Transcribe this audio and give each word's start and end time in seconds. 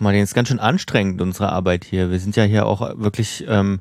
Martin, 0.00 0.22
ist 0.22 0.34
ganz 0.34 0.48
schön 0.48 0.60
anstrengend, 0.60 1.20
unsere 1.20 1.50
Arbeit 1.50 1.84
hier. 1.84 2.10
Wir 2.10 2.18
sind 2.18 2.36
ja 2.36 2.44
hier 2.44 2.66
auch 2.66 2.98
wirklich 2.98 3.44
ähm, 3.48 3.80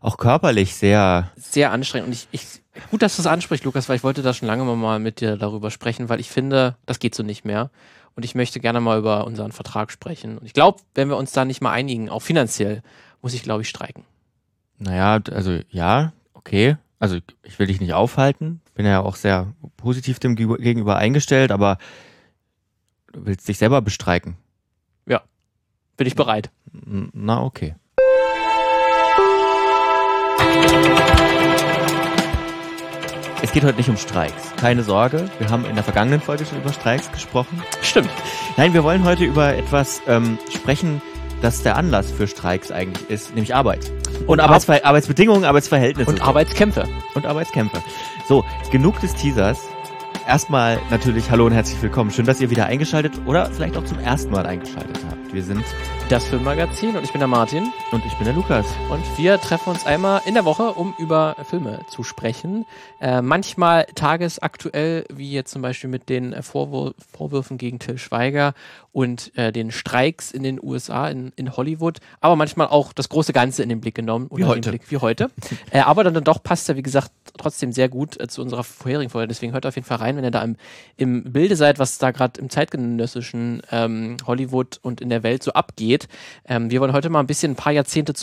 auch 0.00 0.16
körperlich 0.16 0.74
sehr. 0.74 1.30
Sehr 1.36 1.70
anstrengend. 1.72 2.08
Und 2.08 2.12
ich, 2.12 2.28
ich 2.32 2.62
gut, 2.90 3.02
dass 3.02 3.16
du 3.16 3.22
es 3.22 3.26
ansprichst, 3.26 3.64
Lukas, 3.64 3.88
weil 3.88 3.96
ich 3.96 4.04
wollte 4.04 4.22
da 4.22 4.34
schon 4.34 4.48
lange 4.48 4.64
mal 4.64 4.98
mit 4.98 5.20
dir 5.20 5.36
darüber 5.36 5.70
sprechen, 5.70 6.08
weil 6.08 6.20
ich 6.20 6.30
finde, 6.30 6.76
das 6.86 6.98
geht 6.98 7.14
so 7.14 7.22
nicht 7.22 7.44
mehr. 7.44 7.70
Und 8.14 8.24
ich 8.24 8.34
möchte 8.34 8.60
gerne 8.60 8.80
mal 8.80 8.98
über 8.98 9.26
unseren 9.26 9.52
Vertrag 9.52 9.90
sprechen. 9.90 10.38
Und 10.38 10.44
ich 10.44 10.52
glaube, 10.52 10.80
wenn 10.94 11.08
wir 11.08 11.16
uns 11.16 11.32
da 11.32 11.44
nicht 11.44 11.62
mal 11.62 11.72
einigen, 11.72 12.10
auch 12.10 12.20
finanziell, 12.20 12.82
muss 13.22 13.32
ich, 13.32 13.42
glaube 13.42 13.62
ich, 13.62 13.68
streiken. 13.68 14.04
Naja, 14.78 15.20
also 15.30 15.60
ja, 15.70 16.12
okay. 16.34 16.76
Also 16.98 17.18
ich 17.42 17.58
will 17.58 17.68
dich 17.68 17.80
nicht 17.80 17.94
aufhalten. 17.94 18.60
Bin 18.74 18.84
ja 18.84 19.00
auch 19.00 19.16
sehr 19.16 19.52
positiv 19.76 20.18
dem 20.18 20.36
gegenüber 20.36 20.96
eingestellt, 20.96 21.52
aber 21.52 21.78
du 23.12 23.26
willst 23.26 23.48
dich 23.48 23.58
selber 23.58 23.80
bestreiken. 23.80 24.36
Ja, 25.06 25.22
bin 25.96 26.06
ich 26.06 26.14
bereit. 26.14 26.50
Na, 26.72 27.42
okay. 27.42 27.74
Es 33.42 33.52
geht 33.52 33.64
heute 33.64 33.76
nicht 33.76 33.88
um 33.88 33.96
Streiks. 33.96 34.54
Keine 34.56 34.82
Sorge, 34.82 35.28
wir 35.38 35.50
haben 35.50 35.64
in 35.64 35.74
der 35.74 35.84
vergangenen 35.84 36.20
Folge 36.20 36.46
schon 36.46 36.58
über 36.58 36.72
Streiks 36.72 37.10
gesprochen. 37.10 37.62
Stimmt. 37.82 38.08
Nein, 38.56 38.72
wir 38.72 38.84
wollen 38.84 39.04
heute 39.04 39.24
über 39.24 39.54
etwas 39.54 40.00
ähm, 40.06 40.38
sprechen, 40.48 41.02
das 41.42 41.62
der 41.62 41.76
Anlass 41.76 42.10
für 42.10 42.26
Streiks 42.28 42.70
eigentlich 42.70 43.10
ist, 43.10 43.34
nämlich 43.34 43.54
Arbeit. 43.54 43.90
Und 44.26 44.40
Arbeitsver 44.40 44.84
Arbeitsbedingungen, 44.84 45.44
Arbeitsverhältnisse. 45.44 46.08
Und 46.08 46.22
Arbeitskämpfe. 46.22 46.88
Und 47.14 47.26
Arbeitskämpfe. 47.26 47.82
So, 48.28 48.44
genug 48.70 49.00
des 49.00 49.14
Teasers. 49.14 49.58
Erstmal 50.26 50.78
natürlich 50.90 51.30
hallo 51.30 51.46
und 51.46 51.52
herzlich 51.52 51.82
willkommen. 51.82 52.12
Schön, 52.12 52.26
dass 52.26 52.40
ihr 52.40 52.48
wieder 52.48 52.66
eingeschaltet 52.66 53.12
oder 53.26 53.46
vielleicht 53.46 53.76
auch 53.76 53.84
zum 53.84 53.98
ersten 53.98 54.30
Mal 54.30 54.46
eingeschaltet 54.46 54.98
habt. 55.10 55.21
Wir 55.32 55.42
sind 55.42 55.64
das 56.12 56.28
Filmmagazin 56.28 56.94
und 56.94 57.04
ich 57.04 57.12
bin 57.12 57.20
der 57.20 57.26
Martin. 57.26 57.72
Und 57.90 58.04
ich 58.04 58.12
bin 58.16 58.26
der 58.26 58.34
Lukas. 58.34 58.66
Und 58.90 59.02
wir 59.16 59.40
treffen 59.40 59.70
uns 59.70 59.86
einmal 59.86 60.20
in 60.26 60.34
der 60.34 60.44
Woche, 60.44 60.72
um 60.72 60.94
über 60.98 61.36
Filme 61.48 61.80
zu 61.88 62.02
sprechen. 62.02 62.66
Äh, 63.00 63.22
manchmal 63.22 63.86
tagesaktuell, 63.94 65.06
wie 65.10 65.32
jetzt 65.32 65.52
zum 65.52 65.62
Beispiel 65.62 65.88
mit 65.88 66.10
den 66.10 66.42
Vorwür 66.42 66.94
Vorwürfen 67.16 67.56
gegen 67.56 67.78
Till 67.78 67.96
Schweiger 67.96 68.52
und 68.92 69.36
äh, 69.36 69.52
den 69.52 69.70
Streiks 69.70 70.30
in 70.30 70.42
den 70.42 70.62
USA, 70.62 71.08
in, 71.08 71.32
in 71.36 71.56
Hollywood, 71.56 71.98
aber 72.20 72.36
manchmal 72.36 72.68
auch 72.68 72.92
das 72.92 73.08
große 73.08 73.32
Ganze 73.32 73.62
in 73.62 73.70
den 73.70 73.80
Blick 73.80 73.94
genommen. 73.94 74.28
Wie 74.32 74.44
heute. 74.44 74.68
Blick, 74.70 74.90
wie 74.90 74.98
heute. 74.98 75.30
äh, 75.70 75.80
aber 75.80 76.04
dann, 76.04 76.14
dann 76.14 76.24
doch 76.24 76.42
passt 76.42 76.68
er, 76.68 76.76
wie 76.76 76.82
gesagt, 76.82 77.10
trotzdem 77.38 77.72
sehr 77.72 77.88
gut 77.88 78.20
äh, 78.20 78.28
zu 78.28 78.42
unserer 78.42 78.64
vorherigen 78.64 79.10
Folge. 79.10 79.28
Deswegen 79.28 79.52
hört 79.52 79.64
auf 79.64 79.76
jeden 79.76 79.86
Fall 79.86 79.98
rein, 79.98 80.16
wenn 80.16 80.24
ihr 80.24 80.30
da 80.30 80.42
im, 80.42 80.56
im 80.96 81.32
Bilde 81.32 81.56
seid, 81.56 81.78
was 81.78 81.98
da 81.98 82.10
gerade 82.10 82.40
im 82.40 82.50
zeitgenössischen 82.50 83.62
ähm, 83.70 84.18
Hollywood 84.26 84.78
und 84.82 85.00
in 85.00 85.08
der 85.08 85.22
Welt 85.22 85.42
so 85.42 85.52
abgeht. 85.52 86.01
Ähm, 86.46 86.70
wir 86.70 86.80
wollen 86.80 86.92
heute 86.92 87.10
mal 87.10 87.20
ein 87.20 87.26
bisschen 87.26 87.52
ein 87.52 87.56
paar 87.56 87.72
Jahrzehnte 87.72 88.14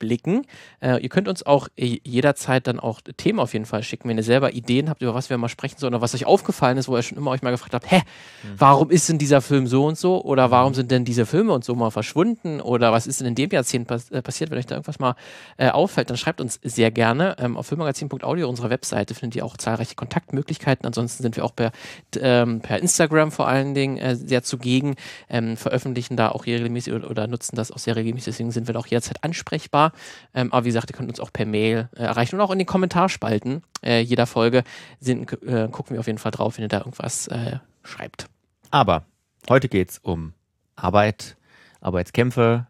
zurückblicken. 0.00 0.46
Äh, 0.80 1.02
ihr 1.02 1.08
könnt 1.08 1.28
uns 1.28 1.44
auch 1.44 1.68
jederzeit 1.76 2.66
dann 2.66 2.80
auch 2.80 3.00
Themen 3.16 3.38
auf 3.38 3.52
jeden 3.52 3.66
Fall 3.66 3.82
schicken, 3.82 4.08
wenn 4.08 4.16
ihr 4.16 4.22
selber 4.22 4.52
Ideen 4.52 4.88
habt, 4.88 5.02
über 5.02 5.14
was 5.14 5.30
wir 5.30 5.38
mal 5.38 5.48
sprechen 5.48 5.78
sollen 5.78 5.94
oder 5.94 6.02
was 6.02 6.14
euch 6.14 6.26
aufgefallen 6.26 6.78
ist, 6.78 6.88
wo 6.88 6.96
ihr 6.96 7.02
schon 7.02 7.18
immer 7.18 7.30
euch 7.30 7.42
mal 7.42 7.50
gefragt 7.50 7.74
habt, 7.74 7.90
hä, 7.90 7.98
mhm. 7.98 8.48
warum 8.58 8.90
ist 8.90 9.08
denn 9.08 9.18
dieser 9.18 9.40
Film 9.40 9.66
so 9.66 9.86
und 9.86 9.98
so 9.98 10.22
oder 10.22 10.50
warum 10.50 10.74
sind 10.74 10.90
denn 10.90 11.04
diese 11.04 11.26
Filme 11.26 11.52
und 11.52 11.64
so 11.64 11.74
mal 11.74 11.90
verschwunden 11.90 12.60
oder 12.60 12.92
was 12.92 13.06
ist 13.06 13.20
denn 13.20 13.28
in 13.28 13.34
dem 13.34 13.50
Jahrzehnt 13.50 13.86
pass 13.86 14.10
äh, 14.10 14.22
passiert, 14.22 14.50
wenn 14.50 14.58
euch 14.58 14.66
da 14.66 14.76
irgendwas 14.76 14.98
mal 14.98 15.14
äh, 15.56 15.68
auffällt, 15.68 16.10
dann 16.10 16.16
schreibt 16.16 16.40
uns 16.40 16.58
sehr 16.62 16.90
gerne 16.90 17.36
ähm, 17.38 17.56
auf 17.56 17.66
filmmagazin.audio 17.66 18.48
unserer 18.48 18.70
Webseite 18.70 19.14
findet 19.14 19.36
ihr 19.36 19.44
auch 19.44 19.56
zahlreiche 19.56 19.94
Kontaktmöglichkeiten. 19.94 20.86
Ansonsten 20.86 21.22
sind 21.22 21.36
wir 21.36 21.44
auch 21.44 21.54
per, 21.54 21.72
ähm, 22.18 22.60
per 22.60 22.78
Instagram 22.78 23.30
vor 23.30 23.48
allen 23.48 23.74
Dingen 23.74 23.98
äh, 23.98 24.16
sehr 24.16 24.42
zugegen, 24.42 24.96
ähm, 25.28 25.56
veröffentlichen 25.56 26.16
da 26.16 26.30
auch 26.30 26.46
regelmäßig 26.46 26.92
oder, 26.92 27.10
oder, 27.10 27.26
nutzen 27.26 27.56
das 27.56 27.70
auch 27.70 27.78
sehr 27.78 27.96
regelmäßig. 27.96 28.32
Deswegen 28.32 28.50
sind 28.50 28.66
wir 28.66 28.74
da 28.74 28.80
auch 28.80 28.86
jederzeit 28.86 29.22
ansprechbar. 29.22 29.89
Ähm, 30.34 30.52
aber 30.52 30.64
wie 30.64 30.68
gesagt, 30.68 30.90
ihr 30.90 30.96
könnt 30.96 31.08
uns 31.08 31.20
auch 31.20 31.32
per 31.32 31.46
Mail 31.46 31.88
äh, 31.94 32.02
erreichen 32.02 32.36
und 32.36 32.40
auch 32.40 32.50
in 32.50 32.58
den 32.58 32.66
Kommentarspalten 32.66 33.62
äh, 33.82 34.00
jeder 34.00 34.26
Folge 34.26 34.64
sind, 35.00 35.32
äh, 35.42 35.68
gucken 35.70 35.94
wir 35.94 36.00
auf 36.00 36.06
jeden 36.06 36.18
Fall 36.18 36.32
drauf, 36.32 36.56
wenn 36.56 36.64
ihr 36.64 36.68
da 36.68 36.78
irgendwas 36.78 37.28
äh, 37.28 37.58
schreibt. 37.82 38.26
Aber 38.70 39.04
heute 39.48 39.68
geht 39.68 39.90
es 39.90 39.98
um 39.98 40.32
Arbeit, 40.76 41.36
Arbeitskämpfe, 41.80 42.66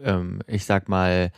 ähm, 0.00 0.40
ich 0.46 0.64
sag 0.64 0.88
mal 0.88 1.32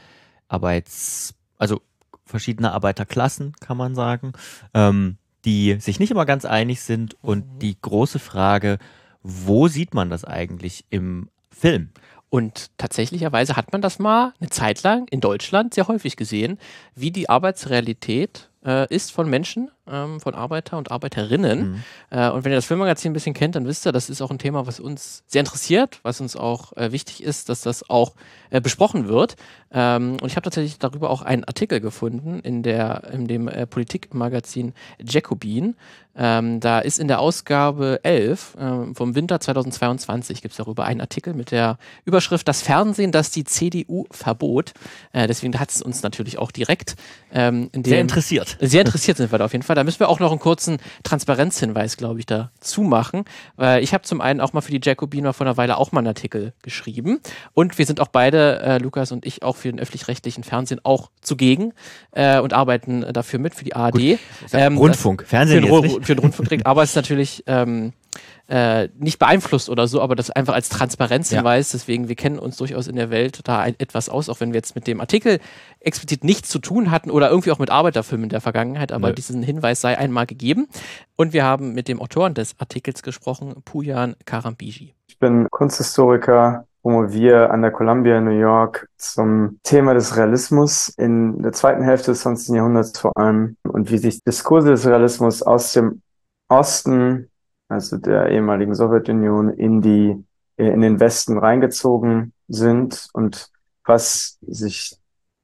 Arbeits, 0.48 1.34
also 1.58 1.80
verschiedene 2.24 2.72
Arbeiterklassen, 2.72 3.54
kann 3.60 3.76
man 3.76 3.94
sagen, 3.94 4.32
ähm, 4.72 5.18
die 5.44 5.74
sich 5.80 6.00
nicht 6.00 6.10
immer 6.10 6.26
ganz 6.26 6.44
einig 6.44 6.80
sind. 6.80 7.16
Und 7.22 7.54
mhm. 7.54 7.58
die 7.58 7.80
große 7.80 8.18
Frage, 8.18 8.78
wo 9.22 9.68
sieht 9.68 9.94
man 9.94 10.10
das 10.10 10.24
eigentlich 10.24 10.84
im 10.90 11.28
Film? 11.50 11.90
Und 12.34 12.76
tatsächlicherweise 12.78 13.54
hat 13.54 13.70
man 13.70 13.80
das 13.80 14.00
mal 14.00 14.34
eine 14.40 14.50
Zeit 14.50 14.82
lang 14.82 15.06
in 15.06 15.20
Deutschland 15.20 15.72
sehr 15.72 15.86
häufig 15.86 16.16
gesehen, 16.16 16.58
wie 16.96 17.12
die 17.12 17.28
Arbeitsrealität 17.28 18.50
äh, 18.66 18.92
ist 18.92 19.12
von 19.12 19.30
Menschen, 19.30 19.70
ähm, 19.90 20.20
von 20.20 20.34
Arbeiter 20.34 20.78
und 20.78 20.90
Arbeiterinnen. 20.90 21.72
Mhm. 21.72 21.82
Äh, 22.10 22.30
und 22.30 22.44
wenn 22.44 22.52
ihr 22.52 22.56
das 22.56 22.66
Filmmagazin 22.66 23.10
ein 23.10 23.14
bisschen 23.14 23.34
kennt, 23.34 23.54
dann 23.54 23.66
wisst 23.66 23.86
ihr, 23.86 23.92
das 23.92 24.10
ist 24.10 24.22
auch 24.22 24.30
ein 24.30 24.38
Thema, 24.38 24.66
was 24.66 24.80
uns 24.80 25.24
sehr 25.26 25.40
interessiert, 25.40 26.00
was 26.02 26.20
uns 26.20 26.36
auch 26.36 26.76
äh, 26.76 26.92
wichtig 26.92 27.22
ist, 27.22 27.48
dass 27.48 27.60
das 27.62 27.88
auch 27.88 28.14
äh, 28.50 28.60
besprochen 28.60 29.08
wird. 29.08 29.36
Ähm, 29.72 30.16
und 30.20 30.26
ich 30.26 30.36
habe 30.36 30.44
tatsächlich 30.44 30.78
darüber 30.78 31.10
auch 31.10 31.22
einen 31.22 31.44
Artikel 31.44 31.80
gefunden 31.80 32.40
in, 32.40 32.62
der, 32.62 33.10
in 33.12 33.26
dem 33.26 33.48
äh, 33.48 33.66
Politikmagazin 33.66 34.72
Jacobin. 35.02 35.74
Ähm, 36.16 36.60
da 36.60 36.78
ist 36.78 37.00
in 37.00 37.08
der 37.08 37.18
Ausgabe 37.18 37.98
11 38.04 38.56
ähm, 38.60 38.94
vom 38.94 39.16
Winter 39.16 39.40
2022 39.40 40.42
gibt 40.42 40.52
es 40.52 40.58
darüber 40.58 40.84
einen 40.84 41.00
Artikel 41.00 41.34
mit 41.34 41.50
der 41.50 41.76
Überschrift 42.04 42.46
Das 42.46 42.62
Fernsehen, 42.62 43.10
das 43.10 43.32
die 43.32 43.42
CDU 43.42 44.04
verbot. 44.12 44.74
Äh, 45.12 45.26
deswegen 45.26 45.58
hat 45.58 45.72
es 45.72 45.82
uns 45.82 46.04
natürlich 46.04 46.38
auch 46.38 46.52
direkt 46.52 46.94
ähm, 47.32 47.68
sehr 47.84 48.00
interessiert. 48.00 48.56
Sehr 48.60 48.82
interessiert 48.82 49.16
sind 49.16 49.32
wir 49.32 49.38
da 49.38 49.46
auf 49.46 49.52
jeden 49.52 49.64
Fall. 49.64 49.73
Da 49.74 49.84
müssen 49.84 50.00
wir 50.00 50.08
auch 50.08 50.20
noch 50.20 50.30
einen 50.30 50.40
kurzen 50.40 50.78
Transparenzhinweis, 51.02 51.96
glaube 51.96 52.20
ich, 52.20 52.26
dazu 52.26 52.82
machen. 52.82 53.24
Weil 53.56 53.82
ich 53.82 53.94
habe 53.94 54.04
zum 54.04 54.20
einen 54.20 54.40
auch 54.40 54.52
mal 54.52 54.60
für 54.60 54.72
die 54.72 54.80
Jacobiner 54.82 55.32
vor 55.32 55.46
einer 55.46 55.56
Weile 55.56 55.76
auch 55.76 55.92
mal 55.92 56.00
einen 56.00 56.08
Artikel 56.08 56.52
geschrieben. 56.62 57.20
Und 57.52 57.78
wir 57.78 57.86
sind 57.86 58.00
auch 58.00 58.08
beide, 58.08 58.60
äh, 58.60 58.78
Lukas 58.78 59.12
und 59.12 59.26
ich, 59.26 59.42
auch 59.42 59.56
für 59.56 59.70
den 59.70 59.80
öffentlich-rechtlichen 59.80 60.44
Fernsehen 60.44 60.80
auch 60.84 61.10
zugegen 61.20 61.72
äh, 62.12 62.40
und 62.40 62.52
arbeiten 62.52 63.04
dafür 63.12 63.38
mit, 63.38 63.54
für 63.54 63.64
die 63.64 63.74
ARD. 63.74 64.18
Ähm, 64.52 64.78
Rundfunk, 64.78 65.24
Fernsehen 65.26 65.66
für, 65.66 65.82
den, 65.82 66.02
für 66.02 66.14
den 66.14 66.18
Rundfunk, 66.20 66.62
aber 66.64 66.82
es 66.82 66.90
ist 66.90 66.96
natürlich 66.96 67.44
ähm, 67.46 67.92
äh, 68.48 68.88
nicht 68.98 69.18
beeinflusst 69.18 69.70
oder 69.70 69.88
so, 69.88 70.02
aber 70.02 70.16
das 70.16 70.30
einfach 70.30 70.54
als 70.54 70.68
Transparenzhinweis. 70.68 71.72
Ja. 71.72 71.78
Deswegen, 71.78 72.08
wir 72.08 72.14
kennen 72.14 72.38
uns 72.38 72.56
durchaus 72.56 72.88
in 72.88 72.96
der 72.96 73.10
Welt 73.10 73.40
da 73.44 73.60
ein, 73.60 73.74
etwas 73.78 74.08
aus, 74.08 74.28
auch 74.28 74.40
wenn 74.40 74.52
wir 74.52 74.58
jetzt 74.58 74.74
mit 74.74 74.86
dem 74.86 75.00
Artikel 75.00 75.40
explizit 75.80 76.24
nichts 76.24 76.48
zu 76.48 76.58
tun 76.58 76.90
hatten 76.90 77.10
oder 77.10 77.30
irgendwie 77.30 77.52
auch 77.52 77.58
mit 77.58 77.70
Arbeiterfilmen 77.70 78.24
in 78.24 78.30
der 78.30 78.40
Vergangenheit, 78.40 78.92
aber 78.92 79.08
Nö. 79.08 79.14
diesen 79.14 79.42
Hinweis 79.42 79.80
sei 79.80 79.96
einmal 79.96 80.26
gegeben. 80.26 80.68
Und 81.16 81.32
wir 81.32 81.44
haben 81.44 81.72
mit 81.74 81.88
dem 81.88 82.00
Autoren 82.00 82.34
des 82.34 82.54
Artikels 82.58 83.02
gesprochen, 83.02 83.54
Pujan 83.64 84.16
Karambiji. 84.24 84.94
Ich 85.06 85.18
bin 85.18 85.48
Kunsthistoriker, 85.50 86.66
promoviere 86.82 87.48
an 87.48 87.62
der 87.62 87.70
Columbia 87.70 88.18
in 88.18 88.24
New 88.24 88.38
York 88.38 88.88
zum 88.98 89.58
Thema 89.62 89.94
des 89.94 90.16
Realismus 90.18 90.90
in 90.98 91.42
der 91.42 91.52
zweiten 91.52 91.82
Hälfte 91.82 92.10
des 92.10 92.20
20. 92.20 92.56
Jahrhunderts 92.56 92.98
vor 92.98 93.16
allem 93.16 93.56
und 93.62 93.90
wie 93.90 93.96
sich 93.96 94.22
Diskurse 94.22 94.70
des 94.70 94.86
Realismus 94.86 95.42
aus 95.42 95.72
dem 95.72 96.02
Osten, 96.48 97.30
also 97.68 97.96
der 97.96 98.28
ehemaligen 98.30 98.74
Sowjetunion, 98.74 99.50
in 99.50 99.80
die, 99.80 100.24
äh, 100.56 100.68
in 100.68 100.80
den 100.80 101.00
Westen 101.00 101.38
reingezogen 101.38 102.32
sind 102.48 103.08
und 103.12 103.50
was 103.84 104.38
sich 104.42 104.96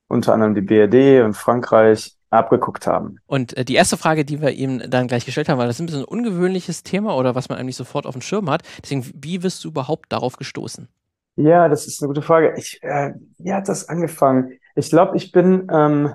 unter 0.09 0.35
anderem 0.35 0.55
die 0.55 0.61
BRD 0.63 1.25
und 1.25 1.35
Frankreich 1.35 2.17
abgeguckt 2.31 2.87
haben. 2.87 3.19
Und 3.27 3.57
äh, 3.57 3.65
die 3.65 3.75
erste 3.75 3.97
Frage, 3.97 4.25
die 4.25 4.41
wir 4.41 4.51
ihm 4.51 4.83
dann 4.89 5.09
gleich 5.09 5.25
gestellt 5.25 5.49
haben, 5.49 5.59
weil 5.59 5.67
das 5.67 5.77
ist 5.77 5.81
ein 5.81 5.87
bisschen 5.87 6.03
ein 6.03 6.09
ungewöhnliches 6.09 6.83
Thema 6.83 7.17
oder 7.17 7.35
was 7.35 7.49
man 7.49 7.59
eigentlich 7.59 7.77
sofort 7.77 8.07
auf 8.07 8.15
dem 8.15 8.23
Schirm 8.23 8.49
hat. 8.51 8.63
Deswegen, 8.83 9.05
wie 9.15 9.39
bist 9.39 9.65
du 9.65 9.69
überhaupt 9.69 10.13
darauf 10.13 10.37
gestoßen? 10.37 10.89
Ja, 11.37 11.69
das 11.69 11.87
ist 11.87 12.03
eine 12.03 12.09
gute 12.09 12.23
Frage. 12.23 12.55
Ich, 12.57 12.83
äh, 12.83 13.15
wie 13.39 13.53
hat 13.53 13.69
das 13.69 13.89
angefangen? 13.89 14.59
Ich 14.75 14.91
glaube, 14.91 15.17
ich 15.17 15.33
bin 15.33 15.69
ähm, 15.73 16.15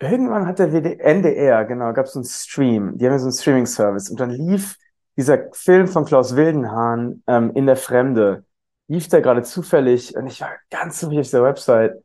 irgendwann 0.00 0.46
hat 0.46 0.58
der 0.58 0.72
WD 0.72 1.00
NDR, 1.00 1.64
genau, 1.64 1.92
gab 1.92 2.06
es 2.06 2.16
einen 2.16 2.24
Stream. 2.24 2.98
Die 2.98 3.06
haben 3.06 3.12
ja 3.12 3.18
so 3.18 3.26
einen 3.26 3.32
Streaming-Service 3.32 4.10
und 4.10 4.20
dann 4.20 4.30
lief 4.30 4.76
dieser 5.16 5.50
Film 5.52 5.86
von 5.88 6.04
Klaus 6.04 6.36
Wildenhahn 6.36 7.22
ähm, 7.26 7.52
in 7.54 7.66
der 7.66 7.76
Fremde. 7.76 8.44
Lief 8.88 9.08
da 9.08 9.20
gerade 9.20 9.42
zufällig 9.42 10.16
und 10.16 10.26
ich 10.26 10.40
war 10.40 10.50
ganz 10.70 11.00
zufällig 11.00 11.26
auf 11.26 11.30
der 11.30 11.42
Website. 11.42 12.04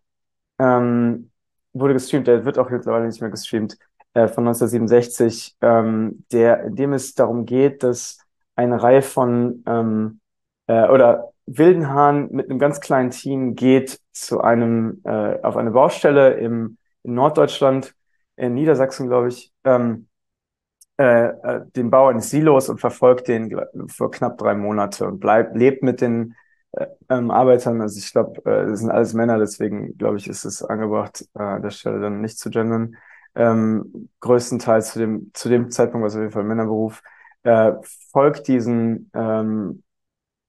Ähm, 0.60 1.32
wurde 1.74 1.94
gestreamt, 1.94 2.28
der 2.28 2.46
wird 2.46 2.58
auch 2.58 2.70
mittlerweile 2.70 3.06
nicht 3.08 3.22
mehr 3.22 3.30
gestreamt, 3.30 3.78
äh, 4.14 4.28
von 4.28 4.48
1967, 4.48 5.58
ähm, 5.62 6.26
der, 6.32 6.64
in 6.64 6.76
dem 6.76 6.94
es 6.94 7.14
darum 7.14 7.46
geht, 7.46 7.84
dass 7.84 8.20
eine 8.56 8.82
Reihe 8.82 9.02
von 9.02 9.64
ähm, 9.68 10.20
äh, 10.68 10.88
oder 10.90 11.32
Wildenhahn 11.46 12.30
mit 12.32 12.50
einem 12.50 12.60
ganz 12.60 12.80
kleinen 12.82 13.12
Team 13.12 13.56
geht 13.56 14.00
zu 14.12 14.42
einem 14.42 15.02
äh, 15.04 15.42
auf 15.42 15.58
eine 15.58 15.72
Baustelle 15.72 16.34
im 16.36 16.78
in 17.04 17.14
Norddeutschland, 17.14 17.96
in 18.36 18.54
Niedersachsen, 18.54 19.08
glaube 19.08 19.30
ich, 19.30 19.52
ähm, 19.64 20.09
äh, 21.00 21.30
äh, 21.30 21.62
den 21.78 21.90
Bau 21.90 22.08
eines 22.10 22.30
Silos 22.30 22.68
und 22.68 22.82
verfolgt 22.82 23.30
den 23.30 23.58
für 23.88 24.12
knapp 24.12 24.38
drei 24.38 24.54
Monate 24.54 25.08
und 25.08 25.22
bleibt, 25.22 25.56
lebt 25.56 25.82
mit 25.82 26.02
den 26.02 26.36
äh, 26.74 26.88
ähm, 27.08 27.32
Arbeitern. 27.32 27.80
Also 27.82 28.00
ich 28.00 28.12
glaube, 28.12 28.42
äh, 28.46 28.68
das 28.68 28.82
sind 28.82 28.92
alles 28.92 29.14
Männer, 29.14 29.40
deswegen 29.40 29.98
glaube 29.98 30.18
ich, 30.18 30.28
ist 30.28 30.44
es 30.44 30.62
angebracht, 30.62 31.26
äh, 31.36 31.42
an 31.42 31.62
der 31.62 31.70
Stelle 31.70 32.02
dann 32.02 32.20
nicht 32.20 32.38
zu 32.38 32.50
gendern. 32.50 32.98
Ähm, 33.34 34.10
größtenteils 34.20 34.92
zu 34.92 35.00
dem, 35.00 35.32
zu 35.34 35.48
dem 35.48 35.72
Zeitpunkt, 35.72 36.06
was 36.06 36.16
auf 36.16 36.20
jeden 36.22 36.34
Fall 36.34 36.44
Männerberuf, 36.44 37.02
äh, 37.44 37.72
folgt 38.12 38.50
diesen 38.50 39.10
ähm, 39.14 39.84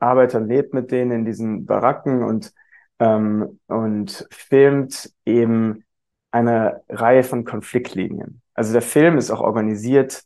Arbeitern, 0.01 0.49
lebt 0.49 0.75
mit 0.75 0.91
denen 0.91 1.13
in 1.13 1.25
diesen 1.25 1.65
Baracken 1.65 2.25
und, 2.25 2.53
ähm, 2.99 3.61
und 3.69 4.27
filmt 4.33 5.13
eben 5.25 5.85
eine 6.33 6.83
Reihe 6.89 7.23
von 7.23 7.45
Konfliktlinien. 7.45 8.43
Also 8.55 8.73
der 8.73 8.83
Film 8.83 9.17
ist 9.17 9.31
auch 9.31 9.43
organisiert 9.43 10.25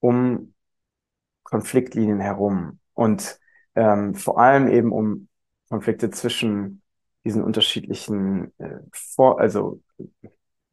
um 0.00 0.54
Konfliktlinien 1.42 2.20
herum 2.20 2.80
und 2.94 3.38
ähm, 3.74 4.14
vor 4.14 4.40
allem 4.40 4.68
eben 4.68 4.92
um 4.92 5.28
Konflikte 5.68 6.10
zwischen 6.10 6.82
diesen 7.24 7.42
unterschiedlichen 7.42 8.52
äh, 8.58 8.78
vor, 8.92 9.40
also 9.40 9.80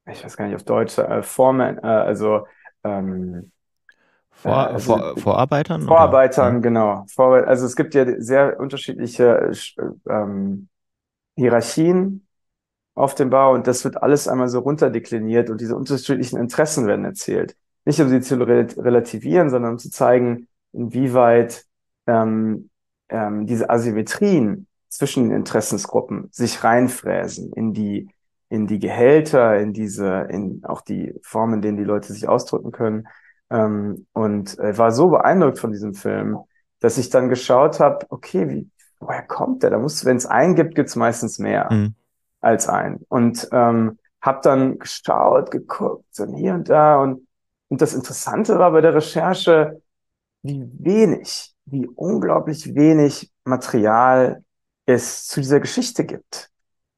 ich 0.06 0.24
weiß 0.24 0.38
gar 0.38 0.46
nicht 0.46 0.56
auf 0.56 0.64
Deutsch, 0.64 0.98
äh, 0.98 1.24
Formen, 1.24 1.78
äh, 1.78 1.88
also 1.88 2.46
ähm, 2.84 3.52
vor, 4.32 4.52
äh, 4.52 4.74
also, 4.74 4.98
vor, 4.98 5.18
Vorarbeitern? 5.18 5.82
Vorarbeitern, 5.82 6.54
oder? 6.54 6.62
genau. 6.62 7.06
Vor, 7.14 7.48
also 7.48 7.66
es 7.66 7.76
gibt 7.76 7.94
ja 7.94 8.06
sehr 8.20 8.60
unterschiedliche 8.60 9.52
äh, 9.52 10.12
ähm, 10.12 10.68
Hierarchien 11.36 12.28
auf 12.96 13.16
dem 13.16 13.30
Bau 13.30 13.54
und 13.54 13.68
das 13.68 13.84
wird 13.84 14.02
alles 14.02 14.28
einmal 14.28 14.50
so 14.50 14.60
runterdekliniert 14.60 15.50
und 15.50 15.62
diese 15.62 15.76
unterschiedlichen 15.76 16.40
Interessen 16.40 16.86
werden 16.88 17.06
erzählt. 17.06 17.56
Nicht 17.86 18.00
um 18.00 18.10
sie 18.10 18.22
zu 18.22 18.36
relativieren, 18.36 19.50
sondern 19.50 19.74
um 19.74 19.78
zu 19.78 19.90
zeigen, 19.90 20.48
inwieweit 20.72 21.66
ähm, 22.08 22.70
ähm, 23.10 23.46
diese 23.46 23.70
Asymmetrien 23.70 24.68
zwischen 24.90 25.30
den 25.30 25.38
Interessensgruppen 25.38 26.30
sich 26.32 26.64
reinfräsen 26.64 27.52
in 27.54 27.74
die 27.74 28.10
in 28.54 28.68
die 28.68 28.78
Gehälter, 28.78 29.58
in 29.58 29.74
diese, 29.74 30.28
in 30.30 30.62
auch 30.64 30.82
die 30.82 31.16
Formen, 31.24 31.56
in 31.56 31.62
denen 31.64 31.78
die 31.78 31.84
Leute 31.84 32.14
sich 32.14 32.28
ausdrücken 32.28 32.72
können. 32.72 33.08
Ähm, 33.50 34.06
und 34.14 34.60
äh, 34.60 34.78
war 34.78 34.92
so 34.92 35.10
beeindruckt 35.10 35.58
von 35.58 35.72
diesem 35.72 35.96
Film, 35.96 36.38
dass 36.80 37.00
ich 37.00 37.10
dann 37.10 37.30
geschaut 37.30 37.80
habe, 37.80 38.06
okay, 38.10 38.48
wie, 38.50 38.70
woher 39.00 39.24
kommt 39.24 39.64
der? 39.64 39.72
Da 39.72 39.80
muss, 39.80 40.06
wenn 40.06 40.18
es 40.18 40.28
einen 40.28 40.54
gibt, 40.54 40.76
gibt 40.76 40.90
es 40.90 40.96
meistens 40.96 41.40
mehr 41.40 41.68
mhm. 41.74 41.96
als 42.42 42.70
einen. 42.70 43.04
Und 43.10 43.50
ähm, 43.52 43.98
habe 44.22 44.42
dann 44.44 44.78
geschaut, 44.78 45.50
geguckt 45.50 46.20
und 46.20 46.36
hier 46.36 46.54
und 46.54 46.70
da. 46.70 47.02
Und, 47.02 47.26
und 47.74 47.82
das 47.82 47.96
Interessante 47.96 48.60
war 48.60 48.70
bei 48.70 48.82
der 48.82 48.94
Recherche, 48.94 49.82
wie 50.44 50.64
wenig, 50.78 51.56
wie 51.66 51.88
unglaublich 51.88 52.76
wenig 52.76 53.34
Material 53.46 54.44
es 54.86 55.26
zu 55.26 55.42
dieser 55.42 55.60
Geschichte 55.60 56.06
gibt. 56.06 56.52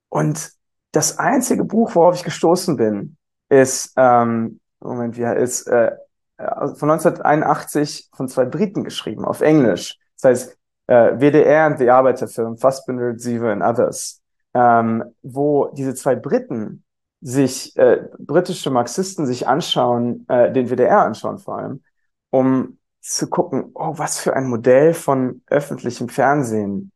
Und 0.10 0.52
das 0.92 1.18
einzige 1.18 1.64
Buch, 1.64 1.96
worauf 1.96 2.16
ich 2.16 2.26
gestoßen 2.26 2.76
bin, 2.76 3.16
ist, 3.48 3.94
ähm, 3.96 4.60
Moment, 4.82 5.16
wie 5.16 5.24
ist, 5.24 5.66
äh, 5.68 5.94
von 6.36 6.92
1981 6.92 8.10
von 8.14 8.28
zwei 8.28 8.44
Briten 8.44 8.84
geschrieben, 8.84 9.24
auf 9.24 9.40
Englisch. 9.40 9.98
Das 10.22 10.30
heißt, 10.30 10.58
äh, 10.88 11.22
WDR 11.22 11.68
und 11.68 11.80
die 11.80 11.90
Arbeiterfilm, 11.90 12.58
Fassbinder, 12.58 13.18
Siever 13.18 13.54
and 13.54 13.64
Others, 13.64 14.22
ähm, 14.54 15.06
wo 15.22 15.70
diese 15.74 15.96
zwei 15.96 16.16
Briten 16.16 16.84
sich, 17.22 17.76
äh, 17.78 18.08
britische 18.20 18.70
Marxisten 18.70 19.26
sich 19.26 19.48
anschauen, 19.48 20.26
äh, 20.30 20.52
den 20.52 20.70
WDR 20.70 21.02
anschauen 21.02 21.40
vor 21.40 21.58
allem, 21.58 21.84
um 22.30 22.78
zu 23.02 23.30
gucken, 23.30 23.72
oh, 23.74 23.94
was 23.98 24.20
für 24.20 24.36
ein 24.36 24.48
Modell 24.48 24.94
von 24.94 25.44
öffentlichem 25.48 26.10
Fernsehen 26.10 26.92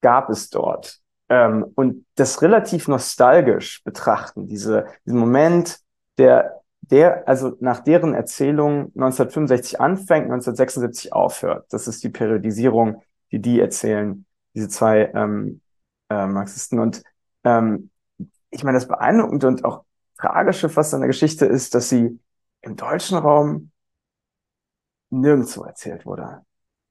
gab 0.00 0.30
es 0.30 0.50
dort. 0.50 1.00
Ähm, 1.28 1.66
und 1.76 2.04
das 2.16 2.42
relativ 2.42 2.88
nostalgisch 2.88 3.82
betrachten, 3.84 4.46
diese, 4.46 4.86
diesen 5.06 5.18
Moment, 5.18 5.78
der, 6.18 6.60
der, 6.80 7.26
also 7.28 7.56
nach 7.60 7.80
deren 7.80 8.14
Erzählung 8.14 8.92
1965 8.96 9.80
anfängt, 9.80 10.24
1976 10.24 11.12
aufhört. 11.12 11.66
Das 11.70 11.88
ist 11.88 12.02
die 12.04 12.10
Periodisierung, 12.10 13.02
die 13.30 13.40
die 13.40 13.60
erzählen, 13.60 14.26
diese 14.54 14.68
zwei 14.68 15.10
ähm, 15.14 15.62
äh, 16.10 16.26
Marxisten. 16.26 16.78
Und 16.80 17.02
ähm, 17.44 17.90
ich 18.52 18.62
meine, 18.62 18.76
das 18.76 18.86
Beeindruckende 18.86 19.48
und 19.48 19.64
auch 19.64 19.84
Tragische 20.18 20.68
fast 20.68 20.94
an 20.94 21.00
der 21.00 21.08
Geschichte 21.08 21.46
ist, 21.46 21.74
dass 21.74 21.88
sie 21.88 22.20
im 22.60 22.76
deutschen 22.76 23.18
Raum 23.18 23.72
nirgendwo 25.10 25.64
erzählt 25.64 26.06
wurde. 26.06 26.42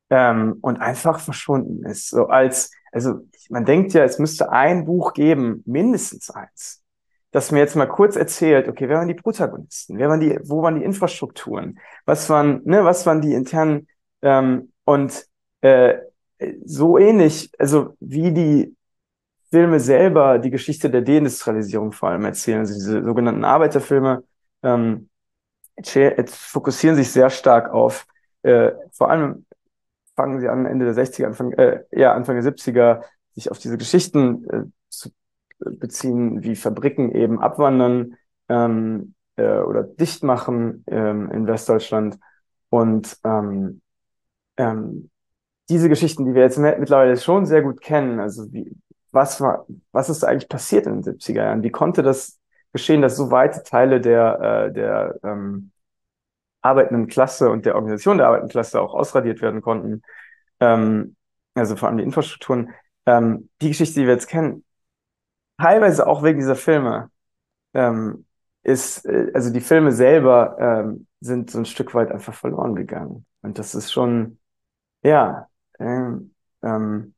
Ähm, 0.09 0.57
und 0.61 0.81
einfach 0.81 1.21
verschwunden 1.21 1.85
ist. 1.85 2.09
So 2.09 2.27
als, 2.27 2.71
also 2.91 3.21
man 3.49 3.63
denkt 3.63 3.93
ja, 3.93 4.03
es 4.03 4.19
müsste 4.19 4.51
ein 4.51 4.83
Buch 4.83 5.13
geben, 5.13 5.63
mindestens 5.65 6.29
eins, 6.29 6.83
das 7.31 7.51
mir 7.51 7.59
jetzt 7.59 7.77
mal 7.77 7.87
kurz 7.87 8.17
erzählt, 8.17 8.67
okay, 8.67 8.89
wer 8.89 8.97
waren 8.97 9.07
die 9.07 9.13
Protagonisten? 9.13 9.97
Wer 9.97 10.09
waren 10.09 10.19
die, 10.19 10.37
wo 10.43 10.61
waren 10.61 10.75
die 10.75 10.83
Infrastrukturen? 10.83 11.79
Was 12.05 12.29
waren, 12.29 12.61
ne, 12.65 12.83
was 12.83 13.05
waren 13.05 13.21
die 13.21 13.33
internen 13.33 13.87
ähm, 14.21 14.73
und 14.83 15.25
äh, 15.61 15.99
so 16.65 16.97
ähnlich, 16.97 17.51
also 17.57 17.95
wie 18.01 18.33
die 18.33 18.75
Filme 19.51 19.79
selber 19.79 20.39
die 20.39 20.49
Geschichte 20.49 20.89
der 20.89 21.01
Deindustrialisierung 21.01 21.91
vor 21.91 22.09
allem 22.09 22.25
erzählen, 22.25 22.59
also 22.59 22.73
diese 22.73 23.03
sogenannten 23.03 23.43
Arbeiterfilme, 23.43 24.23
ähm, 24.63 25.09
fokussieren 26.27 26.95
sich 26.95 27.11
sehr 27.11 27.29
stark 27.29 27.71
auf 27.71 28.05
äh, 28.43 28.71
vor 28.91 29.09
allem 29.09 29.45
fangen 30.15 30.39
sie 30.39 30.49
an, 30.49 30.65
Ende 30.65 30.85
der 30.85 30.95
60er, 30.95 31.25
Anfang, 31.25 31.51
äh, 31.53 31.83
ja, 31.91 32.13
Anfang 32.13 32.35
der 32.35 32.43
70er, 32.43 33.03
sich 33.33 33.49
auf 33.51 33.59
diese 33.59 33.77
Geschichten 33.77 34.49
äh, 34.49 34.63
zu 34.89 35.09
beziehen, 35.59 36.43
wie 36.43 36.55
Fabriken 36.55 37.11
eben 37.13 37.39
abwandern 37.39 38.17
ähm, 38.49 39.13
äh, 39.35 39.59
oder 39.59 39.83
dicht 39.83 40.23
machen 40.23 40.83
ähm, 40.87 41.31
in 41.31 41.47
Westdeutschland. 41.47 42.17
Und 42.69 43.17
ähm, 43.23 43.81
ähm, 44.57 45.09
diese 45.69 45.87
Geschichten, 45.87 46.25
die 46.25 46.33
wir 46.33 46.41
jetzt 46.41 46.57
mittlerweile 46.57 47.17
schon 47.17 47.45
sehr 47.45 47.61
gut 47.61 47.79
kennen, 47.81 48.19
also 48.19 48.51
wie, 48.51 48.75
was 49.11 49.41
war, 49.41 49.65
was 49.91 50.09
ist 50.09 50.23
eigentlich 50.23 50.49
passiert 50.49 50.87
in 50.87 51.01
den 51.01 51.03
70er 51.03 51.43
Jahren? 51.43 51.63
Wie 51.63 51.71
konnte 51.71 52.03
das 52.03 52.39
geschehen, 52.73 53.01
dass 53.01 53.17
so 53.17 53.31
weite 53.31 53.63
Teile 53.63 54.01
der, 54.01 54.67
äh, 54.69 54.73
der 54.73 55.19
ähm, 55.23 55.71
arbeitenden 56.61 57.07
Klasse 57.07 57.49
und 57.49 57.65
der 57.65 57.75
Organisation 57.75 58.17
der 58.17 58.27
arbeitenden 58.27 58.51
Klasse 58.51 58.81
auch 58.81 58.93
ausradiert 58.93 59.41
werden 59.41 59.61
konnten. 59.61 60.03
Ähm, 60.59 61.15
also 61.55 61.75
vor 61.75 61.89
allem 61.89 61.97
die 61.97 62.03
Infrastrukturen. 62.03 62.71
Ähm, 63.05 63.49
die 63.61 63.69
Geschichte, 63.69 63.99
die 63.99 64.05
wir 64.05 64.13
jetzt 64.13 64.27
kennen, 64.27 64.63
teilweise 65.57 66.07
auch 66.07 66.23
wegen 66.23 66.39
dieser 66.39 66.55
Filme, 66.55 67.09
ähm, 67.73 68.25
ist, 68.63 69.05
äh, 69.05 69.31
also 69.33 69.51
die 69.51 69.61
Filme 69.61 69.91
selber 69.91 70.57
ähm, 70.59 71.07
sind 71.19 71.51
so 71.51 71.59
ein 71.59 71.65
Stück 71.65 71.93
weit 71.95 72.11
einfach 72.11 72.33
verloren 72.33 72.75
gegangen. 72.75 73.25
Und 73.41 73.59
das 73.59 73.75
ist 73.75 73.91
schon, 73.91 74.39
ja, 75.03 75.47
ähm, 75.79 76.33
ähm, 76.63 77.15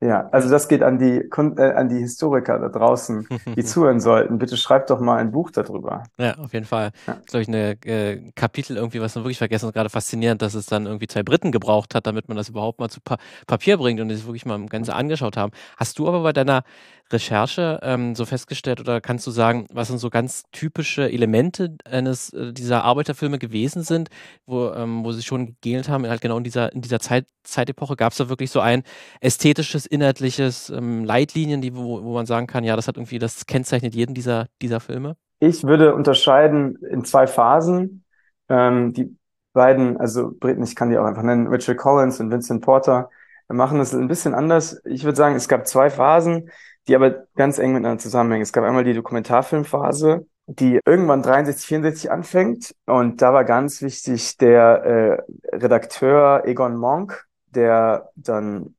ja, 0.00 0.28
also 0.30 0.48
das 0.48 0.68
geht 0.68 0.82
an 0.82 0.98
die, 0.98 1.18
äh, 1.18 1.72
an 1.72 1.88
die 1.88 1.98
Historiker 1.98 2.58
da 2.60 2.68
draußen, 2.68 3.26
die 3.56 3.64
zuhören 3.64 3.98
sollten. 3.98 4.38
Bitte 4.38 4.56
schreibt 4.56 4.90
doch 4.90 5.00
mal 5.00 5.16
ein 5.16 5.32
Buch 5.32 5.50
darüber. 5.50 6.04
Ja, 6.18 6.38
auf 6.38 6.52
jeden 6.52 6.66
Fall. 6.66 6.92
Ja. 7.06 7.14
Das 7.14 7.18
ist, 7.18 7.30
glaube 7.30 7.42
ich, 7.42 7.48
ein 7.48 7.54
äh, 7.90 8.32
Kapitel 8.36 8.76
irgendwie, 8.76 9.00
was 9.00 9.16
man 9.16 9.24
wirklich 9.24 9.38
vergessen 9.38 9.66
hat. 9.66 9.74
Gerade 9.74 9.90
faszinierend, 9.90 10.40
dass 10.40 10.54
es 10.54 10.66
dann 10.66 10.86
irgendwie 10.86 11.08
zwei 11.08 11.24
Briten 11.24 11.50
gebraucht 11.50 11.96
hat, 11.96 12.06
damit 12.06 12.28
man 12.28 12.36
das 12.36 12.48
überhaupt 12.48 12.78
mal 12.78 12.88
zu 12.88 13.00
pa 13.00 13.16
Papier 13.48 13.76
bringt 13.76 14.00
und 14.00 14.10
es 14.10 14.24
wirklich 14.24 14.46
mal 14.46 14.54
im 14.54 14.68
Ganze 14.68 14.94
angeschaut 14.94 15.36
haben. 15.36 15.52
Hast 15.76 15.98
du 15.98 16.06
aber 16.06 16.22
bei 16.22 16.32
deiner 16.32 16.62
Recherche 17.12 17.78
ähm, 17.82 18.14
so 18.14 18.24
festgestellt 18.24 18.80
oder 18.80 19.00
kannst 19.00 19.26
du 19.26 19.30
sagen, 19.30 19.66
was 19.72 19.88
sind 19.88 19.98
so 19.98 20.10
ganz 20.10 20.44
typische 20.52 21.10
Elemente 21.10 21.76
eines 21.84 22.32
äh, 22.32 22.52
dieser 22.52 22.84
Arbeiterfilme 22.84 23.38
gewesen 23.38 23.82
sind, 23.82 24.10
wo, 24.46 24.70
ähm, 24.70 25.04
wo 25.04 25.12
sie 25.12 25.22
schon 25.22 25.46
gegählt 25.46 25.88
haben, 25.88 26.06
halt 26.06 26.20
genau 26.20 26.38
in 26.38 26.44
dieser, 26.44 26.72
in 26.72 26.80
dieser 26.80 27.00
Zeit, 27.00 27.26
Zeitepoche 27.42 27.96
gab 27.96 28.12
es 28.12 28.18
da 28.18 28.28
wirklich 28.28 28.50
so 28.50 28.60
ein 28.60 28.82
ästhetisches, 29.20 29.86
inhaltliches 29.86 30.70
ähm, 30.70 31.04
Leitlinien, 31.04 31.60
die, 31.60 31.74
wo, 31.74 32.02
wo 32.02 32.14
man 32.14 32.26
sagen 32.26 32.46
kann, 32.46 32.64
ja, 32.64 32.76
das 32.76 32.88
hat 32.88 32.96
irgendwie, 32.96 33.18
das 33.18 33.46
kennzeichnet 33.46 33.94
jeden 33.94 34.14
dieser, 34.14 34.46
dieser 34.60 34.80
Filme? 34.80 35.16
Ich 35.40 35.64
würde 35.64 35.94
unterscheiden 35.94 36.76
in 36.90 37.04
zwei 37.04 37.26
Phasen. 37.26 38.04
Ähm, 38.48 38.92
die 38.92 39.16
beiden, 39.52 39.96
also 39.98 40.32
Briten, 40.38 40.62
ich 40.62 40.76
kann 40.76 40.90
die 40.90 40.98
auch 40.98 41.04
einfach 41.04 41.22
nennen, 41.22 41.48
Richard 41.48 41.78
Collins 41.78 42.20
und 42.20 42.30
Vincent 42.30 42.62
Porter, 42.62 43.10
machen 43.48 43.78
das 43.78 43.94
ein 43.94 44.08
bisschen 44.08 44.34
anders. 44.34 44.80
Ich 44.84 45.04
würde 45.04 45.16
sagen, 45.16 45.34
es 45.34 45.48
gab 45.48 45.66
zwei 45.66 45.90
Phasen 45.90 46.50
die 46.88 46.96
aber 46.96 47.26
ganz 47.36 47.58
eng 47.58 47.72
miteinander 47.72 48.00
zusammenhängen. 48.00 48.42
Es 48.42 48.52
gab 48.52 48.64
einmal 48.64 48.84
die 48.84 48.94
Dokumentarfilmphase, 48.94 50.26
die 50.46 50.80
irgendwann 50.86 51.22
63, 51.22 51.66
64 51.66 52.10
anfängt. 52.10 52.74
Und 52.86 53.20
da 53.20 53.34
war 53.34 53.44
ganz 53.44 53.82
wichtig 53.82 54.38
der 54.38 55.22
äh, 55.52 55.56
Redakteur 55.56 56.44
Egon 56.46 56.76
Monk, 56.76 57.26
der 57.54 58.10
dann 58.16 58.74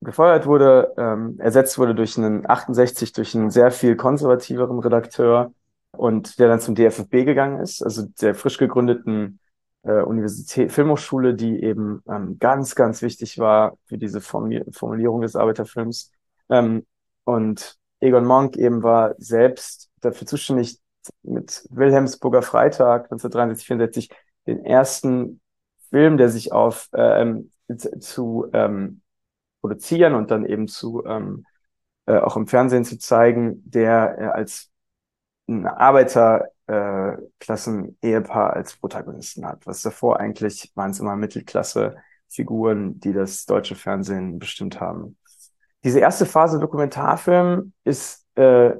gefeuert 0.00 0.46
wurde, 0.46 0.94
ähm, 0.96 1.36
ersetzt 1.38 1.78
wurde 1.78 1.94
durch 1.94 2.16
einen 2.16 2.48
68, 2.48 3.12
durch 3.12 3.34
einen 3.34 3.50
sehr 3.50 3.70
viel 3.70 3.96
konservativeren 3.96 4.78
Redakteur 4.78 5.52
und 5.92 6.38
der 6.38 6.48
dann 6.48 6.60
zum 6.60 6.74
DFFB 6.74 7.24
gegangen 7.24 7.60
ist, 7.60 7.82
also 7.82 8.06
der 8.20 8.34
frisch 8.34 8.56
gegründeten 8.56 9.40
äh, 9.82 10.00
Universität, 10.02 10.72
Filmhochschule, 10.72 11.34
die 11.34 11.62
eben 11.62 12.02
ähm, 12.08 12.38
ganz, 12.38 12.74
ganz 12.74 13.02
wichtig 13.02 13.38
war 13.38 13.76
für 13.86 13.98
diese 13.98 14.20
Formulierung 14.20 15.20
des 15.20 15.36
Arbeiterfilms. 15.36 16.12
Ähm, 16.48 16.86
und 17.30 17.78
Egon 18.00 18.24
Monk 18.24 18.56
eben 18.56 18.82
war 18.82 19.14
selbst 19.18 19.90
dafür 20.00 20.26
zuständig, 20.26 20.80
mit 21.22 21.66
Wilhelmsburger 21.70 22.42
Freitag 22.42 23.04
1963, 23.04 23.66
64 23.66 24.10
den 24.46 24.64
ersten 24.64 25.40
Film, 25.90 26.16
der 26.16 26.28
sich 26.28 26.52
auf 26.52 26.88
äh, 26.92 27.22
ähm, 27.22 27.50
zu 28.00 28.48
ähm, 28.52 29.02
produzieren 29.60 30.14
und 30.14 30.30
dann 30.30 30.44
eben 30.44 30.68
zu 30.68 31.04
ähm, 31.06 31.46
äh, 32.06 32.18
auch 32.18 32.36
im 32.36 32.46
Fernsehen 32.46 32.84
zu 32.84 32.98
zeigen, 32.98 33.62
der 33.68 34.18
äh, 34.18 34.26
als 34.26 34.70
ein 35.48 35.66
Arbeiterklassen-Ehepaar 35.66 38.52
äh, 38.52 38.56
als 38.56 38.76
Protagonisten 38.76 39.46
hat. 39.46 39.66
Was 39.66 39.82
davor 39.82 40.20
eigentlich 40.20 40.70
waren 40.74 40.92
es 40.92 41.00
immer 41.00 41.16
Mittelklasse-Figuren, 41.16 43.00
die 43.00 43.12
das 43.12 43.46
deutsche 43.46 43.74
Fernsehen 43.74 44.38
bestimmt 44.38 44.80
haben. 44.80 45.16
Diese 45.84 46.00
erste 46.00 46.26
Phase 46.26 46.58
Dokumentarfilm 46.58 47.72
ist 47.84 48.26
äh, 48.34 48.72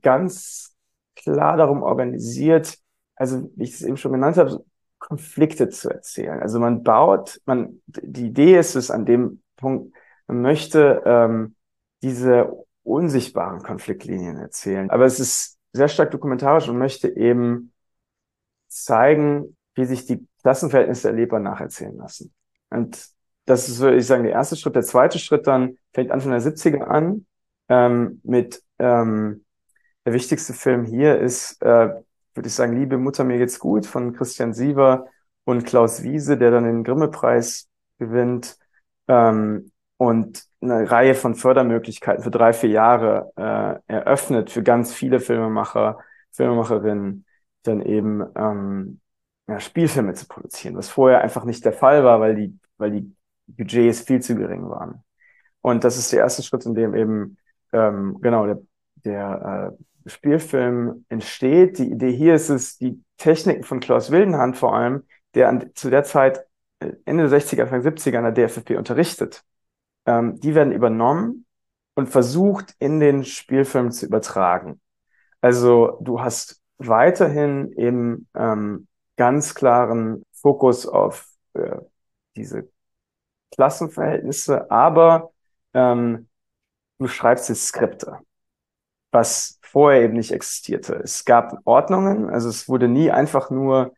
ganz 0.00 0.74
klar 1.16 1.56
darum 1.56 1.82
organisiert, 1.82 2.78
also 3.14 3.50
wie 3.56 3.64
ich 3.64 3.74
es 3.74 3.82
eben 3.82 3.96
schon 3.96 4.12
genannt 4.12 4.36
habe, 4.36 4.64
Konflikte 4.98 5.68
zu 5.68 5.90
erzählen. 5.90 6.40
Also 6.40 6.58
man 6.58 6.82
baut, 6.82 7.40
man 7.44 7.82
die 7.86 8.26
Idee 8.26 8.58
ist 8.58 8.74
es 8.74 8.90
an 8.90 9.04
dem 9.04 9.42
Punkt, 9.56 9.94
man 10.26 10.40
möchte 10.40 11.02
ähm, 11.04 11.56
diese 12.02 12.50
unsichtbaren 12.82 13.62
Konfliktlinien 13.62 14.38
erzählen. 14.38 14.90
Aber 14.90 15.04
es 15.04 15.20
ist 15.20 15.58
sehr 15.72 15.88
stark 15.88 16.10
dokumentarisch 16.10 16.68
und 16.68 16.78
möchte 16.78 17.14
eben 17.14 17.72
zeigen, 18.68 19.56
wie 19.74 19.84
sich 19.84 20.06
die 20.06 20.26
Klassenverhältnisse 20.42 21.08
erlebbar 21.08 21.40
nacherzählen 21.40 21.96
lassen. 21.96 22.32
Und 22.70 23.08
das 23.46 23.68
ist, 23.68 23.80
würde 23.80 23.96
ich 23.96 24.06
sagen, 24.06 24.24
der 24.24 24.32
erste 24.32 24.56
Schritt. 24.56 24.74
Der 24.74 24.82
zweite 24.82 25.18
Schritt 25.18 25.46
dann 25.46 25.78
fängt 25.92 26.10
Anfang 26.10 26.32
der 26.32 26.40
70er 26.40 26.82
an 26.82 27.26
ähm, 27.68 28.20
mit 28.24 28.62
ähm, 28.78 29.44
der 30.06 30.12
wichtigste 30.12 30.52
Film 30.52 30.84
hier 30.84 31.18
ist, 31.18 31.62
äh, 31.62 31.88
würde 32.34 32.48
ich 32.48 32.54
sagen, 32.54 32.76
Liebe 32.76 32.98
Mutter, 32.98 33.24
mir 33.24 33.38
geht's 33.38 33.58
gut 33.58 33.86
von 33.86 34.12
Christian 34.14 34.52
Siever 34.52 35.06
und 35.44 35.64
Klaus 35.64 36.02
Wiese, 36.02 36.36
der 36.36 36.50
dann 36.50 36.64
den 36.64 36.84
Grimme-Preis 36.84 37.68
gewinnt. 37.98 38.56
Ähm, 39.08 39.70
und 39.96 40.44
eine 40.60 40.90
Reihe 40.90 41.14
von 41.14 41.34
Fördermöglichkeiten 41.34 42.24
für 42.24 42.30
drei, 42.30 42.52
vier 42.52 42.70
Jahre 42.70 43.32
äh, 43.36 43.92
eröffnet 43.92 44.50
für 44.50 44.62
ganz 44.62 44.92
viele 44.92 45.20
Filmemacher, 45.20 45.98
Filmemacherinnen, 46.32 47.24
dann 47.62 47.80
eben 47.80 48.24
ähm, 48.34 49.00
ja, 49.46 49.60
Spielfilme 49.60 50.14
zu 50.14 50.26
produzieren, 50.26 50.76
was 50.76 50.88
vorher 50.88 51.20
einfach 51.20 51.44
nicht 51.44 51.64
der 51.64 51.72
Fall 51.72 52.04
war, 52.04 52.20
weil 52.20 52.34
die, 52.34 52.58
weil 52.76 52.90
die 52.90 53.14
Budgets 53.46 54.02
viel 54.02 54.20
zu 54.20 54.34
gering 54.34 54.68
waren. 54.68 55.02
Und 55.60 55.84
das 55.84 55.96
ist 55.96 56.12
der 56.12 56.20
erste 56.20 56.42
Schritt, 56.42 56.66
in 56.66 56.74
dem 56.74 56.94
eben 56.94 57.38
ähm, 57.72 58.18
genau 58.20 58.46
der, 58.46 58.62
der 59.04 59.74
äh, 60.06 60.08
Spielfilm 60.10 61.04
entsteht. 61.08 61.78
Die 61.78 61.90
Idee 61.90 62.12
hier 62.12 62.34
ist 62.34 62.50
es, 62.50 62.76
die 62.78 63.02
Techniken 63.16 63.64
von 63.64 63.80
Klaus 63.80 64.10
Wildenhand 64.10 64.56
vor 64.56 64.74
allem, 64.74 65.04
der 65.34 65.48
an, 65.48 65.70
zu 65.74 65.90
der 65.90 66.04
Zeit 66.04 66.44
äh, 66.80 66.92
Ende 67.04 67.28
der 67.28 67.40
60er, 67.40 67.62
Anfang 67.62 67.80
70er 67.80 68.18
an 68.18 68.34
der 68.34 68.48
DFFP 68.48 68.76
unterrichtet 68.76 69.44
ähm, 70.06 70.40
die 70.40 70.54
werden 70.54 70.72
übernommen 70.72 71.46
und 71.94 72.08
versucht 72.08 72.74
in 72.78 73.00
den 73.00 73.24
Spielfilm 73.24 73.90
zu 73.90 74.06
übertragen. 74.06 74.80
Also 75.40 75.98
du 76.00 76.20
hast 76.20 76.60
weiterhin 76.78 77.72
eben 77.76 78.28
ähm, 78.34 78.88
ganz 79.16 79.54
klaren 79.54 80.24
Fokus 80.32 80.86
auf 80.86 81.28
äh, 81.54 81.76
diese 82.36 82.68
Klassenverhältnisse, 83.54 84.70
aber 84.70 85.30
ähm, 85.72 86.28
du 86.98 87.08
schreibst 87.08 87.48
jetzt 87.48 87.66
Skripte, 87.66 88.18
was 89.10 89.58
vorher 89.62 90.02
eben 90.02 90.14
nicht 90.14 90.32
existierte. 90.32 90.94
Es 91.02 91.24
gab 91.24 91.58
Ordnungen, 91.64 92.30
also 92.30 92.48
es 92.48 92.68
wurde 92.68 92.88
nie 92.88 93.10
einfach 93.10 93.50
nur 93.50 93.92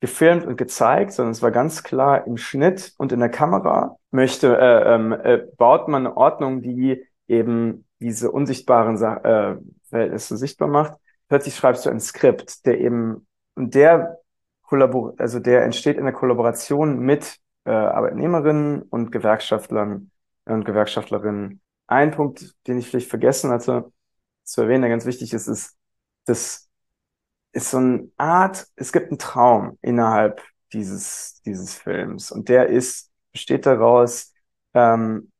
gefilmt 0.00 0.44
und 0.44 0.56
gezeigt, 0.56 1.12
sondern 1.12 1.32
es 1.32 1.40
war 1.40 1.50
ganz 1.50 1.82
klar 1.82 2.26
im 2.26 2.36
Schnitt 2.36 2.92
und 2.98 3.10
in 3.12 3.20
der 3.20 3.30
Kamera 3.30 3.96
möchte, 4.10 4.56
äh, 4.56 4.94
ähm, 4.94 5.12
äh, 5.12 5.38
baut 5.56 5.88
man 5.88 6.06
eine 6.06 6.16
Ordnung, 6.16 6.60
die 6.60 7.02
eben 7.26 7.86
diese 8.00 8.30
unsichtbaren 8.30 8.96
äh, 8.96 9.56
Verhältnisse 9.88 10.36
sichtbar 10.36 10.68
macht. 10.68 10.98
Plötzlich 11.28 11.56
schreibst 11.56 11.86
du 11.86 11.90
ein 11.90 12.00
Skript, 12.00 12.66
der 12.66 12.80
eben, 12.80 13.26
und 13.54 13.74
der 13.74 14.18
also 15.18 15.38
der 15.38 15.62
entsteht 15.62 15.98
in 15.98 16.04
der 16.04 16.12
Kollaboration 16.12 16.98
mit 16.98 17.38
äh, 17.64 17.70
Arbeitnehmerinnen 17.70 18.82
und 18.82 19.10
Gewerkschaftlern 19.12 20.10
und 20.44 20.64
Gewerkschaftlerinnen. 20.64 21.60
Ein 21.86 22.10
Punkt, 22.12 22.54
den 22.66 22.78
ich 22.78 22.88
vielleicht 22.88 23.10
vergessen 23.10 23.50
hatte 23.50 23.92
zu 24.42 24.62
erwähnen, 24.62 24.82
der 24.82 24.90
ganz 24.90 25.06
wichtig 25.06 25.32
ist, 25.32 25.48
ist, 25.48 25.76
dass 26.26 26.68
ist 27.52 27.70
so 27.70 27.78
eine 27.78 28.10
Art, 28.16 28.66
es 28.76 28.92
gibt 28.92 29.10
einen 29.10 29.18
Traum 29.18 29.78
innerhalb 29.80 30.42
dieses, 30.72 31.40
dieses 31.46 31.74
Films 31.74 32.32
und 32.32 32.48
der 32.48 32.66
ist, 32.68 33.12
besteht 33.32 33.64
daraus, 33.64 34.32
ähm, 34.74 35.30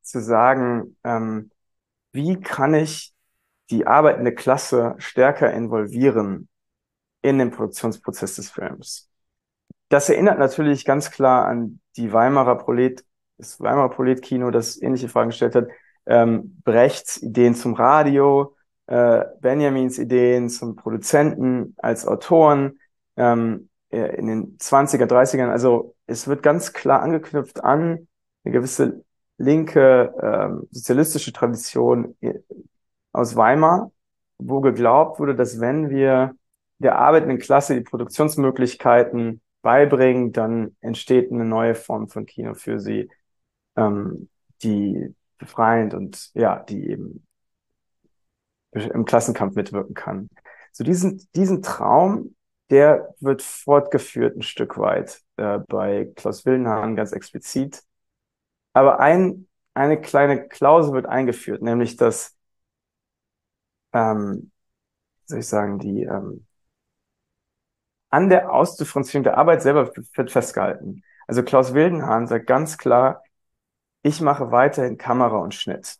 zu 0.00 0.20
sagen, 0.22 0.96
ähm, 1.04 1.50
wie 2.12 2.40
kann 2.40 2.74
ich 2.74 3.14
die 3.70 3.86
arbeitende 3.86 4.34
Klasse 4.34 4.94
stärker 4.98 5.52
involvieren 5.52 6.48
in 7.22 7.38
den 7.38 7.50
Produktionsprozess 7.50 8.36
des 8.36 8.50
Films. 8.50 9.11
Das 9.92 10.08
erinnert 10.08 10.38
natürlich 10.38 10.86
ganz 10.86 11.10
klar 11.10 11.44
an 11.46 11.78
die 11.96 12.14
Weimarer 12.14 12.56
Prolet, 12.56 13.04
das 13.36 13.60
Weimarer 13.60 13.90
Prolet-Kino, 13.90 14.50
das 14.50 14.80
ähnliche 14.80 15.10
Fragen 15.10 15.28
gestellt 15.28 15.54
hat. 15.54 15.68
Ähm, 16.06 16.62
Brechts 16.64 17.20
Ideen 17.20 17.54
zum 17.54 17.74
Radio, 17.74 18.56
äh, 18.86 19.22
Benjamins 19.42 19.98
Ideen 19.98 20.48
zum 20.48 20.76
Produzenten 20.76 21.74
als 21.76 22.06
Autoren 22.06 22.80
ähm, 23.18 23.68
äh, 23.90 24.16
in 24.16 24.28
den 24.28 24.56
20er, 24.56 25.04
30ern. 25.04 25.50
Also 25.50 25.94
es 26.06 26.26
wird 26.26 26.42
ganz 26.42 26.72
klar 26.72 27.02
angeknüpft 27.02 27.62
an 27.62 28.08
eine 28.44 28.52
gewisse 28.54 29.04
linke 29.36 30.14
ähm, 30.22 30.68
sozialistische 30.70 31.34
Tradition 31.34 32.16
äh, 32.22 32.32
aus 33.12 33.36
Weimar, 33.36 33.92
wo 34.38 34.62
geglaubt 34.62 35.20
wurde, 35.20 35.34
dass 35.34 35.60
wenn 35.60 35.90
wir 35.90 36.34
der 36.78 36.96
arbeitenden 36.96 37.38
Klasse 37.38 37.74
die 37.74 37.82
Produktionsmöglichkeiten 37.82 39.42
beibringen, 39.62 40.32
dann 40.32 40.76
entsteht 40.80 41.30
eine 41.32 41.44
neue 41.44 41.74
Form 41.74 42.08
von 42.08 42.26
Kino 42.26 42.54
für 42.54 42.80
sie, 42.80 43.10
ähm, 43.76 44.28
die 44.62 45.14
befreiend 45.38 45.94
und 45.94 46.30
ja, 46.34 46.60
die 46.60 46.90
eben 46.90 47.26
im 48.72 49.04
Klassenkampf 49.04 49.54
mitwirken 49.54 49.94
kann. 49.94 50.28
So 50.72 50.84
diesen, 50.84 51.28
diesen 51.34 51.62
Traum, 51.62 52.34
der 52.70 53.14
wird 53.20 53.42
fortgeführt 53.42 54.36
ein 54.36 54.42
Stück 54.42 54.78
weit 54.78 55.20
äh, 55.36 55.58
bei 55.68 56.10
Klaus 56.16 56.46
Willenhahn 56.46 56.96
ganz 56.96 57.12
explizit. 57.12 57.82
Aber 58.72 59.00
ein, 59.00 59.48
eine 59.74 60.00
kleine 60.00 60.48
Klausel 60.48 60.94
wird 60.94 61.06
eingeführt, 61.06 61.62
nämlich 61.62 61.96
dass, 61.96 62.36
ähm, 63.92 64.50
soll 65.26 65.40
ich 65.40 65.48
sagen, 65.48 65.78
die 65.78 66.02
ähm, 66.04 66.46
an 68.12 68.28
der 68.28 68.52
Ausdifferenzierung 68.52 69.24
der 69.24 69.38
Arbeit 69.38 69.62
selber 69.62 69.90
wird 70.14 70.30
festgehalten. 70.30 71.02
Also 71.26 71.42
Klaus 71.42 71.72
Wildenhahn 71.72 72.26
sagt 72.26 72.46
ganz 72.46 72.76
klar, 72.76 73.22
ich 74.02 74.20
mache 74.20 74.50
weiterhin 74.52 74.98
Kamera 74.98 75.38
und 75.38 75.54
Schnitt. 75.54 75.96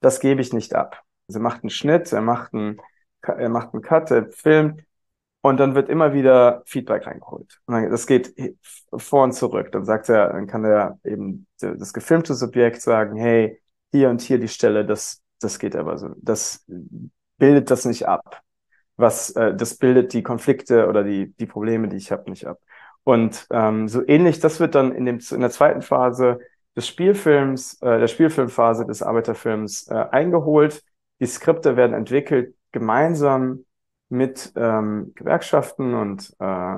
Das 0.00 0.20
gebe 0.20 0.40
ich 0.40 0.52
nicht 0.52 0.74
ab. 0.74 1.02
Also 1.26 1.40
er 1.40 1.42
macht 1.42 1.62
einen 1.62 1.70
Schnitt, 1.70 2.12
er 2.12 2.20
macht 2.20 2.54
einen, 2.54 2.80
er 3.22 3.48
macht 3.48 3.72
einen 3.72 3.82
Cut, 3.82 4.10
er 4.12 4.30
filmt 4.30 4.84
und 5.40 5.58
dann 5.58 5.74
wird 5.74 5.88
immer 5.88 6.12
wieder 6.12 6.62
Feedback 6.66 7.06
reingeholt. 7.06 7.60
Und 7.66 7.74
dann, 7.74 7.90
das 7.90 8.06
geht 8.06 8.34
vor 8.96 9.24
und 9.24 9.32
zurück. 9.32 9.72
Dann 9.72 9.84
sagt 9.84 10.08
er, 10.08 10.32
dann 10.32 10.46
kann 10.46 10.64
er 10.64 10.98
eben 11.04 11.48
das 11.58 11.92
gefilmte 11.92 12.34
Subjekt 12.34 12.80
sagen, 12.80 13.16
hey, 13.16 13.60
hier 13.90 14.08
und 14.10 14.20
hier 14.20 14.38
die 14.38 14.48
Stelle, 14.48 14.84
das, 14.86 15.20
das 15.40 15.58
geht 15.58 15.74
aber 15.74 15.98
so. 15.98 16.10
Das 16.18 16.64
bildet 17.38 17.70
das 17.72 17.86
nicht 17.86 18.06
ab. 18.06 18.43
Was, 18.96 19.30
äh, 19.30 19.54
das 19.54 19.76
bildet 19.76 20.12
die 20.12 20.22
Konflikte 20.22 20.88
oder 20.88 21.04
die, 21.04 21.32
die 21.34 21.46
Probleme, 21.46 21.88
die 21.88 21.96
ich 21.96 22.12
habe, 22.12 22.30
nicht 22.30 22.46
ab. 22.46 22.58
Und 23.02 23.46
ähm, 23.50 23.88
so 23.88 24.06
ähnlich, 24.06 24.40
das 24.40 24.60
wird 24.60 24.74
dann 24.74 24.92
in, 24.92 25.04
dem, 25.04 25.18
in 25.30 25.40
der 25.40 25.50
zweiten 25.50 25.82
Phase 25.82 26.38
des 26.76 26.86
Spielfilms, 26.88 27.82
äh, 27.82 27.98
der 27.98 28.08
Spielfilmphase 28.08 28.86
des 28.86 29.02
Arbeiterfilms 29.02 29.88
äh, 29.88 29.94
eingeholt 29.94 30.82
die 31.20 31.26
Skripte 31.26 31.76
werden 31.76 31.94
entwickelt 31.94 32.54
gemeinsam 32.72 33.64
mit 34.08 34.52
ähm, 34.56 35.12
Gewerkschaften 35.14 35.94
und 35.94 36.34
äh, 36.38 36.76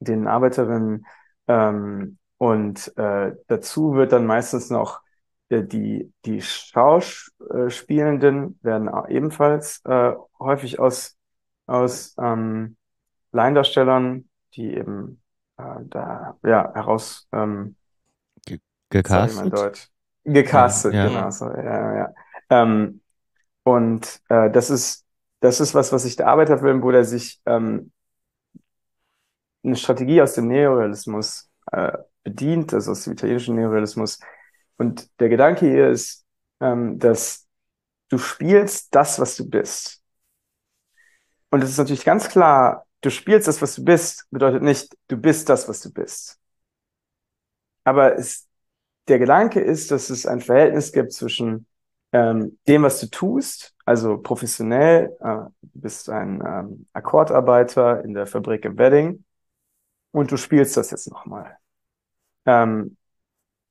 den 0.00 0.26
Arbeiterinnen. 0.26 1.06
Ähm, 1.48 2.18
und 2.38 2.96
äh, 2.98 3.32
dazu 3.46 3.94
wird 3.94 4.12
dann 4.12 4.26
meistens 4.26 4.70
noch 4.70 5.00
die, 5.50 6.10
die 6.24 6.40
Schauspielenden 6.40 8.58
werden 8.62 8.90
ebenfalls 9.08 9.82
äh, 9.84 10.14
häufig 10.38 10.80
aus, 10.80 11.18
aus, 11.66 12.14
ähm, 12.18 12.76
Laiendarstellern, 13.34 14.28
die 14.54 14.74
eben 14.74 15.20
äh, 15.58 15.80
da 15.84 16.38
ja 16.44 16.72
heraus 16.74 17.28
ähm, 17.32 17.76
Ge 18.46 18.58
gecastet? 18.90 19.52
Deutsch. 19.52 19.88
Ja, 20.24 20.32
Gecastet, 20.32 20.94
ja. 20.94 21.08
genau, 21.08 21.30
so, 21.30 21.50
ja, 21.50 21.96
ja. 21.96 22.14
Ähm, 22.48 23.00
und 23.64 24.20
äh, 24.28 24.50
das 24.50 24.70
ist, 24.70 25.04
das 25.40 25.60
ist 25.60 25.74
was, 25.74 25.92
was 25.92 26.04
sich 26.04 26.16
der 26.16 26.28
Arbeiterfilm, 26.28 26.82
wo 26.82 26.90
der 26.90 27.04
sich 27.04 27.40
ähm, 27.44 27.92
eine 29.64 29.76
Strategie 29.76 30.22
aus 30.22 30.34
dem 30.34 30.48
Neorealismus 30.48 31.50
äh, 31.72 31.92
bedient, 32.22 32.72
also 32.72 32.92
aus 32.92 33.04
dem 33.04 33.14
italienischen 33.14 33.56
Neorealismus. 33.56 34.20
Und 34.76 35.08
der 35.20 35.28
Gedanke 35.28 35.66
hier 35.68 35.88
ist, 35.88 36.24
ähm, 36.60 36.98
dass 36.98 37.46
du 38.08 38.18
spielst 38.18 38.94
das, 38.94 39.18
was 39.18 39.36
du 39.36 39.48
bist. 39.48 40.02
Und 41.50 41.62
es 41.62 41.70
ist 41.70 41.78
natürlich 41.78 42.04
ganz 42.04 42.28
klar, 42.28 42.86
du 43.00 43.10
spielst 43.10 43.48
das, 43.48 43.62
was 43.62 43.76
du 43.76 43.84
bist, 43.84 44.26
bedeutet 44.30 44.62
nicht, 44.62 44.96
du 45.08 45.16
bist 45.16 45.48
das, 45.48 45.68
was 45.68 45.80
du 45.80 45.92
bist. 45.92 46.38
Aber 47.84 48.18
es, 48.18 48.48
der 49.08 49.18
Gedanke 49.18 49.60
ist, 49.60 49.90
dass 49.90 50.10
es 50.10 50.26
ein 50.26 50.40
Verhältnis 50.40 50.92
gibt 50.92 51.12
zwischen 51.12 51.66
ähm, 52.12 52.58
dem, 52.66 52.82
was 52.82 53.00
du 53.00 53.06
tust, 53.08 53.74
also 53.84 54.18
professionell, 54.18 55.16
äh, 55.20 55.50
du 55.62 55.80
bist 55.80 56.08
ein 56.08 56.42
ähm, 56.46 56.86
Akkordarbeiter 56.92 58.04
in 58.04 58.14
der 58.14 58.26
Fabrik 58.26 58.64
im 58.64 58.78
Wedding 58.78 59.24
und 60.12 60.30
du 60.30 60.36
spielst 60.36 60.76
das 60.76 60.90
jetzt 60.90 61.10
nochmal. 61.10 61.58
Ähm, 62.46 62.96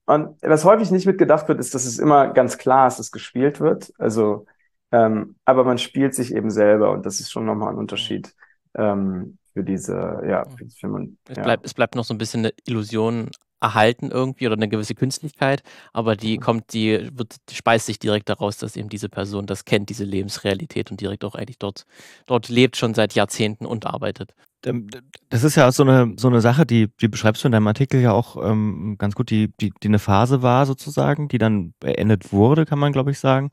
und 0.06 0.38
was 0.42 0.66
häufig 0.66 0.92
nicht 0.92 1.06
mitgedacht 1.06 1.48
wird, 1.48 1.60
ist, 1.60 1.74
dass 1.76 1.86
es 1.86 2.00
immer 2.00 2.30
ganz 2.34 2.58
klar 2.58 2.88
ist, 2.88 3.00
dass 3.00 3.12
gespielt 3.12 3.60
wird. 3.60 3.94
Also, 3.98 4.46
ähm, 4.92 5.36
aber 5.46 5.64
man 5.64 5.78
spielt 5.78 6.14
sich 6.16 6.34
eben 6.34 6.52
selber 6.52 6.92
und 6.92 7.06
das 7.06 7.20
ist 7.20 7.32
schon 7.32 7.46
nochmal 7.46 7.70
ein 7.74 7.78
Unterschied 7.80 8.34
ähm, 8.76 9.38
für 9.54 9.64
diese, 9.64 10.22
ja, 10.28 10.48
für, 10.58 10.70
für 10.70 10.88
man, 10.88 11.18
Es 11.28 11.38
ja. 11.38 11.40
bleibt, 11.40 11.66
es 11.66 11.74
bleibt 11.74 11.96
noch 11.96 12.04
so 12.06 12.14
ein 12.14 12.18
bisschen 12.18 12.42
eine 12.42 12.54
Illusion 12.66 13.30
erhalten 13.62 14.12
irgendwie 14.12 14.46
oder 14.46 14.56
eine 14.58 14.68
gewisse 14.68 14.94
Künstlichkeit, 14.94 15.64
aber 15.94 16.18
die 16.18 16.38
Mhm. 16.38 16.38
kommt, 16.38 16.74
die 16.74 17.10
wird, 17.18 17.38
die 17.50 17.56
speist 17.56 17.86
sich 17.86 17.98
direkt 17.98 18.28
daraus, 18.28 18.58
dass 18.58 18.76
eben 18.76 18.90
diese 18.90 19.08
Person 19.08 19.46
das 19.46 19.64
kennt, 19.64 19.90
diese 19.90 20.04
Lebensrealität 20.04 20.92
und 20.92 21.00
direkt 21.00 21.24
auch 21.24 21.36
eigentlich 21.36 21.60
dort, 21.60 21.86
dort 22.26 22.50
lebt, 22.50 22.76
schon 22.76 22.94
seit 22.94 23.14
Jahrzehnten 23.16 23.66
und 23.66 23.86
arbeitet. 23.86 24.34
Ähm, 24.66 24.88
Das 25.30 25.44
ist 25.44 25.56
ja 25.56 25.72
so 25.72 25.84
eine, 25.84 26.14
so 26.18 26.28
eine 26.28 26.42
Sache, 26.42 26.66
die, 26.66 26.90
die 27.02 27.08
beschreibst 27.08 27.44
du 27.44 27.48
in 27.48 27.52
deinem 27.52 27.68
Artikel 27.68 28.02
ja 28.02 28.12
auch 28.12 28.38
ähm, 28.44 28.96
ganz 28.98 29.16
gut, 29.16 29.30
die, 29.30 29.52
die, 29.60 29.72
die 29.82 29.88
eine 29.88 30.00
Phase 30.00 30.42
war 30.42 30.66
sozusagen, 30.66 31.28
die 31.28 31.38
dann 31.38 31.74
beendet 31.80 32.32
wurde, 32.32 32.66
kann 32.66 32.80
man 32.80 32.92
glaube 32.94 33.12
ich 33.12 33.20
sagen. 33.20 33.50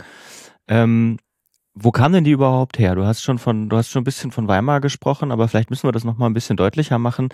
Ähm, 0.68 1.18
wo 1.74 1.92
kam 1.92 2.12
denn 2.12 2.24
die 2.24 2.32
überhaupt 2.32 2.78
her? 2.78 2.94
Du 2.96 3.04
hast 3.06 3.22
schon 3.22 3.38
von, 3.38 3.68
du 3.68 3.76
hast 3.76 3.90
schon 3.90 4.02
ein 4.02 4.04
bisschen 4.04 4.32
von 4.32 4.48
Weimar 4.48 4.80
gesprochen, 4.80 5.32
aber 5.32 5.48
vielleicht 5.48 5.70
müssen 5.70 5.86
wir 5.88 5.92
das 5.92 6.04
nochmal 6.04 6.28
ein 6.28 6.34
bisschen 6.34 6.56
deutlicher 6.56 6.98
machen. 6.98 7.28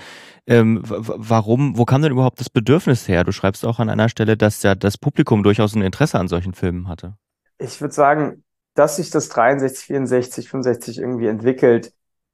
Ähm, 0.47 0.83
warum, 0.85 1.78
wo 1.78 1.85
kam 1.87 2.02
denn 2.02 2.12
überhaupt 2.12 2.38
das 2.40 2.50
Bedürfnis 2.50 3.09
her? 3.09 3.25
Du 3.25 3.33
schreibst 3.33 3.64
auch 3.64 3.80
an 3.80 3.88
einer 3.88 4.09
Stelle, 4.09 4.37
dass 4.37 4.62
ja 4.62 4.75
das 4.75 4.99
Publikum 4.99 5.42
durchaus 5.42 5.75
ein 5.75 5.83
Interesse 5.83 6.18
an 6.18 6.28
solchen 6.28 6.54
Filmen 6.54 6.88
hatte. 6.88 7.16
Ich 7.59 7.80
würde 7.80 7.95
sagen, 7.95 8.45
dass 8.75 8.97
sich 8.97 9.11
das 9.11 9.28
63, 9.30 9.87
64, 9.87 10.49
65 10.49 10.99
irgendwie 10.99 11.26
entwickelt, 11.26 11.92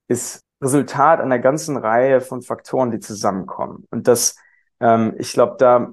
ist 0.08 0.44
Resultat 0.62 1.20
einer 1.20 1.38
ganzen 1.38 1.76
Reihe 1.76 2.20
von 2.20 2.42
Faktoren, 2.42 2.90
die 2.90 3.00
zusammenkommen. 3.00 3.86
Und 3.90 4.08
das, 4.08 4.36
ähm, 4.80 5.14
ich 5.18 5.32
glaube, 5.32 5.56
da, 5.58 5.92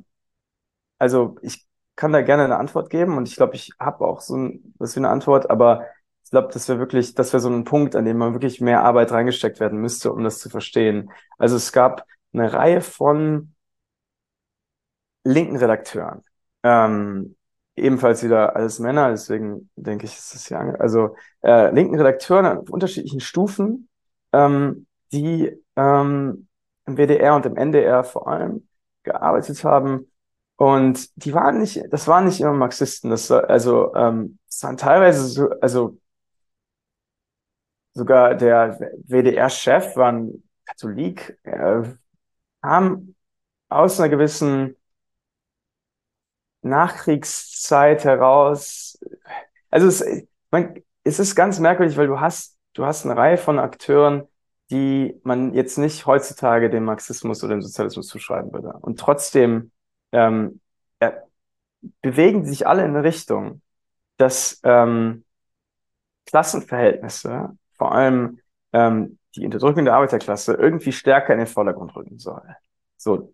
also 0.97 1.37
ich 1.41 1.67
kann 1.95 2.13
da 2.13 2.21
gerne 2.21 2.45
eine 2.45 2.57
Antwort 2.57 2.89
geben 2.89 3.17
und 3.17 3.27
ich 3.27 3.35
glaube, 3.35 3.55
ich 3.55 3.71
habe 3.79 4.05
auch 4.05 4.21
so 4.21 4.37
ein, 4.37 4.73
was 4.77 4.93
für 4.93 4.99
eine 5.01 5.09
Antwort, 5.09 5.49
aber 5.49 5.85
ich 6.23 6.31
glaube, 6.31 6.49
das 6.53 6.69
wäre 6.69 6.79
wirklich, 6.79 7.15
das 7.15 7.33
wäre 7.33 7.41
so 7.41 7.49
ein 7.49 7.63
Punkt, 7.65 7.95
an 7.95 8.05
dem 8.05 8.17
man 8.17 8.33
wirklich 8.33 8.61
mehr 8.61 8.83
Arbeit 8.83 9.11
reingesteckt 9.11 9.59
werden 9.59 9.81
müsste, 9.81 10.13
um 10.13 10.23
das 10.23 10.39
zu 10.39 10.49
verstehen. 10.49 11.11
Also 11.37 11.55
es 11.55 11.71
gab 11.73 12.05
eine 12.33 12.53
Reihe 12.53 12.81
von 12.81 13.53
linken 15.23 15.57
Redakteuren, 15.57 16.23
ähm, 16.63 17.35
ebenfalls 17.75 18.23
wieder 18.23 18.55
alles 18.55 18.79
Männer, 18.79 19.09
deswegen 19.09 19.69
denke 19.75 20.05
ich, 20.05 20.13
ist 20.17 20.33
das 20.33 20.51
ange 20.51 20.79
also 20.79 21.15
äh, 21.43 21.71
linken 21.73 21.95
Redakteuren 21.95 22.45
auf 22.45 22.69
unterschiedlichen 22.69 23.19
Stufen, 23.19 23.88
ähm, 24.33 24.87
die 25.11 25.51
ähm, 25.75 26.47
im 26.85 26.97
WDR 26.97 27.35
und 27.35 27.45
im 27.45 27.55
NDR 27.55 28.03
vor 28.03 28.27
allem 28.27 28.67
gearbeitet 29.03 29.63
haben. 29.63 30.11
Und 30.55 31.09
die 31.15 31.33
waren 31.33 31.59
nicht, 31.59 31.81
das 31.89 32.07
waren 32.07 32.25
nicht 32.25 32.41
immer 32.41 32.53
Marxisten, 32.53 33.09
das 33.09 33.31
also 33.31 33.95
ähm, 33.95 34.39
waren 34.61 34.77
teilweise 34.77 35.25
so, 35.25 35.49
also 35.61 35.97
sogar 37.93 38.35
der 38.35 38.77
WDR-Chef 39.07 39.95
war 39.95 40.11
ein 40.11 40.43
Katholik, 40.65 41.39
äh, 41.43 41.83
kam 42.61 43.15
aus 43.69 43.99
einer 43.99 44.09
gewissen 44.09 44.75
Nachkriegszeit 46.61 48.03
heraus. 48.03 48.99
Also 49.69 49.87
es, 49.87 50.27
man, 50.51 50.75
es 51.03 51.19
ist 51.19 51.35
ganz 51.35 51.59
merkwürdig, 51.59 51.97
weil 51.97 52.07
du 52.07 52.19
hast, 52.19 52.58
du 52.73 52.85
hast 52.85 53.05
eine 53.05 53.17
Reihe 53.17 53.37
von 53.37 53.59
Akteuren, 53.59 54.27
die 54.71 55.19
man 55.23 55.53
jetzt 55.53 55.77
nicht 55.77 56.05
heutzutage 56.05 56.69
dem 56.69 56.85
Marxismus 56.85 57.43
oder 57.43 57.55
dem 57.55 57.61
Sozialismus 57.61 58.07
zuschreiben 58.07 58.53
würde. 58.53 58.73
Und 58.81 58.99
trotzdem 58.99 59.71
ähm, 60.11 60.61
äh, 60.99 61.11
bewegen 62.01 62.45
sich 62.45 62.67
alle 62.67 62.83
in 62.85 62.91
eine 62.91 63.03
Richtung, 63.03 63.61
dass 64.17 64.59
ähm, 64.63 65.25
Klassenverhältnisse, 66.25 67.57
vor 67.77 67.91
allem 67.93 68.39
ähm, 68.73 69.17
die 69.35 69.45
Unterdrückung 69.45 69.85
der 69.85 69.95
Arbeiterklasse, 69.95 70.53
irgendwie 70.53 70.91
stärker 70.91 71.33
in 71.33 71.39
den 71.39 71.47
Vordergrund 71.47 71.95
rücken 71.95 72.19
soll. 72.19 72.41
So, 72.97 73.33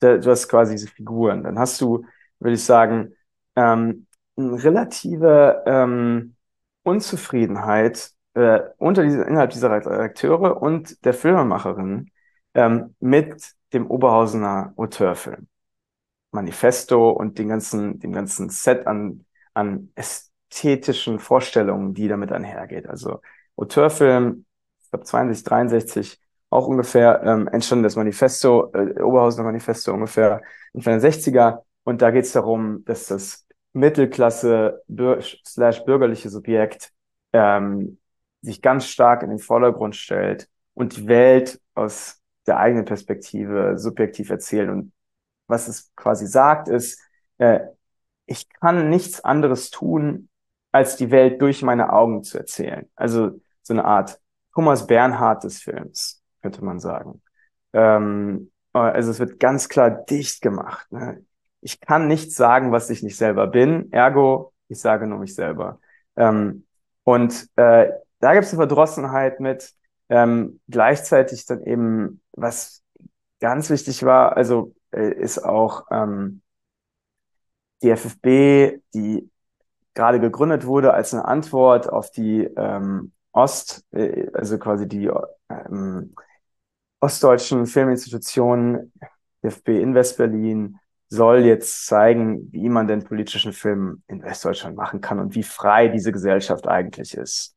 da- 0.00 0.18
du 0.18 0.30
hast 0.30 0.48
quasi 0.48 0.74
diese 0.74 0.88
Figuren. 0.88 1.44
Dann 1.44 1.58
hast 1.58 1.80
du, 1.80 2.04
würde 2.40 2.54
ich 2.54 2.64
sagen, 2.64 3.14
ähm, 3.56 4.06
eine 4.36 4.62
relative 4.64 5.62
ähm, 5.66 6.36
Unzufriedenheit 6.82 8.12
äh, 8.40 8.70
unter 8.78 9.02
diese, 9.02 9.22
innerhalb 9.22 9.50
dieser 9.50 9.70
Redakteure 9.70 10.60
und 10.60 11.04
der 11.04 11.14
Filmemacherin 11.14 12.10
ähm, 12.54 12.94
mit 13.00 13.54
dem 13.72 13.86
Oberhausener 13.90 14.72
Auteurfilm. 14.76 15.46
Manifesto 16.32 17.10
und 17.10 17.38
den 17.38 17.48
ganzen, 17.48 17.98
dem 17.98 18.12
ganzen 18.12 18.50
Set 18.50 18.86
an, 18.86 19.24
an 19.54 19.90
ästhetischen 19.96 21.18
Vorstellungen, 21.18 21.94
die 21.94 22.08
damit 22.08 22.32
einhergeht. 22.32 22.88
Also 22.88 23.20
Auteurfilm, 23.56 24.44
ich 24.82 24.90
glaube 24.90 25.04
62, 25.04 25.44
63, 25.44 26.20
auch 26.50 26.66
ungefähr 26.66 27.22
ähm, 27.24 27.48
entstanden 27.48 27.84
das 27.84 27.96
Manifesto, 27.96 28.72
äh, 28.72 29.00
Oberhausener 29.02 29.44
Manifesto 29.44 29.92
ungefähr 29.92 30.42
Anfang 30.74 31.00
der 31.00 31.12
60er. 31.12 31.58
Und 31.84 32.02
da 32.02 32.10
geht 32.10 32.24
es 32.24 32.32
darum, 32.32 32.84
dass 32.84 33.06
das 33.06 33.46
Mittelklasse 33.72 34.82
slash 35.46 35.84
bürgerliche 35.84 36.28
Subjekt 36.28 36.92
ähm, 37.32 37.99
sich 38.42 38.62
ganz 38.62 38.86
stark 38.86 39.22
in 39.22 39.30
den 39.30 39.38
Vordergrund 39.38 39.96
stellt 39.96 40.48
und 40.74 40.96
die 40.96 41.06
Welt 41.08 41.60
aus 41.74 42.20
der 42.46 42.58
eigenen 42.58 42.84
Perspektive 42.84 43.78
subjektiv 43.78 44.30
erzählt. 44.30 44.70
Und 44.70 44.92
was 45.46 45.68
es 45.68 45.94
quasi 45.94 46.26
sagt, 46.26 46.68
ist, 46.68 47.00
äh, 47.38 47.60
ich 48.26 48.48
kann 48.48 48.88
nichts 48.88 49.22
anderes 49.24 49.70
tun, 49.70 50.28
als 50.72 50.96
die 50.96 51.10
Welt 51.10 51.42
durch 51.42 51.62
meine 51.62 51.92
Augen 51.92 52.22
zu 52.22 52.38
erzählen. 52.38 52.88
Also 52.94 53.40
so 53.62 53.74
eine 53.74 53.84
Art 53.84 54.20
Thomas 54.54 54.86
Bernhard 54.86 55.44
des 55.44 55.60
Films, 55.60 56.22
könnte 56.42 56.64
man 56.64 56.78
sagen. 56.78 57.22
Ähm, 57.72 58.50
also 58.72 59.10
es 59.10 59.18
wird 59.18 59.40
ganz 59.40 59.68
klar 59.68 59.90
dicht 59.90 60.42
gemacht. 60.42 60.90
Ne? 60.92 61.24
Ich 61.60 61.80
kann 61.80 62.06
nichts 62.06 62.36
sagen, 62.36 62.72
was 62.72 62.88
ich 62.90 63.02
nicht 63.02 63.16
selber 63.16 63.46
bin. 63.46 63.92
Ergo, 63.92 64.52
ich 64.68 64.80
sage 64.80 65.06
nur 65.06 65.18
mich 65.18 65.34
selber. 65.34 65.80
Ähm, 66.16 66.66
und 67.04 67.48
äh, 67.56 67.90
da 68.20 68.34
gibt 68.34 68.44
es 68.44 68.52
eine 68.52 68.58
Verdrossenheit 68.58 69.40
mit. 69.40 69.72
Ähm, 70.08 70.60
gleichzeitig 70.68 71.46
dann 71.46 71.64
eben, 71.64 72.20
was 72.32 72.82
ganz 73.40 73.70
wichtig 73.70 74.02
war, 74.04 74.36
also 74.36 74.74
äh, 74.92 75.12
ist 75.12 75.38
auch 75.38 75.86
ähm, 75.90 76.42
die 77.82 77.90
FFB, 77.90 78.82
die 78.94 79.30
gerade 79.94 80.20
gegründet 80.20 80.66
wurde 80.66 80.94
als 80.94 81.14
eine 81.14 81.24
Antwort 81.24 81.88
auf 81.88 82.10
die 82.10 82.44
ähm, 82.56 83.12
Ost, 83.32 83.84
äh, 83.92 84.28
also 84.34 84.58
quasi 84.58 84.88
die 84.88 85.10
ähm, 85.48 86.14
ostdeutschen 87.00 87.66
Filminstitutionen, 87.66 88.92
FFB 89.42 89.68
in 89.68 89.94
Westberlin, 89.94 90.78
soll 91.08 91.40
jetzt 91.40 91.86
zeigen, 91.86 92.52
wie 92.52 92.68
man 92.68 92.86
den 92.86 93.02
politischen 93.04 93.52
Film 93.52 94.02
in 94.06 94.22
Westdeutschland 94.22 94.76
machen 94.76 95.00
kann 95.00 95.18
und 95.18 95.34
wie 95.34 95.42
frei 95.42 95.88
diese 95.88 96.12
Gesellschaft 96.12 96.68
eigentlich 96.68 97.14
ist. 97.16 97.56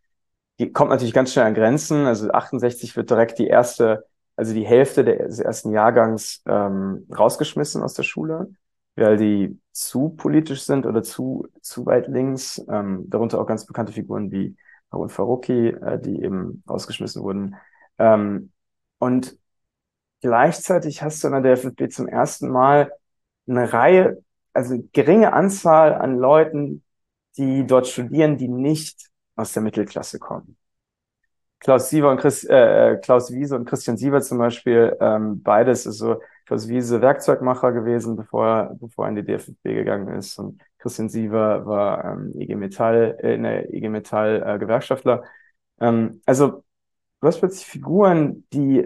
Die 0.60 0.72
kommt 0.72 0.92
natürlich 0.92 1.14
ganz 1.14 1.34
schnell 1.34 1.46
an 1.46 1.54
Grenzen. 1.54 2.06
Also 2.06 2.30
68 2.32 2.96
wird 2.96 3.10
direkt 3.10 3.40
die 3.40 3.48
erste, 3.48 4.06
also 4.36 4.54
die 4.54 4.66
Hälfte 4.66 5.04
des 5.04 5.40
ersten 5.40 5.72
Jahrgangs 5.72 6.44
ähm, 6.46 7.08
rausgeschmissen 7.16 7.82
aus 7.82 7.94
der 7.96 8.04
Schule, 8.04 8.54
weil 8.96 9.18
die 9.18 9.60
zu 9.72 10.10
politisch 10.10 10.64
sind 10.64 10.86
oder 10.86 11.04
zu, 11.04 11.48
zu 11.62 11.86
weit 11.86 12.08
links. 12.08 12.64
Ähm, 12.70 13.06
darunter 13.10 13.42
auch 13.42 13.48
ganz 13.48 13.66
bekannte 13.66 13.94
Figuren 13.94 14.32
wie 14.32 14.56
Harun 14.92 15.10
Faruqi, 15.10 15.70
äh, 15.70 16.00
die 16.00 16.22
eben 16.22 16.64
rausgeschmissen 16.70 17.24
wurden. 17.24 17.56
Ähm, 17.98 18.52
und 19.00 19.38
gleichzeitig 20.22 21.02
hast 21.02 21.24
du 21.24 21.28
in 21.28 21.44
der 21.44 21.56
DFB 21.56 21.92
zum 21.92 22.08
ersten 22.08 22.50
Mal 22.50 22.92
eine 23.48 23.74
Reihe, 23.74 24.24
also 24.54 24.78
geringe 24.94 25.34
Anzahl 25.34 25.96
an 25.96 26.18
Leuten, 26.18 26.84
die 27.38 27.66
dort 27.66 27.88
studieren, 27.88 28.38
die 28.38 28.48
nicht 28.48 29.10
aus 29.36 29.54
der 29.54 29.64
Mittelklasse 29.64 30.20
kommen. 30.20 30.58
Klaus 31.60 31.90
Siever 31.90 32.12
und 32.12 32.20
Chris, 32.20 32.44
äh, 32.44 32.98
Klaus 33.02 33.32
Wiese 33.32 33.56
und 33.56 33.66
Christian 33.66 33.96
Siever 33.96 34.22
zum 34.22 34.38
Beispiel, 34.38 34.98
ähm, 35.00 35.42
beides 35.42 35.86
ist 35.86 35.98
so 35.98 36.22
Klaus 36.46 36.68
Wiese 36.68 37.02
Werkzeugmacher 37.02 37.72
gewesen, 37.72 38.18
bevor 38.18 38.46
er, 38.46 38.76
bevor 38.76 39.06
er 39.06 39.10
in 39.10 39.16
die 39.16 39.24
DFB 39.24 39.64
gegangen 39.64 40.14
ist. 40.18 40.38
Und 40.38 40.62
Christian 40.78 41.08
Siever 41.08 41.66
war 41.66 42.04
ähm, 42.04 42.34
IG 42.38 42.56
Metall, 42.56 43.18
äh, 43.24 43.36
in 43.36 43.44
der 43.44 43.74
IG 43.74 43.88
Metall 43.88 44.44
äh, 44.46 44.60
Gewerkschaftler. 44.60 45.24
Ähm, 45.80 46.22
also 46.26 46.64
du 47.22 47.28
hast 47.28 47.40
plötzlich 47.40 47.66
Figuren, 47.66 48.46
die 48.52 48.86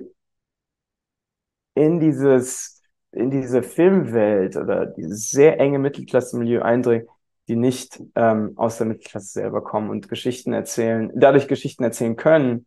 in 1.74 2.00
dieses, 2.00 2.84
in 3.12 3.32
diese 3.32 3.64
Filmwelt 3.64 4.56
oder 4.56 4.86
dieses 4.86 5.32
sehr 5.32 5.60
enge 5.60 5.80
Mittelklasse-Milieu 5.80 6.62
eindringen, 6.62 7.08
die 7.48 7.56
nicht 7.56 8.02
ähm, 8.16 8.54
aus 8.56 8.78
der 8.78 8.88
Mittelklasse 8.88 9.28
selber 9.28 9.64
kommen 9.64 9.90
und 9.90 10.10
Geschichten 10.10 10.54
erzählen, 10.54 11.12
dadurch 11.16 11.48
Geschichten 11.48 11.84
erzählen 11.84 12.16
können, 12.16 12.66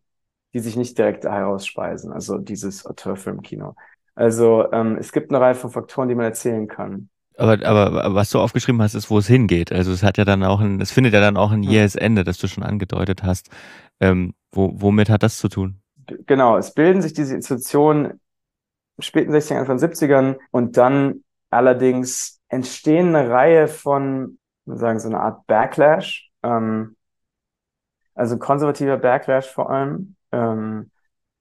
die 0.53 0.59
sich 0.59 0.75
nicht 0.75 0.97
direkt 0.97 1.23
herausspeisen, 1.23 2.11
also 2.11 2.37
dieses 2.37 2.85
Auteurfilmkino. 2.85 3.75
Also 4.15 4.71
ähm, 4.71 4.97
es 4.99 5.11
gibt 5.11 5.31
eine 5.31 5.39
Reihe 5.39 5.55
von 5.55 5.69
Faktoren, 5.69 6.09
die 6.09 6.15
man 6.15 6.25
erzählen 6.25 6.67
kann. 6.67 7.09
Aber, 7.37 7.65
aber 7.65 8.13
was 8.13 8.29
du 8.29 8.39
aufgeschrieben 8.39 8.81
hast, 8.81 8.93
ist, 8.93 9.09
wo 9.09 9.17
es 9.17 9.27
hingeht. 9.27 9.71
Also 9.71 9.91
es 9.91 10.03
hat 10.03 10.17
ja 10.17 10.25
dann 10.25 10.43
auch 10.43 10.59
ein, 10.59 10.81
es 10.81 10.91
findet 10.91 11.13
ja 11.13 11.21
dann 11.21 11.37
auch 11.37 11.51
ein 11.51 11.63
jähes 11.63 11.95
Ende, 11.95 12.23
das 12.23 12.37
du 12.37 12.47
schon 12.47 12.63
angedeutet 12.63 13.23
hast. 13.23 13.49
Ähm, 13.99 14.33
wo, 14.51 14.73
womit 14.75 15.09
hat 15.09 15.23
das 15.23 15.37
zu 15.37 15.47
tun? 15.47 15.81
Genau, 16.27 16.57
es 16.57 16.73
bilden 16.73 17.01
sich 17.01 17.13
diese 17.13 17.35
Institutionen 17.35 18.19
späten 18.99 19.33
60ern, 19.33 19.59
Anfang 19.59 19.77
70ern 19.77 20.37
und 20.51 20.77
dann 20.77 21.23
allerdings 21.49 22.41
entstehen 22.49 23.15
eine 23.15 23.29
Reihe 23.29 23.67
von 23.67 24.37
sagen, 24.65 24.99
so 24.99 25.09
eine 25.09 25.19
Art 25.19 25.45
Backlash, 25.47 26.31
ähm, 26.43 26.95
also 28.15 28.37
konservativer 28.37 28.97
Backlash 28.97 29.49
vor 29.49 29.69
allem, 29.69 30.15
ähm, 30.31 30.91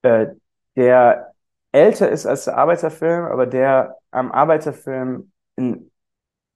äh, 0.03 0.29
der 0.77 1.33
älter 1.73 2.09
ist 2.11 2.27
als 2.27 2.45
der 2.45 2.57
Arbeiterfilm, 2.57 3.25
aber 3.27 3.47
der 3.47 3.97
am 4.11 4.33
Arbeiterfilm 4.33 5.33
ein 5.57 5.91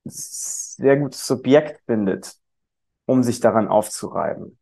sehr 0.05 0.97
gutes 0.97 1.27
Subjekt 1.27 1.81
findet, 1.87 2.37
um 3.07 3.23
sich 3.23 3.41
daran 3.41 3.69
aufzureiben 3.69 4.59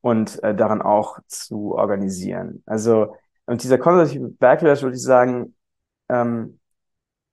und 0.00 0.42
äh, 0.42 0.54
daran 0.54 0.82
auch 0.82 1.18
zu 1.26 1.74
organisieren. 1.74 2.62
Also, 2.66 3.16
und 3.46 3.62
dieser 3.62 3.78
konservative 3.78 4.28
Backlash, 4.28 4.82
würde 4.82 4.96
ich 4.96 5.02
sagen, 5.02 5.54
ähm, 6.08 6.58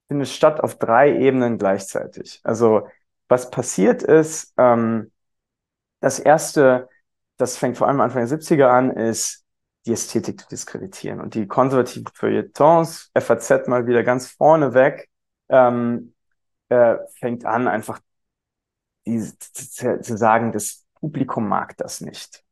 findet 0.07 0.29
statt 0.29 0.61
auf 0.61 0.77
drei 0.77 1.17
Ebenen 1.17 1.57
gleichzeitig. 1.57 2.41
Also 2.43 2.87
was 3.31 3.49
passiert 3.49 4.03
ist, 4.03 4.53
ähm, 4.57 5.09
das 6.01 6.19
erste, 6.19 6.89
das 7.37 7.57
fängt 7.57 7.77
vor 7.77 7.87
allem 7.87 8.01
Anfang 8.01 8.27
der 8.27 8.37
70er 8.37 8.67
an, 8.67 8.91
ist 8.91 9.45
die 9.85 9.93
Ästhetik 9.93 10.41
zu 10.41 10.49
diskreditieren. 10.49 11.21
Und 11.21 11.33
die 11.33 11.47
konservativen 11.47 12.07
Feuilletons, 12.13 13.09
FAZ 13.17 13.67
mal 13.67 13.87
wieder 13.87 14.03
ganz 14.03 14.29
vorne 14.29 14.73
weg, 14.73 15.09
ähm, 15.47 16.13
äh, 16.67 16.97
fängt 17.19 17.45
an, 17.45 17.69
einfach 17.69 18.01
die, 19.05 19.21
zu, 19.21 20.17
sagen, 20.17 20.51
das 20.51 20.85
Publikum 20.95 21.47
mag 21.47 21.77
das 21.77 22.01
nicht. 22.01 22.43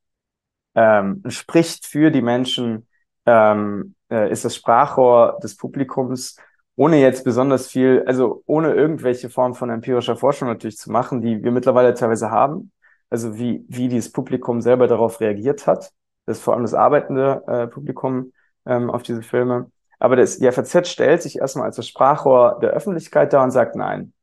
Ähm, 0.75 1.21
spricht 1.27 1.85
für 1.85 2.09
die 2.09 2.21
Menschen, 2.21 2.87
ähm, 3.25 3.95
äh, 4.09 4.31
ist 4.31 4.45
das 4.45 4.55
Sprachrohr 4.55 5.39
des 5.43 5.57
Publikums 5.57 6.37
ohne 6.79 7.01
jetzt 7.01 7.25
besonders 7.25 7.67
viel, 7.67 8.03
also 8.07 8.41
ohne 8.45 8.73
irgendwelche 8.73 9.29
Form 9.29 9.53
von 9.53 9.69
empirischer 9.69 10.15
Forschung 10.15 10.47
natürlich 10.47 10.77
zu 10.77 10.89
machen, 10.89 11.19
die 11.19 11.43
wir 11.43 11.51
mittlerweile 11.51 11.93
teilweise 11.93 12.31
haben. 12.31 12.71
Also 13.09 13.37
wie, 13.37 13.65
wie 13.67 13.89
dieses 13.89 14.13
Publikum 14.13 14.61
selber 14.61 14.87
darauf 14.87 15.19
reagiert 15.19 15.67
hat. 15.67 15.91
Das 16.25 16.37
ist 16.37 16.43
vor 16.43 16.53
allem 16.53 16.63
das 16.63 16.73
arbeitende 16.73 17.43
äh, 17.47 17.67
Publikum 17.67 18.31
ähm, 18.65 18.89
auf 18.89 19.03
diese 19.03 19.23
Filme. 19.23 19.69
Aber 19.99 20.15
das, 20.15 20.39
die 20.39 20.49
FAZ 20.49 20.87
stellt 20.87 21.21
sich 21.21 21.39
erstmal 21.39 21.65
als 21.65 21.75
das 21.75 21.85
Sprachrohr 21.85 22.59
der 22.61 22.69
Öffentlichkeit 22.69 23.33
dar 23.33 23.43
und 23.43 23.51
sagt, 23.51 23.75
nein, 23.75 24.13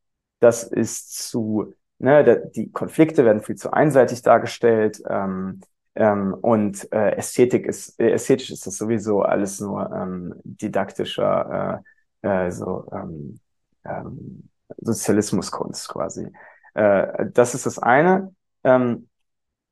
das 0.40 0.62
ist 0.62 1.28
zu, 1.28 1.74
ne, 1.98 2.24
der, 2.24 2.36
die 2.36 2.72
Konflikte 2.72 3.26
werden 3.26 3.42
viel 3.42 3.56
zu 3.56 3.70
einseitig 3.70 4.22
dargestellt. 4.22 5.02
Ähm, 5.06 5.60
ähm, 5.94 6.32
und 6.32 6.90
äh, 6.90 7.16
Ästhetik 7.16 7.66
ist, 7.66 8.00
äh, 8.00 8.12
ästhetisch 8.12 8.50
ist 8.50 8.66
das 8.66 8.78
sowieso 8.78 9.20
alles 9.20 9.60
nur 9.60 9.92
ähm, 9.92 10.34
didaktischer 10.42 11.82
äh, 11.84 11.95
äh, 12.26 12.48
ähm, 12.92 13.40
ähm, 13.84 14.48
Sozialismuskunst 14.78 15.88
quasi. 15.88 16.28
Äh, 16.74 17.26
das 17.32 17.54
ist 17.54 17.66
das 17.66 17.78
eine. 17.78 18.34
Ähm, 18.64 19.08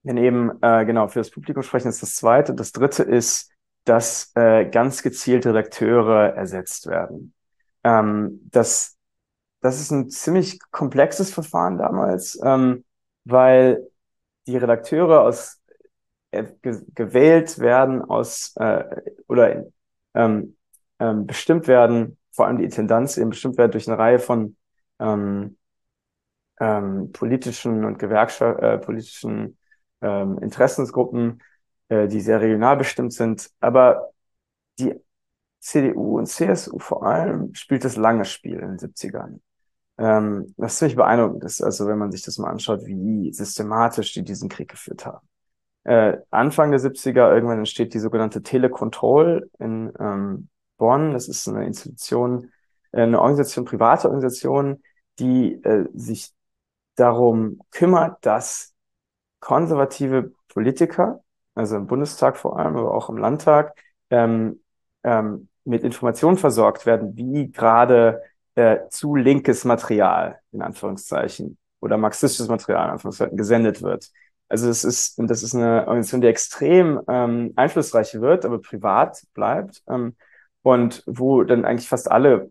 wenn 0.03 0.17
eben 0.19 0.62
äh, 0.62 0.85
genau 0.85 1.09
für 1.09 1.21
das 1.21 1.31
Publikum 1.31 1.62
sprechen, 1.62 1.88
ist 1.88 2.03
das 2.03 2.14
zweite. 2.14 2.55
Das 2.55 2.73
dritte 2.73 3.03
ist, 3.03 3.51
dass 3.85 4.33
äh, 4.35 4.67
ganz 4.67 5.03
gezielt 5.03 5.47
Redakteure 5.47 6.35
ersetzt 6.35 6.87
werden. 6.87 7.35
Ähm, 7.83 8.40
das, 8.51 8.97
das 9.61 9.81
ist 9.81 9.90
ein 9.90 10.11
ziemlich 10.11 10.59
komplexes 10.71 11.33
Verfahren 11.33 11.79
damals, 11.79 12.38
ähm, 12.43 12.85
weil 13.25 13.87
die 14.47 14.57
Redakteure 14.57 15.23
aus 15.23 15.61
äh, 16.31 16.45
gewählt 16.62 17.59
werden 17.59 18.03
aus 18.03 18.55
äh, 18.57 18.85
oder 19.29 19.64
ähm, 20.14 20.57
ähm, 20.99 21.27
bestimmt 21.27 21.67
werden 21.69 22.19
vor 22.35 22.47
allem 22.47 22.59
die 22.59 22.64
Intendanz 22.64 23.16
eben 23.16 23.31
bestimmt 23.31 23.57
wird 23.59 23.75
durch 23.75 23.88
eine 23.88 23.99
Reihe 23.99 24.18
von 24.18 24.57
ähm, 24.99 25.57
ähm, 26.61 27.12
politischen 27.12 27.85
und 27.85 27.99
Gewerkschaft, 27.99 28.61
äh, 28.61 28.79
politischen 28.79 29.59
ähm, 30.03 30.38
Interessensgruppen, 30.38 31.42
äh, 31.88 32.09
die 32.09 32.20
sehr 32.20 32.40
regional 32.40 32.77
bestimmt 32.77 33.12
sind. 33.12 33.51
Aber 33.61 34.11
die 34.79 34.94
CDU 35.61 36.18
und 36.18 36.27
CSU 36.27 36.79
vor 36.79 37.07
allem 37.07 37.55
spielt 37.55 37.85
das 37.85 37.97
lange 37.97 38.25
Spiel 38.25 38.59
in 38.59 38.77
den 38.77 38.79
70ern. 38.79 39.40
Ähm, 39.97 40.55
das 40.57 40.79
ziemlich 40.79 40.97
beeindruckend 40.97 41.44
ist, 41.44 41.62
also 41.62 41.87
wenn 41.87 41.99
man 41.99 42.11
sich 42.11 42.23
das 42.23 42.38
mal 42.38 42.51
anschaut, 42.51 42.85
wie 42.85 43.33
systematisch 43.33 44.12
die 44.12 44.25
diesen 44.25 44.49
Krieg 44.49 44.68
geführt 44.68 45.07
haben. 45.07 45.27
Äh, 45.85 46.18
Anfang 46.31 46.70
der 46.70 46.81
70er 46.81 47.33
irgendwann 47.33 47.59
entsteht 47.59 47.94
die 47.94 47.99
sogenannte 47.99 48.42
Telecontrol 48.42 49.51
in 49.59 49.92
ähm, 50.01 50.49
Bonn. 50.85 51.12
Das 51.12 51.29
ist 51.29 51.49
eine 51.49 51.64
Institution, 51.64 52.53
äh, 52.92 53.01
eine 53.01 53.18
Organisation, 53.18 53.64
private 53.64 54.09
Organisation, 54.09 54.83
die 55.18 55.55
äh, 55.64 55.87
sich 55.94 56.31
darum 56.94 57.59
kümmert, 57.70 58.18
dass 58.20 58.75
konservative 59.40 60.33
Politiker, 60.49 61.23
also 61.55 61.77
im 61.77 61.87
Bundestag 61.87 62.37
vor 62.37 62.59
allem, 62.59 62.77
aber 62.77 62.92
auch 62.92 63.09
im 63.09 63.16
Landtag, 63.16 63.75
ähm, 64.11 64.61
ähm, 65.05 65.49
mit 65.64 65.85
Informationen 65.85 66.37
versorgt 66.37 66.85
werden, 66.85 67.16
wie 67.16 67.51
gerade 67.51 68.23
äh, 68.57 68.81
zu 68.90 69.16
linkes 69.16 69.64
Material, 69.64 70.38
in 70.53 70.61
Anführungszeichen, 70.61 71.57
oder 71.81 71.97
marxistisches 71.97 72.49
Material, 72.49 72.85
in 72.85 72.90
Anführungszeichen, 72.92 73.38
gesendet 73.38 73.81
wird. 73.81 74.11
Also 74.49 74.68
es 74.68 74.85
ist, 74.85 75.18
das 75.18 75.42
ist 75.42 75.55
eine 75.55 75.87
Organisation, 75.87 76.20
die 76.20 76.27
extrem 76.27 77.01
ähm, 77.09 77.55
einflussreich 77.57 78.20
wird, 78.20 78.44
aber 78.44 78.61
privat 78.61 79.23
bleibt. 79.33 79.83
Ähm, 79.88 80.14
und 80.64 81.03
wo 81.07 81.44
dann 81.44 81.66
eigentlich 81.66 81.88
fast 81.90 82.11
alle 82.11 82.50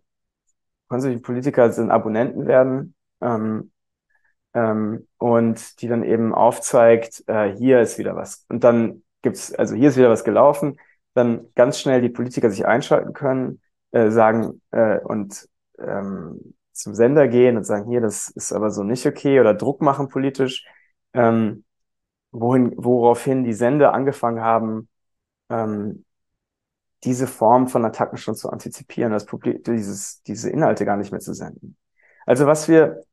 konservative 0.88 1.24
Politiker 1.24 1.72
sind 1.72 1.90
Abonnenten 1.92 2.46
werden 2.48 2.96
ähm, 3.22 3.72
ähm, 4.54 5.08
und 5.18 5.82
die 5.82 5.88
dann 5.88 6.04
eben 6.04 6.34
aufzeigt, 6.34 7.24
äh, 7.28 7.56
hier 7.58 7.82
ist 7.82 7.98
wieder 7.98 8.16
was. 8.16 8.46
Und 8.50 8.64
dann 8.64 9.04
gibt's, 9.24 9.54
also 9.56 9.76
hier 9.76 9.90
ist 9.90 9.98
wieder 9.98 10.12
was 10.12 10.24
gelaufen, 10.24 10.80
dann 11.16 11.48
ganz 11.56 11.80
schnell 11.80 12.02
die 12.02 12.10
Politiker 12.10 12.52
sich 12.52 12.68
einschalten 12.68 13.14
können, 13.14 13.62
äh, 13.92 14.12
sagen 14.12 14.62
äh, 14.72 15.00
und 15.00 15.50
ähm, 15.80 16.54
zum 16.72 16.94
Sender 16.94 17.28
gehen 17.28 17.58
und 17.58 17.64
sagen, 17.64 17.90
hier, 17.90 18.02
das 18.02 18.30
ist 18.30 18.54
aber 18.54 18.70
so 18.70 18.84
nicht 18.84 19.08
okay 19.08 19.40
oder 19.40 19.56
Druck 19.56 19.82
machen 19.82 20.08
politisch, 20.08 20.66
ähm, 21.14 21.64
wohin, 22.32 22.74
woraufhin 22.78 23.44
die 23.44 23.54
Sender 23.54 23.94
angefangen 23.94 24.42
haben, 24.42 24.88
ähm, 25.50 26.06
diese 27.04 27.28
Form 27.28 27.68
von 27.68 27.86
Attacken 27.86 28.18
schon 28.18 28.36
zu 28.36 28.50
antizipieren, 28.50 29.12
das 29.12 29.26
Publikum, 29.26 29.76
dieses, 29.76 30.22
diese 30.24 30.50
Inhalte 30.50 30.86
gar 30.86 30.98
nicht 30.98 31.12
mehr 31.12 31.20
zu 31.20 31.34
senden. 31.34 31.78
Also 32.26 32.46
was 32.46 32.68
wir, 32.68 33.04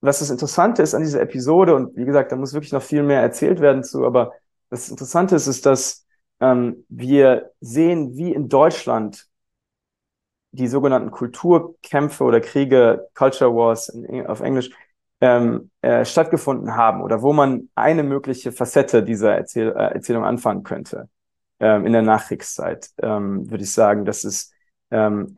was 0.00 0.20
das 0.20 0.30
Interessante 0.30 0.82
ist 0.82 0.94
an 0.94 1.02
dieser 1.02 1.20
Episode, 1.20 1.74
und 1.74 1.96
wie 1.96 2.04
gesagt, 2.04 2.32
da 2.32 2.36
muss 2.36 2.54
wirklich 2.54 2.72
noch 2.72 2.82
viel 2.82 3.02
mehr 3.02 3.20
erzählt 3.20 3.60
werden 3.60 3.84
zu, 3.84 4.06
aber 4.06 4.32
das 4.70 4.88
Interessante 4.88 5.36
ist, 5.36 5.46
ist, 5.46 5.66
dass 5.66 6.06
ähm, 6.40 6.84
wir 6.88 7.50
sehen, 7.60 8.16
wie 8.16 8.32
in 8.32 8.48
Deutschland 8.48 9.28
die 10.52 10.68
sogenannten 10.68 11.10
Kulturkämpfe 11.10 12.24
oder 12.24 12.40
Kriege, 12.40 13.08
Culture 13.14 13.54
Wars 13.54 13.88
in, 13.88 14.26
auf 14.26 14.40
Englisch, 14.40 14.70
ähm, 15.20 15.70
äh, 15.80 16.04
stattgefunden 16.04 16.76
haben 16.76 17.02
oder 17.02 17.22
wo 17.22 17.32
man 17.32 17.70
eine 17.74 18.02
mögliche 18.02 18.52
Facette 18.52 19.02
dieser 19.02 19.34
Erzähl 19.34 19.68
äh, 19.68 19.94
Erzählung 19.94 20.24
anfangen 20.24 20.62
könnte. 20.62 21.08
Ähm, 21.60 21.86
in 21.86 21.92
der 21.92 22.02
Nachkriegszeit, 22.02 22.90
ähm, 23.02 23.50
würde 23.50 23.64
ich 23.64 23.72
sagen, 23.72 24.04
dass 24.04 24.24
es 24.24 24.52
ähm, 24.90 25.34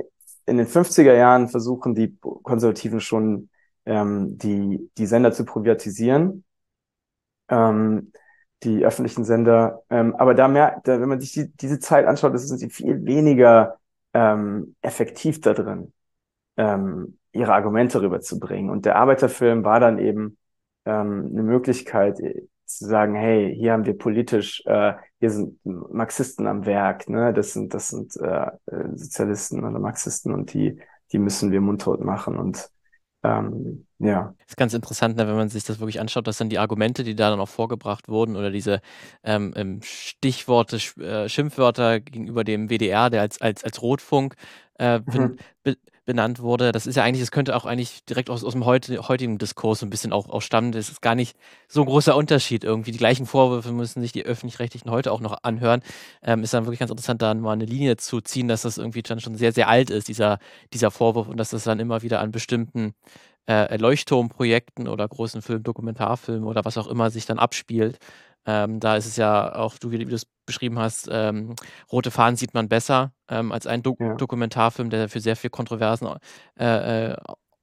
in 0.47 0.59
den 0.59 0.67
50er 0.67 1.15
Jahren 1.15 1.49
versuchen 1.49 1.95
die 1.95 2.17
Konservativen 2.21 3.01
schon 3.01 3.51
ähm, 3.85 4.39
die, 4.39 4.91
die 4.97 5.07
Sender 5.07 5.33
zu 5.33 5.45
privatisieren, 5.45 6.45
ähm, 7.49 8.13
die 8.63 8.85
öffentlichen 8.85 9.25
Sender. 9.25 9.83
Ähm, 9.91 10.15
aber 10.17 10.35
da 10.35 10.49
merkt, 10.49 10.87
wenn 10.89 11.09
man 11.09 11.21
sich 11.21 11.33
die, 11.33 11.51
diese 11.57 11.79
Zeit 11.79 12.07
anschaut, 12.07 12.35
das 12.35 12.49
sind 12.49 12.59
sie 12.59 12.71
viel 12.71 13.05
weniger 13.05 13.79
ähm, 14.15 14.77
effektiv 14.83 15.41
da 15.41 15.53
drin, 15.53 15.93
ähm, 16.57 17.19
ihre 17.33 17.53
Argumente 17.55 18.01
rüberzubringen. 18.01 18.71
Und 18.71 18.87
der 18.87 18.97
Arbeiterfilm 18.97 19.65
war 19.65 19.81
dann 19.81 19.99
eben 19.99 20.39
ähm, 20.85 21.31
eine 21.33 21.43
Möglichkeit 21.43 22.21
äh, 22.21 22.47
zu 22.67 22.87
sagen, 22.87 23.15
hey, 23.15 23.55
hier 23.55 23.73
haben 23.73 23.87
wir 23.87 23.97
politisch, 23.97 24.63
äh, 24.67 24.95
hier 25.19 25.31
sind 25.31 25.59
Marxisten 25.65 26.47
am 26.47 26.67
Werk, 26.67 27.09
ne? 27.09 27.33
Das 27.33 27.53
sind, 27.53 27.75
das 27.75 27.89
sind 27.89 28.17
äh, 28.17 28.51
Sozialisten 28.95 29.65
oder 29.65 29.79
Marxisten 29.79 30.33
und 30.33 30.53
die, 30.53 30.81
die 31.13 31.19
müssen 31.19 31.53
wir 31.53 31.61
mundtot 31.61 32.01
machen. 32.01 32.37
Und 32.37 32.71
ähm, 33.23 33.87
ja. 33.99 34.35
Das 34.39 34.51
ist 34.51 34.57
ganz 34.57 34.75
interessant, 34.75 35.17
ne, 35.17 35.27
wenn 35.27 35.37
man 35.37 35.49
sich 35.49 35.65
das 35.65 35.81
wirklich 35.81 36.01
anschaut, 36.01 36.27
dass 36.27 36.39
dann 36.39 36.51
die 36.51 36.59
Argumente, 36.59 37.03
die 37.03 37.15
da 37.15 37.31
dann 37.31 37.41
auch 37.41 37.49
vorgebracht 37.49 38.09
wurden 38.09 38.37
oder 38.37 38.51
diese 38.51 38.81
ähm, 39.25 39.53
ähm 39.57 39.81
Stichworte, 39.83 40.77
äh, 41.01 41.29
Schimpfwörter 41.29 42.01
gegenüber 42.01 42.45
dem 42.45 42.69
WDR, 42.69 43.11
der 43.11 43.23
als, 43.23 43.41
als, 43.41 43.65
als 43.65 43.83
Rotfunk 43.83 44.35
äh, 44.79 44.99
mhm. 44.99 45.39
Be 46.07 46.17
benannt 46.17 46.41
wurde, 46.41 46.73
das 46.73 46.87
ist 46.87 46.97
ja 46.97 47.05
eigentlich, 47.05 47.21
das 47.21 47.31
könnte 47.31 47.55
auch 47.55 47.67
eigentlich 47.67 48.03
direkt 48.07 48.31
aus, 48.31 48.43
aus 48.43 48.55
dem 48.55 48.65
heutigen 48.65 49.37
Diskurs 49.37 49.83
ein 49.83 49.91
bisschen 49.91 50.15
auch, 50.15 50.31
auch 50.31 50.41
stammen. 50.41 50.73
Das 50.73 50.89
ist 50.89 51.03
gar 51.03 51.15
nicht 51.15 51.37
so 51.69 51.83
ein 51.83 51.87
großer 51.87 52.17
Unterschied 52.17 52.65
irgendwie. 52.65 52.91
Die 52.91 52.99
gleichen 52.99 53.27
Vorwürfe 53.27 53.71
müssen 53.71 54.01
sich 54.01 54.13
die 54.13 54.25
Öffentlich-Rechtlichen 54.25 54.91
heute 54.91 55.13
auch 55.13 55.21
noch 55.21 55.37
anhören. 55.43 55.83
Ähm, 56.23 56.43
ist 56.43 56.55
dann 56.55 56.65
wirklich 56.65 56.79
ganz 56.79 56.91
interessant, 56.91 57.21
da 57.21 57.35
mal 57.35 57.53
eine 57.53 57.67
Linie 57.67 57.99
zu 57.99 58.23
ziehen, 58.23 58.49
dass 58.49 58.63
das 58.63 58.79
irgendwie 58.79 59.03
dann 59.03 59.21
schon 59.21 59.37
sehr, 59.37 59.53
sehr 59.53 59.69
alt 59.69 59.91
ist, 59.91 60.09
dieser, 60.09 60.39
dieser 60.73 60.91
Vorwurf 60.91 61.29
und 61.29 61.37
dass 61.37 61.51
das 61.51 61.65
dann 61.65 61.81
immer 61.81 62.01
wieder 62.01 62.21
an 62.21 62.31
bestimmten 62.33 62.95
äh, 63.47 63.77
Leuchtturmprojekten 63.77 64.89
oder 64.89 65.07
großen 65.07 65.43
Film, 65.43 65.63
Dokumentarfilmen 65.63 66.45
oder 66.45 66.65
was 66.65 66.79
auch 66.79 66.87
immer 66.87 67.11
sich 67.11 67.27
dann 67.27 67.39
abspielt. 67.39 67.99
Ähm, 68.47 68.81
da 68.81 68.97
ist 68.97 69.07
es 69.07 69.17
ja 69.17 69.55
auch, 69.55 69.77
du, 69.79 69.91
wie 69.91 69.99
du 69.99 70.15
es 70.15 70.27
beschrieben 70.47 70.79
hast, 70.79 71.09
ähm, 71.11 71.55
Rote 71.93 72.11
Fahnen 72.11 72.37
sieht 72.37 72.55
man 72.55 72.69
besser 72.69 73.13
ähm, 73.29 73.53
als 73.53 73.67
ein 73.67 73.83
Do 73.83 73.97
ja. 73.99 74.15
Dokumentarfilm, 74.15 74.91
der 74.91 75.09
für 75.09 75.21
sehr 75.21 75.37
viel 75.37 75.51
Kontroversen 75.51 76.09
äh, 76.59 77.11
äh, 77.11 77.17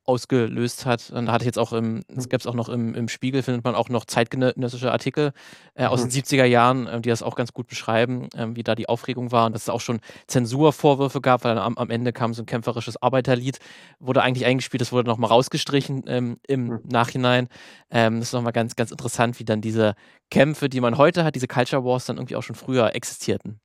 ausgelöst 0.05 0.85
hat. 0.85 1.11
Und 1.11 1.27
da 1.27 1.31
hatte 1.31 1.43
ich 1.43 1.47
jetzt 1.47 1.59
auch 1.59 1.73
im, 1.73 2.03
es 2.15 2.27
gab 2.29 2.41
es 2.41 2.47
auch 2.47 2.53
noch 2.53 2.69
im, 2.69 2.93
im 2.93 3.07
Spiegel, 3.07 3.41
findet 3.41 3.63
man 3.63 3.75
auch 3.75 3.89
noch 3.89 4.05
zeitgenössische 4.05 4.91
Artikel 4.91 5.31
äh, 5.75 5.85
aus 5.85 6.03
mhm. 6.03 6.09
den 6.09 6.23
70er 6.23 6.45
Jahren, 6.45 6.87
äh, 6.87 7.01
die 7.01 7.09
das 7.09 7.23
auch 7.23 7.35
ganz 7.35 7.53
gut 7.53 7.67
beschreiben, 7.67 8.27
äh, 8.35 8.47
wie 8.53 8.63
da 8.63 8.75
die 8.75 8.89
Aufregung 8.89 9.31
war 9.31 9.45
und 9.45 9.53
dass 9.53 9.63
es 9.63 9.69
auch 9.69 9.81
schon 9.81 9.99
Zensurvorwürfe 10.27 11.21
gab, 11.21 11.43
weil 11.43 11.57
am, 11.57 11.77
am 11.77 11.89
Ende 11.89 12.11
kam 12.11 12.33
so 12.33 12.43
ein 12.43 12.45
kämpferisches 12.45 13.01
Arbeiterlied, 13.01 13.59
wurde 13.99 14.21
eigentlich 14.21 14.45
eingespielt, 14.45 14.81
das 14.81 14.91
wurde 14.91 15.09
nochmal 15.09 15.29
rausgestrichen 15.29 16.03
ähm, 16.07 16.37
im 16.47 16.65
mhm. 16.65 16.79
Nachhinein. 16.83 17.47
Ähm, 17.89 18.19
das 18.19 18.29
ist 18.29 18.33
nochmal 18.33 18.53
ganz, 18.53 18.75
ganz 18.75 18.91
interessant, 18.91 19.39
wie 19.39 19.45
dann 19.45 19.61
diese 19.61 19.95
Kämpfe, 20.29 20.67
die 20.67 20.81
man 20.81 20.97
heute 20.97 21.23
hat, 21.23 21.35
diese 21.35 21.47
Culture 21.47 21.85
Wars 21.85 22.05
dann 22.05 22.17
irgendwie 22.17 22.35
auch 22.35 22.43
schon 22.43 22.55
früher 22.55 22.95
existierten. 22.95 23.59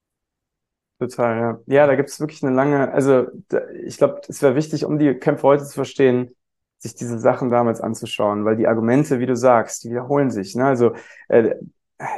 Total, 0.98 1.36
ja. 1.38 1.60
Ja, 1.66 1.86
da 1.86 1.94
gibt 1.94 2.08
es 2.08 2.18
wirklich 2.18 2.42
eine 2.42 2.54
lange, 2.54 2.90
also 2.92 3.26
da, 3.48 3.60
ich 3.84 3.98
glaube, 3.98 4.20
es 4.28 4.42
wäre 4.42 4.56
wichtig, 4.56 4.84
um 4.84 4.98
die 4.98 5.14
Kämpfe 5.14 5.44
heute 5.44 5.64
zu 5.64 5.74
verstehen, 5.74 6.34
sich 6.78 6.94
diese 6.94 7.18
Sachen 7.20 7.50
damals 7.50 7.80
anzuschauen, 7.80 8.44
weil 8.44 8.56
die 8.56 8.66
Argumente, 8.66 9.20
wie 9.20 9.26
du 9.26 9.36
sagst, 9.36 9.84
die 9.84 9.90
wiederholen 9.90 10.30
sich. 10.30 10.56
Ne? 10.56 10.64
Also 10.64 10.94
äh, 11.28 11.54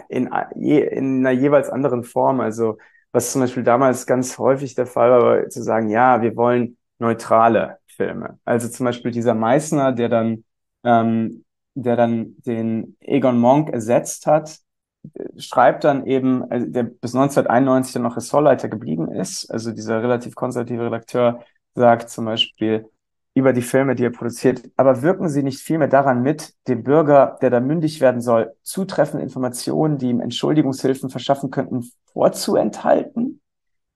in, 0.09 0.29
in 0.57 1.27
einer 1.27 1.31
jeweils 1.33 1.71
anderen 1.71 2.05
Form. 2.05 2.41
Also 2.41 2.79
was 3.13 3.33
zum 3.33 3.43
Beispiel 3.43 3.65
damals 3.65 4.07
ganz 4.07 4.39
häufig 4.39 4.75
der 4.75 4.87
Fall 4.87 5.11
war, 5.11 5.23
war 5.23 5.49
zu 5.49 5.63
sagen, 5.63 5.89
ja, 5.89 6.23
wir 6.23 6.37
wollen 6.37 6.79
neutrale 6.99 7.79
Filme. 7.87 8.39
Also 8.45 8.69
zum 8.69 8.85
Beispiel 8.87 9.11
dieser 9.11 9.35
Meißner, 9.35 9.93
der 9.93 10.09
dann, 10.09 10.45
ähm, 10.85 11.45
der 11.75 11.97
dann 11.97 12.37
den 12.47 12.97
Egon 13.01 13.39
Monk 13.39 13.71
ersetzt 13.71 14.27
hat, 14.27 14.59
schreibt 15.39 15.85
dann 15.85 16.07
eben, 16.07 16.51
also 16.51 16.67
der 16.67 16.85
bis 16.85 17.15
1991 17.15 17.95
dann 17.95 18.03
noch 18.03 18.17
Ressortleiter 18.17 18.69
geblieben 18.69 19.11
ist, 19.11 19.51
also 19.51 19.73
dieser 19.73 20.03
relativ 20.03 20.35
konservative 20.35 20.87
Redakteur 20.87 21.41
sagt 21.75 22.11
zum 22.11 22.27
Beispiel 22.27 22.89
über 23.35 23.53
die 23.53 23.63
Filme, 23.63 23.95
die 23.95 24.05
er 24.05 24.11
produziert, 24.11 24.63
aber 24.77 25.03
wirken 25.03 25.29
sie 25.29 25.43
nicht 25.43 25.61
vielmehr 25.61 25.89
daran 25.89 26.23
mit, 26.23 26.53
dem 26.67 26.83
Bürger, 26.83 27.39
der 27.41 27.51
da 27.51 27.61
mündig 27.61 28.01
werden 28.01 28.21
soll, 28.21 28.55
zutreffende 28.63 29.23
Informationen, 29.23 29.99
die 29.99 30.11
ihm 30.11 30.21
Entschuldigungshilfen 30.21 31.11
verschaffen 31.11 31.51
könnten, 31.51 31.89
vorzuenthalten, 32.13 33.41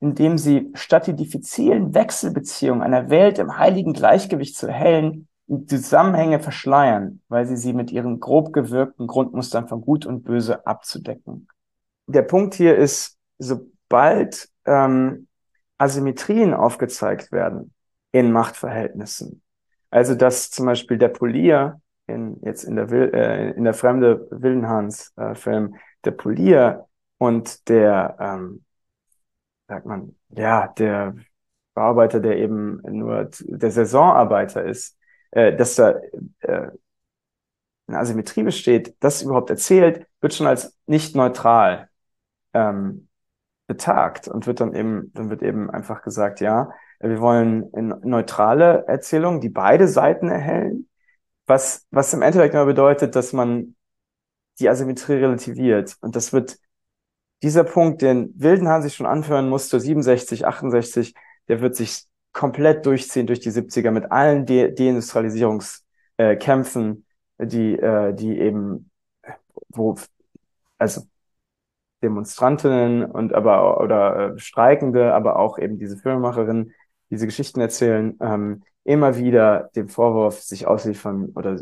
indem 0.01 0.39
sie 0.39 0.71
statt 0.75 1.09
die 1.09 1.17
diffizilen 1.17 1.95
Wechselbeziehungen 1.95 2.83
einer 2.83 3.11
Welt 3.11 3.39
im 3.39 3.59
heiligen 3.59 3.93
Gleichgewicht 3.93 4.57
zu 4.57 4.69
erhellen, 4.69 5.27
Zusammenhänge 5.67 6.41
verschleiern, 6.41 7.21
weil 7.29 7.47
sie 7.47 7.57
sie 7.57 7.75
mit 7.75 7.93
ihren 7.93 8.19
grob 8.21 8.53
gewirkten 8.53 9.07
Grundmustern 9.07 9.69
von 9.69 9.83
Gut 9.83 10.07
und 10.07 10.25
Böse 10.25 10.67
abzudecken. 10.67 11.49
Der 12.07 12.23
Punkt 12.23 12.55
hier 12.55 12.77
ist, 12.77 13.19
sobald 13.39 14.49
ähm, 14.65 15.29
Asymmetrien 15.77 16.55
aufgezeigt 16.55 17.31
werden 17.31 17.75
in 18.13 18.33
Machtverhältnissen, 18.33 19.43
also 19.91 20.15
dass 20.15 20.51
zum 20.51 20.67
Beispiel 20.67 20.99
der 20.99 21.09
Polier 21.09 21.81
in 22.07 22.39
jetzt 22.43 22.65
in 22.65 22.77
der 22.77 22.91
Will, 22.91 23.11
äh, 23.15 23.51
in 23.53 23.65
der 23.65 23.75
fremde 23.75 24.27
Willenhans 24.31 25.13
äh, 25.17 25.35
der 26.05 26.11
Polier 26.11 26.87
und 27.19 27.69
der 27.69 28.17
ähm, 28.19 28.65
sagt 29.69 29.87
man 29.87 30.15
ja 30.31 30.69
der 30.69 31.15
Bearbeiter, 31.75 32.21
der 32.21 32.39
eben 32.39 32.81
nur 32.83 33.31
der 33.41 33.71
Saisonarbeiter 33.71 34.65
ist, 34.65 34.97
äh, 35.35 35.55
dass 35.57 35.75
da 35.75 36.01
äh, 36.41 36.71
eine 37.87 37.99
Asymmetrie 37.99 38.43
besteht, 38.43 38.95
das 39.01 39.23
überhaupt 39.23 39.51
erzählt, 39.51 40.07
wird 40.21 40.35
schon 40.35 40.47
als 40.47 40.77
nicht 40.87 41.17
neutral 41.17 41.91
ähm, 42.55 43.09
betagt 43.67 44.29
und 44.29 44.47
wird 44.47 44.61
dann 44.61 44.75
eben, 44.75 45.13
dann 45.15 45.31
wird 45.31 45.43
eben 45.43 45.71
einfach 45.71 46.03
gesagt, 46.03 46.41
ja, 46.41 46.71
wir 47.01 47.21
wollen 47.21 47.69
eine 47.75 48.01
neutrale 48.03 48.87
Erzählung, 48.87 49.41
die 49.41 49.49
beide 49.51 49.89
Seiten 49.89 50.29
erhellen, 50.29 50.89
was, 51.47 51.87
was 51.91 52.15
im 52.15 52.23
Endeffekt 52.23 52.55
immer 52.55 52.65
bedeutet, 52.65 53.17
dass 53.17 53.33
man 53.33 53.77
die 54.61 54.69
Asymmetrie 54.69 55.15
relativiert. 55.15 55.97
Und 56.01 56.17
das 56.17 56.33
wird 56.33 56.59
dieser 57.43 57.65
Punkt, 57.65 58.03
den 58.03 58.33
Wildenhahn 58.37 58.83
sich 58.83 58.95
schon 58.95 59.07
anführen 59.07 59.49
musste, 59.49 59.81
67, 59.81 60.47
68, 60.47 61.15
der 61.49 61.61
wird 61.61 61.77
sich 61.77 62.07
komplett 62.35 62.85
durchziehen 62.85 63.27
durch 63.27 63.41
die 63.41 63.51
70er 63.51 63.91
mit 63.91 64.13
allen 64.13 64.45
De 64.45 64.75
Deindustrialisierungskämpfen, 64.75 67.07
äh, 67.39 67.47
die, 67.47 67.79
äh, 67.79 68.13
die 68.15 68.39
eben, 68.39 68.91
wo, 69.71 69.97
also 70.79 71.03
Demonstrantinnen 72.03 73.05
und 73.07 73.35
aber 73.35 73.81
oder 73.81 74.35
äh, 74.35 74.39
Streikende, 74.39 75.15
aber 75.15 75.39
auch 75.39 75.59
eben 75.59 75.79
diese 75.79 75.97
Filmemacherinnen, 75.97 76.73
diese 77.11 77.27
Geschichten 77.27 77.61
erzählen, 77.61 78.17
ähm, 78.21 78.63
immer 78.85 79.17
wieder 79.17 79.71
dem 79.75 79.89
Vorwurf 79.89 80.43
sich 80.43 80.67
ausliefern 80.67 81.33
oder 81.35 81.59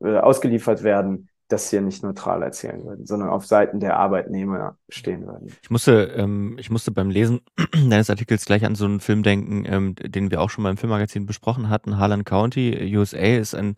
äh, 0.00 0.18
ausgeliefert 0.18 0.82
werden, 0.82 1.30
das 1.52 1.70
hier 1.70 1.80
nicht 1.80 2.02
neutral 2.02 2.42
erzählen 2.42 2.84
würden, 2.84 3.06
sondern 3.06 3.28
auf 3.28 3.46
Seiten 3.46 3.80
der 3.80 3.96
Arbeitnehmer 3.96 4.76
stehen 4.88 5.26
würden. 5.26 5.52
Ich 5.62 5.70
musste, 5.70 6.12
ähm, 6.16 6.56
ich 6.58 6.70
musste 6.70 6.90
beim 6.90 7.10
Lesen 7.10 7.40
deines 7.74 8.10
Artikels 8.10 8.44
gleich 8.44 8.64
an 8.64 8.74
so 8.74 8.84
einen 8.84 9.00
Film 9.00 9.22
denken, 9.22 9.64
ähm, 9.66 9.94
den 9.96 10.30
wir 10.30 10.40
auch 10.40 10.50
schon 10.50 10.62
mal 10.62 10.70
im 10.70 10.76
Filmmagazin 10.76 11.26
besprochen 11.26 11.68
hatten. 11.68 11.98
Harlan 11.98 12.24
County, 12.24 12.96
USA, 12.96 13.18
ist 13.18 13.54
ein 13.54 13.76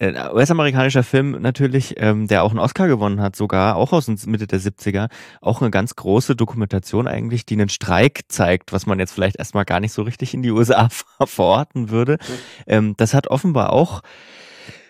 US-amerikanischer 0.00 1.02
Film 1.02 1.42
natürlich, 1.42 1.96
ähm, 1.98 2.28
der 2.28 2.44
auch 2.44 2.50
einen 2.50 2.60
Oscar 2.60 2.86
gewonnen 2.86 3.20
hat, 3.20 3.34
sogar, 3.34 3.74
auch 3.74 3.92
aus 3.92 4.06
Mitte 4.26 4.46
der 4.46 4.60
70er. 4.60 5.08
Auch 5.40 5.60
eine 5.60 5.72
ganz 5.72 5.96
große 5.96 6.36
Dokumentation 6.36 7.08
eigentlich, 7.08 7.46
die 7.46 7.54
einen 7.54 7.68
Streik 7.68 8.20
zeigt, 8.28 8.72
was 8.72 8.86
man 8.86 9.00
jetzt 9.00 9.12
vielleicht 9.12 9.36
erstmal 9.36 9.64
gar 9.64 9.80
nicht 9.80 9.92
so 9.92 10.02
richtig 10.02 10.34
in 10.34 10.42
die 10.42 10.52
USA 10.52 10.88
verorten 11.24 11.90
würde. 11.90 12.12
Mhm. 12.12 12.34
Ähm, 12.68 12.94
das 12.96 13.12
hat 13.12 13.26
offenbar 13.26 13.72
auch 13.72 14.02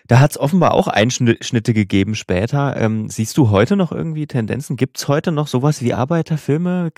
da 0.09 0.19
hat 0.19 0.31
es 0.31 0.39
offenbar 0.39 0.73
auch 0.73 0.87
Einschnitte 0.87 1.73
gegeben 1.75 2.15
später. 2.15 2.75
Ähm, 2.77 3.09
siehst 3.09 3.37
du 3.37 3.51
heute 3.51 3.75
noch 3.75 3.91
irgendwie 3.91 4.25
Tendenzen? 4.25 4.75
Gibt 4.75 4.97
es 4.97 5.07
heute 5.07 5.31
noch 5.31 5.45
sowas 5.45 5.83
wie 5.83 5.93
Arbeiterfilme? 5.93 6.91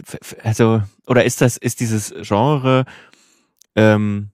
Also, 0.43 0.82
oder 1.08 1.26
ist 1.26 1.41
das, 1.41 1.58
ist 1.58 1.82
dieses 1.82 2.13
Genre 2.21 2.86
ähm, 3.76 4.30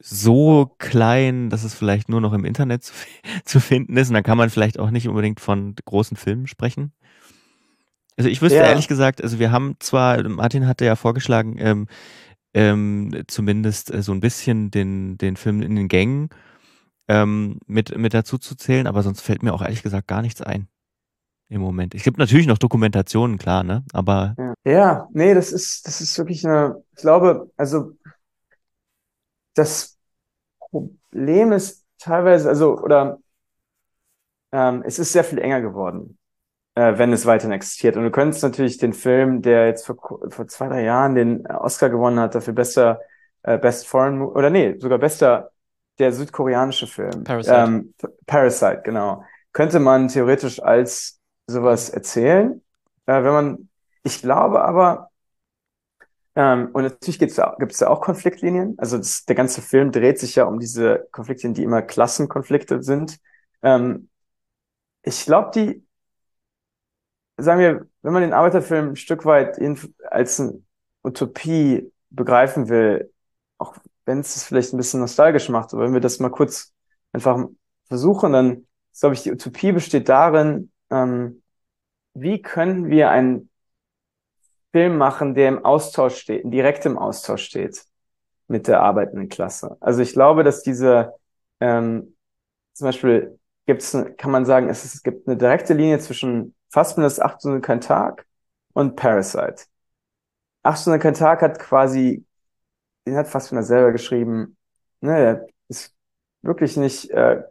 so 0.00 0.74
klein, 0.78 1.50
dass 1.50 1.62
es 1.62 1.74
vielleicht 1.74 2.08
nur 2.08 2.22
noch 2.22 2.32
im 2.32 2.46
Internet 2.46 2.84
zu, 2.84 2.94
zu, 3.44 3.60
finden 3.60 3.98
ist? 3.98 4.08
Und 4.08 4.14
dann 4.14 4.22
kann 4.22 4.38
man 4.38 4.48
vielleicht 4.48 4.78
auch 4.78 4.90
nicht 4.90 5.06
unbedingt 5.06 5.38
von 5.38 5.74
großen 5.84 6.16
Filmen 6.16 6.46
sprechen? 6.46 6.92
Also 8.16 8.30
ich 8.30 8.40
wüsste 8.40 8.60
ja. 8.60 8.64
ehrlich 8.64 8.88
gesagt, 8.88 9.22
also 9.22 9.38
wir 9.38 9.52
haben 9.52 9.76
zwar, 9.78 10.26
Martin 10.26 10.66
hatte 10.66 10.86
ja 10.86 10.96
vorgeschlagen, 10.96 11.56
ähm, 11.58 11.86
ähm, 12.54 13.24
zumindest 13.26 13.92
äh, 13.92 14.02
so 14.02 14.12
ein 14.12 14.20
bisschen 14.20 14.70
den, 14.70 15.18
den 15.18 15.36
Film 15.36 15.60
in 15.60 15.76
den 15.76 15.88
Gängen 15.88 16.30
ähm, 17.08 17.58
mit, 17.66 17.96
mit 17.96 18.14
dazu 18.14 18.38
zu 18.38 18.54
zählen, 18.54 18.86
aber 18.86 19.02
sonst 19.02 19.22
fällt 19.22 19.42
mir 19.42 19.54
auch 19.54 19.62
ehrlich 19.62 19.82
gesagt 19.82 20.08
gar 20.08 20.22
nichts 20.22 20.42
ein. 20.42 20.68
im 21.48 21.60
Moment. 21.60 21.94
Es 21.94 22.02
gibt 22.02 22.18
natürlich 22.18 22.46
noch 22.46 22.58
Dokumentationen, 22.58 23.38
klar, 23.38 23.64
ne? 23.64 23.84
Aber. 23.92 24.36
Ja, 24.64 24.72
ja 24.72 25.08
nee, 25.12 25.34
das 25.34 25.52
ist, 25.52 25.86
das 25.86 26.00
ist 26.00 26.16
wirklich 26.18 26.46
eine, 26.46 26.82
ich 26.94 27.02
glaube, 27.02 27.50
also 27.56 27.92
das 29.54 29.98
Problem 30.70 31.52
ist 31.52 31.84
teilweise, 31.98 32.48
also, 32.48 32.78
oder 32.78 33.18
ähm, 34.52 34.82
es 34.86 34.98
ist 34.98 35.12
sehr 35.12 35.24
viel 35.24 35.38
enger 35.38 35.60
geworden, 35.60 36.18
äh, 36.74 36.98
wenn 36.98 37.12
es 37.12 37.26
weiterhin 37.26 37.52
existiert. 37.52 37.96
Und 37.96 38.04
du 38.04 38.10
könntest 38.10 38.42
natürlich 38.42 38.78
den 38.78 38.92
Film, 38.92 39.42
der 39.42 39.66
jetzt 39.66 39.86
vor, 39.86 39.96
vor 40.30 40.46
zwei, 40.48 40.68
drei 40.68 40.84
Jahren 40.84 41.14
den 41.14 41.46
Oscar 41.46 41.90
gewonnen 41.90 42.20
hat, 42.20 42.34
dafür 42.34 42.54
bester 42.54 43.00
äh, 43.42 43.58
Best 43.58 43.86
Foreign, 43.86 44.22
oder 44.22 44.50
nee, 44.50 44.76
sogar 44.78 44.98
bester 44.98 45.50
der 45.98 46.12
südkoreanische 46.12 46.86
Film. 46.86 47.24
Parasite. 47.24 47.56
Ähm, 47.56 47.94
Parasite, 48.26 48.82
genau. 48.84 49.24
Könnte 49.52 49.80
man 49.80 50.08
theoretisch 50.08 50.62
als 50.62 51.20
sowas 51.46 51.90
erzählen, 51.90 52.62
äh, 53.06 53.22
wenn 53.22 53.32
man, 53.32 53.68
ich 54.02 54.20
glaube 54.22 54.62
aber, 54.62 55.10
ähm, 56.36 56.70
und 56.72 56.84
natürlich 56.84 57.18
gibt's 57.18 57.34
da, 57.34 57.56
gibt's 57.58 57.78
da 57.78 57.88
auch 57.88 58.00
Konfliktlinien. 58.00 58.74
Also 58.78 58.96
das, 58.98 59.24
der 59.24 59.34
ganze 59.34 59.60
Film 59.60 59.90
dreht 59.90 60.20
sich 60.20 60.36
ja 60.36 60.44
um 60.44 60.60
diese 60.60 61.08
Konfliktlinien, 61.10 61.54
die 61.54 61.64
immer 61.64 61.82
Klassenkonflikte 61.82 62.82
sind. 62.82 63.18
Ähm, 63.62 64.08
ich 65.02 65.24
glaube, 65.24 65.50
die, 65.54 65.84
sagen 67.38 67.60
wir, 67.60 67.86
wenn 68.02 68.12
man 68.12 68.22
den 68.22 68.32
Arbeiterfilm 68.32 68.90
ein 68.90 68.96
Stück 68.96 69.24
weit 69.24 69.58
in, 69.58 69.78
als 70.10 70.38
eine 70.38 70.62
Utopie 71.02 71.92
begreifen 72.10 72.68
will, 72.68 73.12
auch 73.58 73.76
wenn 74.08 74.20
es 74.20 74.42
vielleicht 74.42 74.72
ein 74.72 74.78
bisschen 74.78 75.00
nostalgisch 75.00 75.50
macht, 75.50 75.74
aber 75.74 75.84
wenn 75.84 75.92
wir 75.92 76.00
das 76.00 76.18
mal 76.18 76.30
kurz 76.30 76.72
einfach 77.12 77.44
versuchen, 77.88 78.32
dann 78.32 78.66
glaube 78.98 79.14
ich, 79.14 79.22
die 79.22 79.30
Utopie 79.30 79.70
besteht 79.70 80.08
darin, 80.08 80.72
ähm, 80.90 81.42
wie 82.14 82.40
können 82.40 82.88
wir 82.88 83.10
einen 83.10 83.50
Film 84.72 84.96
machen, 84.96 85.34
der 85.34 85.48
im 85.48 85.62
Austausch 85.62 86.16
steht, 86.16 86.42
in 86.42 86.50
direktem 86.50 86.96
Austausch 86.96 87.44
steht 87.44 87.84
mit 88.46 88.66
der 88.66 88.80
arbeitenden 88.80 89.28
Klasse. 89.28 89.76
Also 89.80 90.00
ich 90.00 90.14
glaube, 90.14 90.42
dass 90.42 90.62
diese 90.62 91.12
ähm, 91.60 92.16
zum 92.72 92.86
Beispiel 92.86 93.38
gibt's, 93.66 93.94
kann 94.16 94.30
man 94.30 94.46
sagen, 94.46 94.70
es, 94.70 94.86
es 94.86 95.02
gibt 95.02 95.28
eine 95.28 95.36
direkte 95.36 95.74
Linie 95.74 95.98
zwischen 95.98 96.54
Fast 96.70 96.96
mindestens 96.96 97.24
acht 97.24 97.40
Stunden 97.40 97.60
kein 97.60 97.82
Tag 97.82 98.26
und 98.72 98.96
Parasite. 98.96 99.66
Acht 100.62 100.80
Stunden 100.80 100.98
kein 100.98 101.14
Tag 101.14 101.42
hat 101.42 101.58
quasi 101.58 102.24
den 103.08 103.16
hat 103.16 103.28
Fassbinder 103.28 103.62
selber 103.62 103.92
geschrieben, 103.92 104.56
ne, 105.00 105.46
ist 105.68 105.94
wirklich 106.42 106.76
nicht 106.76 107.10
äh, 107.10 107.42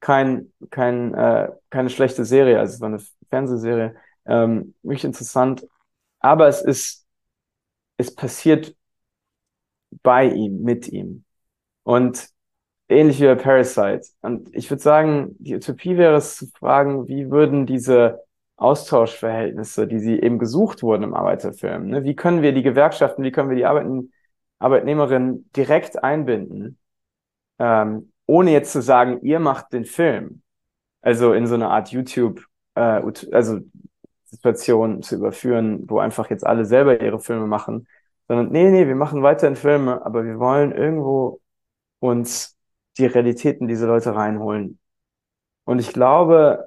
kein, 0.00 0.52
kein, 0.70 1.14
äh, 1.14 1.50
keine 1.70 1.90
schlechte 1.90 2.24
Serie, 2.24 2.58
also 2.58 2.74
es 2.74 2.80
war 2.80 2.88
eine 2.88 3.02
Fernsehserie, 3.30 3.94
ähm, 4.26 4.74
wirklich 4.82 5.04
interessant, 5.04 5.66
aber 6.20 6.48
es 6.48 6.62
ist, 6.62 7.06
es 7.96 8.14
passiert 8.14 8.74
bei 10.02 10.26
ihm, 10.26 10.62
mit 10.62 10.88
ihm. 10.88 11.24
Und 11.84 12.28
ähnlich 12.88 13.20
wie 13.20 13.26
bei 13.26 13.34
Parasite. 13.36 14.08
Und 14.22 14.54
ich 14.54 14.70
würde 14.70 14.82
sagen, 14.82 15.36
die 15.38 15.54
Utopie 15.54 15.96
wäre 15.96 16.16
es 16.16 16.36
zu 16.36 16.46
fragen, 16.58 17.08
wie 17.08 17.30
würden 17.30 17.66
diese 17.66 18.22
Austauschverhältnisse, 18.56 19.86
die 19.86 19.98
sie 19.98 20.20
eben 20.20 20.38
gesucht 20.38 20.82
wurden 20.82 21.02
im 21.02 21.14
Arbeiterfilm, 21.14 21.88
ne? 21.88 22.04
wie 22.04 22.16
können 22.16 22.42
wir 22.42 22.52
die 22.52 22.62
Gewerkschaften, 22.62 23.22
wie 23.22 23.32
können 23.32 23.50
wir 23.50 23.56
die 23.56 23.66
Arbeiten, 23.66 24.12
Arbeitnehmerinnen 24.58 25.50
direkt 25.54 26.02
einbinden, 26.02 26.78
ähm, 27.58 28.12
ohne 28.26 28.52
jetzt 28.52 28.72
zu 28.72 28.82
sagen, 28.82 29.20
ihr 29.22 29.38
macht 29.40 29.72
den 29.72 29.84
Film. 29.84 30.42
Also 31.02 31.32
in 31.32 31.46
so 31.46 31.54
eine 31.54 31.68
Art 31.68 31.90
YouTube, 31.90 32.44
äh, 32.74 33.02
also 33.32 33.60
Situation 34.24 35.02
zu 35.02 35.16
überführen, 35.16 35.84
wo 35.88 35.98
einfach 35.98 36.30
jetzt 36.30 36.46
alle 36.46 36.64
selber 36.64 37.00
ihre 37.00 37.20
Filme 37.20 37.46
machen, 37.46 37.86
sondern 38.28 38.50
nee, 38.50 38.70
nee, 38.70 38.86
wir 38.86 38.96
machen 38.96 39.22
weiterhin 39.22 39.56
Filme, 39.56 40.04
aber 40.04 40.24
wir 40.24 40.38
wollen 40.38 40.72
irgendwo 40.72 41.40
uns 42.00 42.56
die 42.98 43.06
Realitäten 43.06 43.68
dieser 43.68 43.86
Leute 43.86 44.14
reinholen. 44.14 44.78
Und 45.64 45.78
ich 45.78 45.92
glaube, 45.92 46.66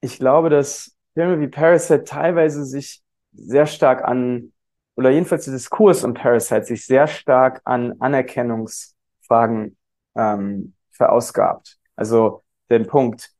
ich 0.00 0.18
glaube, 0.18 0.50
dass 0.50 0.96
Filme 1.14 1.40
wie 1.40 1.48
Parasite 1.48 2.04
teilweise 2.04 2.64
sich 2.64 3.02
sehr 3.32 3.66
stark 3.66 4.04
an 4.04 4.52
oder 4.96 5.10
jedenfalls 5.10 5.44
der 5.44 5.54
Diskurs 5.54 6.04
um 6.04 6.14
Parasite 6.14 6.64
sich 6.64 6.86
sehr 6.86 7.06
stark 7.06 7.60
an 7.64 7.94
Anerkennungsfragen 8.00 9.76
ähm, 10.16 10.74
verausgabt. 10.90 11.78
Also 11.94 12.42
den 12.70 12.86
Punkt, 12.86 13.30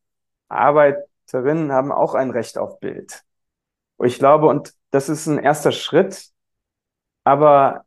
Arbeiterinnen 0.49 1.73
haben 1.73 1.93
auch 1.93 2.15
ein 2.15 2.31
Recht 2.31 2.59
auf 2.59 2.79
Bild. 2.79 3.23
Und 3.97 4.07
ich 4.07 4.19
glaube, 4.19 4.47
und 4.47 4.75
das 4.91 5.09
ist 5.09 5.27
ein 5.27 5.39
erster 5.39 5.73
Schritt, 5.73 6.31
aber 7.25 7.85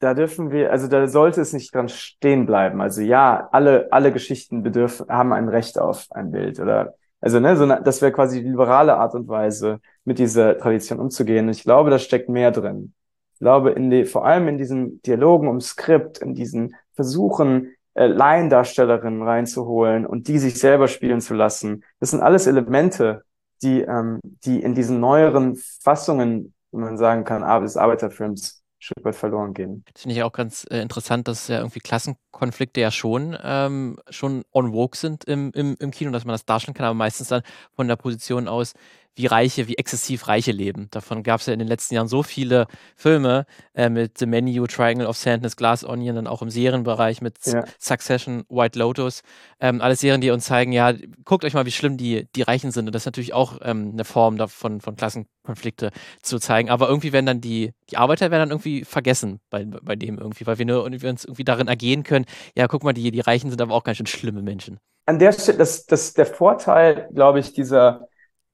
da 0.00 0.14
dürfen 0.14 0.50
wir, 0.50 0.70
also 0.70 0.88
da 0.88 1.08
sollte 1.08 1.40
es 1.40 1.52
nicht 1.52 1.74
dran 1.74 1.88
stehen 1.88 2.46
bleiben. 2.46 2.80
Also 2.80 3.02
ja, 3.02 3.48
alle, 3.52 3.88
alle 3.90 4.12
Geschichten 4.12 4.62
bedürfen, 4.62 5.08
haben 5.08 5.32
ein 5.32 5.48
Recht 5.48 5.78
auf 5.78 6.06
ein 6.10 6.30
Bild 6.30 6.60
oder 6.60 6.94
also, 7.20 7.40
ne, 7.40 7.56
so 7.56 7.64
eine, 7.64 7.82
das 7.82 8.00
wäre 8.00 8.12
quasi 8.12 8.42
die 8.42 8.48
liberale 8.48 8.96
Art 8.96 9.14
und 9.14 9.28
Weise, 9.28 9.80
mit 10.04 10.18
dieser 10.18 10.58
Tradition 10.58 11.00
umzugehen. 11.00 11.48
Ich 11.48 11.62
glaube, 11.62 11.90
da 11.90 11.98
steckt 11.98 12.28
mehr 12.28 12.50
drin. 12.50 12.94
Ich 13.34 13.40
glaube, 13.40 13.70
in 13.70 13.90
die, 13.90 14.04
vor 14.04 14.24
allem 14.24 14.48
in 14.48 14.58
diesen 14.58 15.02
Dialogen 15.02 15.48
um 15.48 15.60
Skript, 15.60 16.18
in 16.18 16.34
diesen 16.34 16.74
Versuchen, 16.94 17.74
äh, 17.94 18.06
Laiendarstellerinnen 18.06 19.22
reinzuholen 19.22 20.06
und 20.06 20.28
die 20.28 20.38
sich 20.38 20.58
selber 20.58 20.88
spielen 20.88 21.20
zu 21.20 21.34
lassen. 21.34 21.84
Das 22.00 22.10
sind 22.10 22.20
alles 22.20 22.46
Elemente, 22.46 23.22
die, 23.62 23.80
ähm, 23.82 24.20
die 24.22 24.62
in 24.62 24.74
diesen 24.74 25.00
neueren 25.00 25.56
Fassungen, 25.82 26.54
wenn 26.70 26.80
man 26.80 26.98
sagen 26.98 27.24
kann, 27.24 27.42
des 27.62 27.76
Arbeiterfilms 27.76 28.57
Stück 28.78 29.04
weit 29.04 29.16
verloren 29.16 29.54
gehen. 29.54 29.84
Das 29.92 30.02
finde 30.02 30.14
ich 30.14 30.22
auch 30.22 30.32
ganz 30.32 30.66
äh, 30.70 30.80
interessant, 30.80 31.26
dass 31.26 31.48
ja 31.48 31.58
irgendwie 31.58 31.80
Klassenkonflikte 31.80 32.80
ja 32.80 32.90
schon, 32.90 33.36
ähm, 33.42 33.98
schon 34.08 34.44
on 34.52 34.72
vogue 34.72 34.96
sind 34.96 35.24
im, 35.24 35.50
im, 35.52 35.76
im 35.80 35.90
Kino, 35.90 36.10
dass 36.12 36.24
man 36.24 36.34
das 36.34 36.44
darstellen 36.46 36.74
kann, 36.74 36.86
aber 36.86 36.94
meistens 36.94 37.28
dann 37.28 37.42
von 37.74 37.88
der 37.88 37.96
Position 37.96 38.46
aus, 38.46 38.74
wie 39.18 39.26
Reiche, 39.26 39.66
wie 39.66 39.76
exzessiv 39.76 40.28
Reiche 40.28 40.52
leben. 40.52 40.86
Davon 40.90 41.24
gab 41.24 41.40
es 41.40 41.46
ja 41.46 41.52
in 41.52 41.58
den 41.58 41.68
letzten 41.68 41.94
Jahren 41.94 42.06
so 42.06 42.22
viele 42.22 42.66
Filme 42.96 43.46
äh, 43.74 43.90
mit 43.90 44.16
The 44.16 44.26
Menu, 44.26 44.66
Triangle 44.66 45.06
of 45.06 45.16
Sadness, 45.16 45.56
Glass 45.56 45.84
Onion, 45.84 46.14
dann 46.14 46.26
auch 46.28 46.40
im 46.40 46.50
Serienbereich 46.50 47.20
mit 47.20 47.38
ja. 47.44 47.64
Succession, 47.80 48.44
White 48.48 48.78
Lotus. 48.78 49.22
Ähm, 49.60 49.80
alles 49.80 50.00
Serien, 50.00 50.20
die 50.20 50.30
uns 50.30 50.44
zeigen, 50.44 50.72
ja, 50.72 50.94
guckt 51.24 51.44
euch 51.44 51.52
mal, 51.52 51.66
wie 51.66 51.72
schlimm 51.72 51.96
die, 51.96 52.28
die 52.36 52.42
Reichen 52.42 52.70
sind. 52.70 52.86
Und 52.86 52.94
das 52.94 53.02
ist 53.02 53.06
natürlich 53.06 53.34
auch 53.34 53.58
ähm, 53.62 53.90
eine 53.92 54.04
Form 54.04 54.38
davon, 54.38 54.80
von 54.80 54.94
Klassenkonflikte 54.94 55.90
zu 56.22 56.38
zeigen. 56.38 56.70
Aber 56.70 56.88
irgendwie 56.88 57.12
werden 57.12 57.26
dann 57.26 57.40
die, 57.40 57.72
die 57.90 57.96
Arbeiter 57.96 58.30
werden 58.30 58.42
dann 58.42 58.50
irgendwie 58.50 58.84
vergessen 58.84 59.40
bei, 59.50 59.64
bei 59.64 59.96
dem 59.96 60.18
irgendwie, 60.18 60.46
weil 60.46 60.58
wir, 60.58 60.64
nur, 60.64 60.88
wir 60.88 61.10
uns 61.10 61.24
irgendwie 61.24 61.44
darin 61.44 61.66
ergehen 61.66 62.04
können, 62.04 62.24
ja, 62.56 62.68
guck 62.68 62.84
mal, 62.84 62.94
die, 62.94 63.10
die 63.10 63.20
Reichen 63.20 63.50
sind 63.50 63.60
aber 63.60 63.74
auch 63.74 63.82
ganz 63.82 63.96
schön 63.96 64.06
schlimme 64.06 64.42
Menschen. 64.42 64.78
An 65.06 65.18
der 65.18 65.32
Stelle, 65.32 65.58
das, 65.58 65.86
das 65.86 66.12
der 66.14 66.26
Vorteil, 66.26 67.08
glaube 67.12 67.40
ich, 67.40 67.52
dieser 67.52 68.08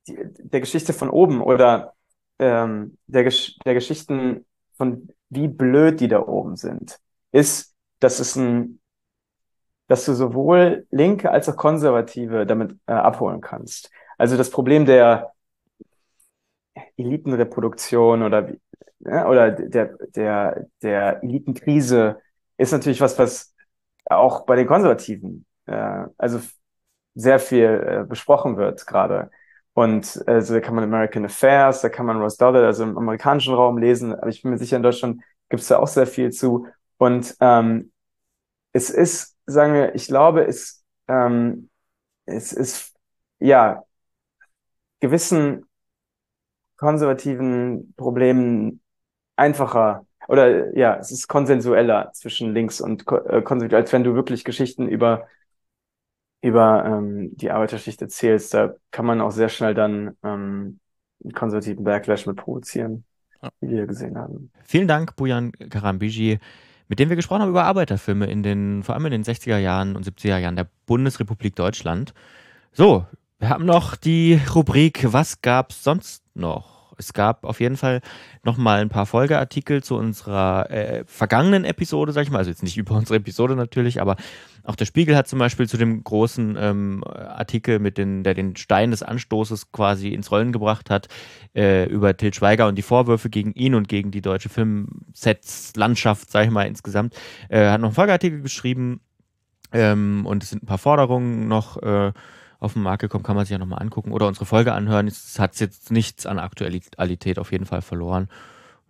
die, 0.08 0.18
der 0.22 0.60
Geschichte 0.60 0.92
von 0.92 1.10
oben 1.10 1.42
oder 1.42 1.94
ähm, 2.38 2.98
der, 3.06 3.24
Gesch 3.24 3.58
der 3.64 3.74
Geschichten 3.74 4.44
von 4.76 5.08
wie 5.30 5.48
blöd 5.48 6.00
die 6.00 6.08
da 6.08 6.20
oben 6.20 6.56
sind, 6.56 6.98
ist, 7.32 7.74
dass 8.00 8.20
es 8.20 8.36
ein, 8.36 8.80
dass 9.88 10.04
du 10.04 10.14
sowohl 10.14 10.86
Linke 10.90 11.30
als 11.30 11.48
auch 11.48 11.56
Konservative 11.56 12.46
damit 12.46 12.76
äh, 12.86 12.92
abholen 12.92 13.40
kannst. 13.40 13.90
Also 14.18 14.36
das 14.36 14.50
Problem 14.50 14.86
der 14.86 15.32
Elitenreproduktion 16.96 18.22
oder 18.22 18.52
ja, 19.00 19.28
oder 19.28 19.50
der 19.50 19.96
der 20.14 20.66
der 20.82 21.22
Elitenkrise 21.22 22.20
ist 22.56 22.72
natürlich 22.72 23.00
was, 23.00 23.18
was 23.18 23.54
auch 24.06 24.46
bei 24.46 24.56
den 24.56 24.66
Konservativen 24.66 25.46
äh, 25.66 26.04
also 26.18 26.40
sehr 27.14 27.38
viel 27.38 28.02
äh, 28.04 28.04
besprochen 28.08 28.56
wird 28.56 28.86
gerade. 28.86 29.30
Und 29.74 30.22
also 30.26 30.54
da 30.54 30.60
kann 30.60 30.74
man 30.74 30.84
American 30.84 31.24
Affairs, 31.24 31.80
da 31.82 31.88
kann 31.88 32.06
man 32.06 32.20
Ross 32.20 32.36
Dollard, 32.36 32.64
also 32.64 32.84
im 32.84 32.96
amerikanischen 32.96 33.54
Raum 33.54 33.78
lesen, 33.78 34.14
aber 34.14 34.28
ich 34.28 34.42
bin 34.42 34.52
mir 34.52 34.58
sicher, 34.58 34.76
in 34.76 34.84
Deutschland 34.84 35.20
gibt 35.48 35.62
es 35.62 35.68
da 35.68 35.78
auch 35.78 35.88
sehr 35.88 36.06
viel 36.06 36.30
zu. 36.30 36.66
Und 36.96 37.36
ähm, 37.40 37.92
es 38.72 38.90
ist, 38.90 39.36
sagen 39.46 39.74
wir, 39.74 39.94
ich 39.94 40.06
glaube, 40.06 40.46
es, 40.46 40.84
ähm, 41.08 41.70
es 42.24 42.52
ist 42.52 42.94
ja 43.40 43.82
gewissen 45.00 45.66
konservativen 46.76 47.94
Problemen 47.96 48.80
einfacher 49.36 50.06
oder 50.28 50.76
ja, 50.76 50.96
es 50.96 51.10
ist 51.10 51.28
konsensueller 51.28 52.10
zwischen 52.14 52.54
links 52.54 52.80
und 52.80 53.02
äh, 53.10 53.42
konservativ, 53.42 53.76
als 53.76 53.92
wenn 53.92 54.04
du 54.04 54.14
wirklich 54.14 54.44
Geschichten 54.44 54.88
über 54.88 55.26
über 56.44 56.84
ähm, 56.84 57.30
die 57.36 57.50
Arbeiterschicht 57.50 58.02
erzählst, 58.02 58.52
da 58.52 58.74
kann 58.90 59.06
man 59.06 59.22
auch 59.22 59.30
sehr 59.30 59.48
schnell 59.48 59.72
dann 59.72 60.14
ähm, 60.22 60.78
einen 61.22 61.32
konservativen 61.32 61.84
Backlash 61.84 62.26
mit 62.26 62.36
provozieren, 62.36 63.04
ja. 63.42 63.48
wie 63.60 63.70
wir 63.70 63.86
gesehen 63.86 64.18
haben. 64.18 64.50
Vielen 64.62 64.86
Dank, 64.86 65.16
Bujan 65.16 65.52
Karambiji, 65.52 66.38
mit 66.88 66.98
dem 66.98 67.08
wir 67.08 67.16
gesprochen 67.16 67.40
haben 67.40 67.48
über 67.48 67.64
Arbeiterfilme 67.64 68.26
in 68.26 68.42
den, 68.42 68.82
vor 68.82 68.94
allem 68.94 69.06
in 69.06 69.12
den 69.12 69.24
60er 69.24 69.56
Jahren 69.56 69.96
und 69.96 70.06
70er 70.06 70.36
Jahren 70.36 70.56
der 70.56 70.68
Bundesrepublik 70.84 71.56
Deutschland. 71.56 72.12
So, 72.72 73.06
Wir 73.38 73.48
haben 73.48 73.64
noch 73.64 73.96
die 73.96 74.38
Rubrik 74.54 75.12
Was 75.12 75.40
gab's 75.40 75.82
sonst 75.82 76.22
noch? 76.34 76.73
Es 76.98 77.12
gab 77.12 77.44
auf 77.44 77.60
jeden 77.60 77.76
Fall 77.76 78.00
nochmal 78.42 78.80
ein 78.80 78.88
paar 78.88 79.06
Folgeartikel 79.06 79.82
zu 79.82 79.96
unserer 79.96 80.70
äh, 80.70 81.04
vergangenen 81.06 81.64
Episode, 81.64 82.12
sag 82.12 82.22
ich 82.22 82.30
mal. 82.30 82.38
Also 82.38 82.50
jetzt 82.50 82.62
nicht 82.62 82.76
über 82.76 82.94
unsere 82.94 83.16
Episode 83.16 83.56
natürlich, 83.56 84.00
aber 84.00 84.16
auch 84.64 84.76
der 84.76 84.86
Spiegel 84.86 85.16
hat 85.16 85.28
zum 85.28 85.38
Beispiel 85.38 85.68
zu 85.68 85.76
dem 85.76 86.02
großen 86.02 86.56
ähm, 86.58 87.04
Artikel, 87.04 87.78
mit 87.78 87.98
den, 87.98 88.22
der 88.22 88.34
den 88.34 88.56
Stein 88.56 88.90
des 88.90 89.02
Anstoßes 89.02 89.72
quasi 89.72 90.08
ins 90.08 90.30
Rollen 90.30 90.52
gebracht 90.52 90.88
hat, 90.88 91.08
äh, 91.54 91.84
über 91.88 92.16
Til 92.16 92.32
Schweiger 92.32 92.66
und 92.66 92.76
die 92.76 92.82
Vorwürfe 92.82 93.28
gegen 93.28 93.52
ihn 93.52 93.74
und 93.74 93.88
gegen 93.88 94.10
die 94.10 94.22
deutsche 94.22 94.48
Filmsets-Landschaft, 94.48 96.30
sag 96.30 96.46
ich 96.46 96.50
mal, 96.50 96.66
insgesamt, 96.66 97.14
äh, 97.50 97.68
hat 97.68 97.80
noch 97.80 97.88
einen 97.88 97.94
Folgeartikel 97.94 98.40
geschrieben 98.40 99.00
ähm, 99.72 100.24
und 100.24 100.42
es 100.42 100.50
sind 100.50 100.62
ein 100.62 100.66
paar 100.66 100.78
Forderungen 100.78 101.46
noch 101.46 101.82
äh, 101.82 102.12
auf 102.64 102.72
den 102.72 102.82
Markt 102.82 103.02
gekommen, 103.02 103.24
kann 103.24 103.36
man 103.36 103.44
sich 103.44 103.52
ja 103.52 103.58
nochmal 103.58 103.82
angucken 103.82 104.12
oder 104.12 104.26
unsere 104.26 104.46
Folge 104.46 104.72
anhören. 104.72 105.06
Es 105.06 105.38
hat 105.38 105.58
jetzt 105.60 105.90
nichts 105.90 106.26
an 106.26 106.38
Aktualität 106.38 107.38
auf 107.38 107.52
jeden 107.52 107.66
Fall 107.66 107.82
verloren. 107.82 108.28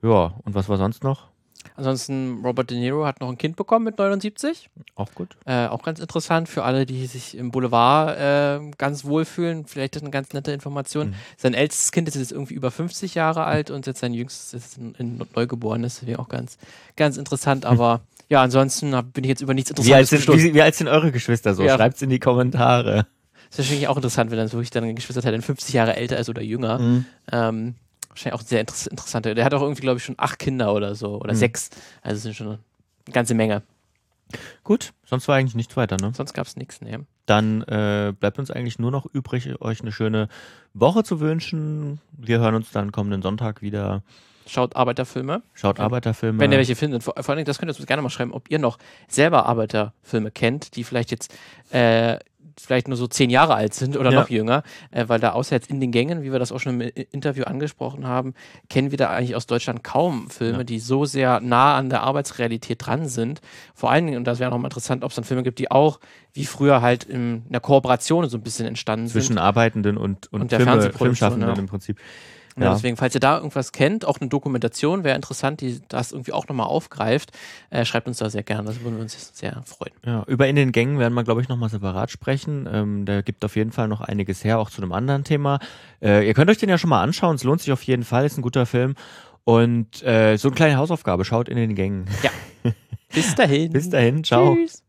Ja, 0.02 0.34
und 0.44 0.54
was 0.54 0.68
war 0.68 0.76
sonst 0.76 1.02
noch? 1.04 1.28
Ansonsten, 1.76 2.40
Robert 2.44 2.70
De 2.70 2.78
Niro 2.78 3.04
hat 3.04 3.20
noch 3.20 3.28
ein 3.28 3.38
Kind 3.38 3.56
bekommen 3.56 3.84
mit 3.84 3.98
79. 3.98 4.70
Auch 4.94 5.12
gut. 5.14 5.36
Äh, 5.44 5.66
auch 5.66 5.82
ganz 5.82 5.98
interessant 5.98 6.48
für 6.48 6.62
alle, 6.62 6.86
die 6.86 7.06
sich 7.06 7.36
im 7.36 7.50
Boulevard 7.50 8.16
äh, 8.18 8.70
ganz 8.78 9.04
wohlfühlen. 9.04 9.66
Vielleicht 9.66 9.96
ist 9.96 10.02
eine 10.02 10.10
ganz 10.10 10.32
nette 10.32 10.52
Information. 10.52 11.08
Mhm. 11.08 11.14
Sein 11.36 11.54
ältestes 11.54 11.90
Kind 11.90 12.06
ist 12.06 12.14
jetzt 12.14 12.32
irgendwie 12.32 12.54
über 12.54 12.70
50 12.70 13.14
Jahre 13.14 13.44
alt 13.44 13.70
und 13.70 13.86
jetzt 13.86 14.00
sein 14.00 14.14
jüngstes 14.14 14.54
ist 14.54 14.78
ein, 14.78 14.94
ein 14.98 15.20
Neugeborenes. 15.34 16.02
Ich 16.02 16.18
auch 16.18 16.28
ganz, 16.28 16.58
ganz 16.96 17.16
interessant. 17.16 17.64
Aber 17.66 18.02
ja, 18.28 18.42
ansonsten 18.42 18.90
bin 19.12 19.24
ich 19.24 19.28
jetzt 19.28 19.42
über 19.42 19.54
nichts 19.54 19.70
Interessantes 19.70 20.10
wie 20.12 20.16
alt 20.16 20.22
sind, 20.22 20.36
wie, 20.36 20.54
wie 20.54 20.62
alt 20.62 20.74
sind 20.74 20.88
eure 20.88 21.12
Geschwister 21.12 21.54
so? 21.54 21.64
Ja. 21.64 21.76
Schreibt 21.76 21.96
es 21.96 22.02
in 22.02 22.10
die 22.10 22.20
Kommentare. 22.20 23.06
Das 23.56 23.66
ist 23.66 23.70
natürlich 23.70 23.88
auch 23.88 23.96
interessant, 23.96 24.30
wenn 24.32 24.38
dann 24.38 24.50
wirklich 24.50 24.70
dann 24.70 24.82
ein 24.82 24.96
Geschwisterteil 24.96 25.30
dann 25.30 25.42
50 25.42 25.74
Jahre 25.74 25.94
älter 25.94 26.18
ist 26.18 26.28
oder 26.28 26.42
jünger. 26.42 26.80
Mhm. 26.80 27.04
Ähm, 27.30 27.74
wahrscheinlich 28.08 28.40
auch 28.40 28.44
sehr 28.44 28.60
inter 28.60 28.74
interessant. 28.90 29.26
Der 29.26 29.44
hat 29.44 29.54
auch 29.54 29.62
irgendwie, 29.62 29.82
glaube 29.82 29.98
ich, 29.98 30.04
schon 30.04 30.16
acht 30.18 30.40
Kinder 30.40 30.74
oder 30.74 30.94
so 30.96 31.20
oder 31.20 31.34
mhm. 31.34 31.38
sechs. 31.38 31.70
Also 32.02 32.16
es 32.16 32.22
sind 32.24 32.34
schon 32.34 32.48
eine 32.48 32.58
ganze 33.12 33.34
Menge. 33.34 33.62
Gut, 34.64 34.92
sonst 35.04 35.28
war 35.28 35.36
eigentlich 35.36 35.54
nichts 35.54 35.76
weiter, 35.76 35.96
ne? 36.00 36.12
Sonst 36.14 36.32
gab 36.32 36.46
es 36.46 36.56
nichts, 36.56 36.80
ne? 36.80 37.06
Dann 37.26 37.62
äh, 37.62 38.12
bleibt 38.18 38.38
uns 38.38 38.50
eigentlich 38.50 38.78
nur 38.78 38.90
noch 38.90 39.06
übrig, 39.06 39.60
euch 39.60 39.82
eine 39.82 39.92
schöne 39.92 40.28
Woche 40.72 41.04
zu 41.04 41.20
wünschen. 41.20 42.00
Wir 42.12 42.40
hören 42.40 42.56
uns 42.56 42.72
dann 42.72 42.90
kommenden 42.90 43.22
Sonntag 43.22 43.62
wieder. 43.62 44.02
Schaut 44.46 44.74
Arbeiterfilme. 44.76 45.42
Schaut 45.54 45.78
Arbeiterfilme. 45.78 46.38
Wenn 46.40 46.52
ihr 46.52 46.58
welche 46.58 46.76
findet. 46.76 47.02
Vor, 47.02 47.14
vor 47.18 47.34
allem, 47.34 47.44
das 47.44 47.58
könnt 47.58 47.70
ihr 47.70 47.78
uns 47.78 47.86
gerne 47.86 48.02
mal 48.02 48.10
schreiben, 48.10 48.32
ob 48.32 48.50
ihr 48.50 48.58
noch 48.58 48.78
selber 49.08 49.46
Arbeiterfilme 49.46 50.30
kennt, 50.30 50.76
die 50.76 50.84
vielleicht 50.84 51.10
jetzt 51.10 51.32
äh, 51.70 52.18
vielleicht 52.60 52.88
nur 52.88 52.96
so 52.96 53.06
zehn 53.06 53.30
Jahre 53.30 53.54
alt 53.54 53.74
sind 53.74 53.96
oder 53.96 54.10
ja. 54.10 54.20
noch 54.20 54.30
jünger, 54.30 54.62
äh, 54.90 55.04
weil 55.08 55.20
da 55.20 55.32
außer 55.32 55.54
jetzt 55.54 55.70
in 55.70 55.80
den 55.80 55.90
Gängen, 55.90 56.22
wie 56.22 56.32
wir 56.32 56.38
das 56.38 56.52
auch 56.52 56.60
schon 56.60 56.80
im 56.80 56.92
Interview 57.10 57.44
angesprochen 57.44 58.06
haben, 58.06 58.34
kennen 58.68 58.90
wir 58.90 58.98
da 58.98 59.10
eigentlich 59.10 59.36
aus 59.36 59.46
Deutschland 59.46 59.84
kaum 59.84 60.30
Filme, 60.30 60.58
ja. 60.58 60.64
die 60.64 60.78
so 60.78 61.04
sehr 61.04 61.40
nah 61.40 61.76
an 61.76 61.90
der 61.90 62.02
Arbeitsrealität 62.02 62.86
dran 62.86 63.08
sind. 63.08 63.40
Vor 63.74 63.90
allen 63.90 64.06
Dingen, 64.06 64.18
und 64.18 64.24
das 64.24 64.38
wäre 64.38 64.50
nochmal 64.50 64.68
interessant, 64.68 65.04
ob 65.04 65.10
es 65.10 65.16
dann 65.16 65.24
Filme 65.24 65.42
gibt, 65.42 65.58
die 65.58 65.70
auch 65.70 66.00
wie 66.32 66.44
früher 66.44 66.82
halt 66.82 67.04
in 67.04 67.44
einer 67.48 67.60
Kooperation 67.60 68.28
so 68.28 68.36
ein 68.36 68.42
bisschen 68.42 68.66
entstanden 68.66 69.06
Zwischen 69.06 69.20
sind. 69.20 69.26
Zwischen 69.34 69.38
Arbeitenden 69.38 69.96
und, 69.96 70.32
und, 70.32 70.42
und 70.42 70.52
der 70.52 70.60
Filme, 70.60 70.92
Filmschaffenden 70.92 71.48
ja. 71.48 71.56
im 71.56 71.66
Prinzip. 71.66 71.98
Ja. 72.56 72.64
ja. 72.64 72.74
deswegen, 72.74 72.96
falls 72.96 73.14
ihr 73.14 73.20
da 73.20 73.36
irgendwas 73.36 73.72
kennt, 73.72 74.04
auch 74.04 74.20
eine 74.20 74.28
Dokumentation 74.28 75.04
wäre 75.04 75.16
interessant, 75.16 75.60
die 75.60 75.80
das 75.88 76.12
irgendwie 76.12 76.32
auch 76.32 76.48
nochmal 76.48 76.66
aufgreift, 76.66 77.32
äh, 77.70 77.84
schreibt 77.84 78.06
uns 78.06 78.18
da 78.18 78.30
sehr 78.30 78.42
gerne. 78.42 78.64
Das 78.64 78.80
würden 78.80 78.96
wir 78.96 79.02
uns 79.02 79.30
sehr 79.34 79.62
freuen. 79.64 79.92
Ja, 80.04 80.24
über 80.26 80.46
in 80.46 80.56
den 80.56 80.72
Gängen 80.72 80.98
werden 80.98 81.14
wir, 81.14 81.24
glaube 81.24 81.40
ich, 81.40 81.48
nochmal 81.48 81.68
separat 81.68 82.10
sprechen. 82.10 82.68
Ähm, 82.70 83.04
da 83.04 83.22
gibt 83.22 83.44
auf 83.44 83.56
jeden 83.56 83.72
Fall 83.72 83.88
noch 83.88 84.00
einiges 84.00 84.44
her, 84.44 84.58
auch 84.58 84.70
zu 84.70 84.82
einem 84.82 84.92
anderen 84.92 85.24
Thema. 85.24 85.58
Äh, 86.00 86.26
ihr 86.26 86.34
könnt 86.34 86.50
euch 86.50 86.58
den 86.58 86.68
ja 86.68 86.78
schon 86.78 86.90
mal 86.90 87.02
anschauen. 87.02 87.36
Es 87.36 87.44
lohnt 87.44 87.60
sich 87.60 87.72
auf 87.72 87.82
jeden 87.82 88.04
Fall. 88.04 88.24
Ist 88.24 88.38
ein 88.38 88.42
guter 88.42 88.66
Film. 88.66 88.94
Und 89.44 90.02
äh, 90.02 90.36
so 90.36 90.48
eine 90.48 90.54
kleine 90.54 90.76
Hausaufgabe. 90.76 91.24
Schaut 91.24 91.48
in 91.48 91.56
den 91.56 91.74
Gängen. 91.74 92.06
Ja. 92.22 92.30
Bis 93.12 93.34
dahin. 93.34 93.72
Bis 93.72 93.90
dahin. 93.90 94.24
Ciao. 94.24 94.54
Tschüss. 94.54 94.83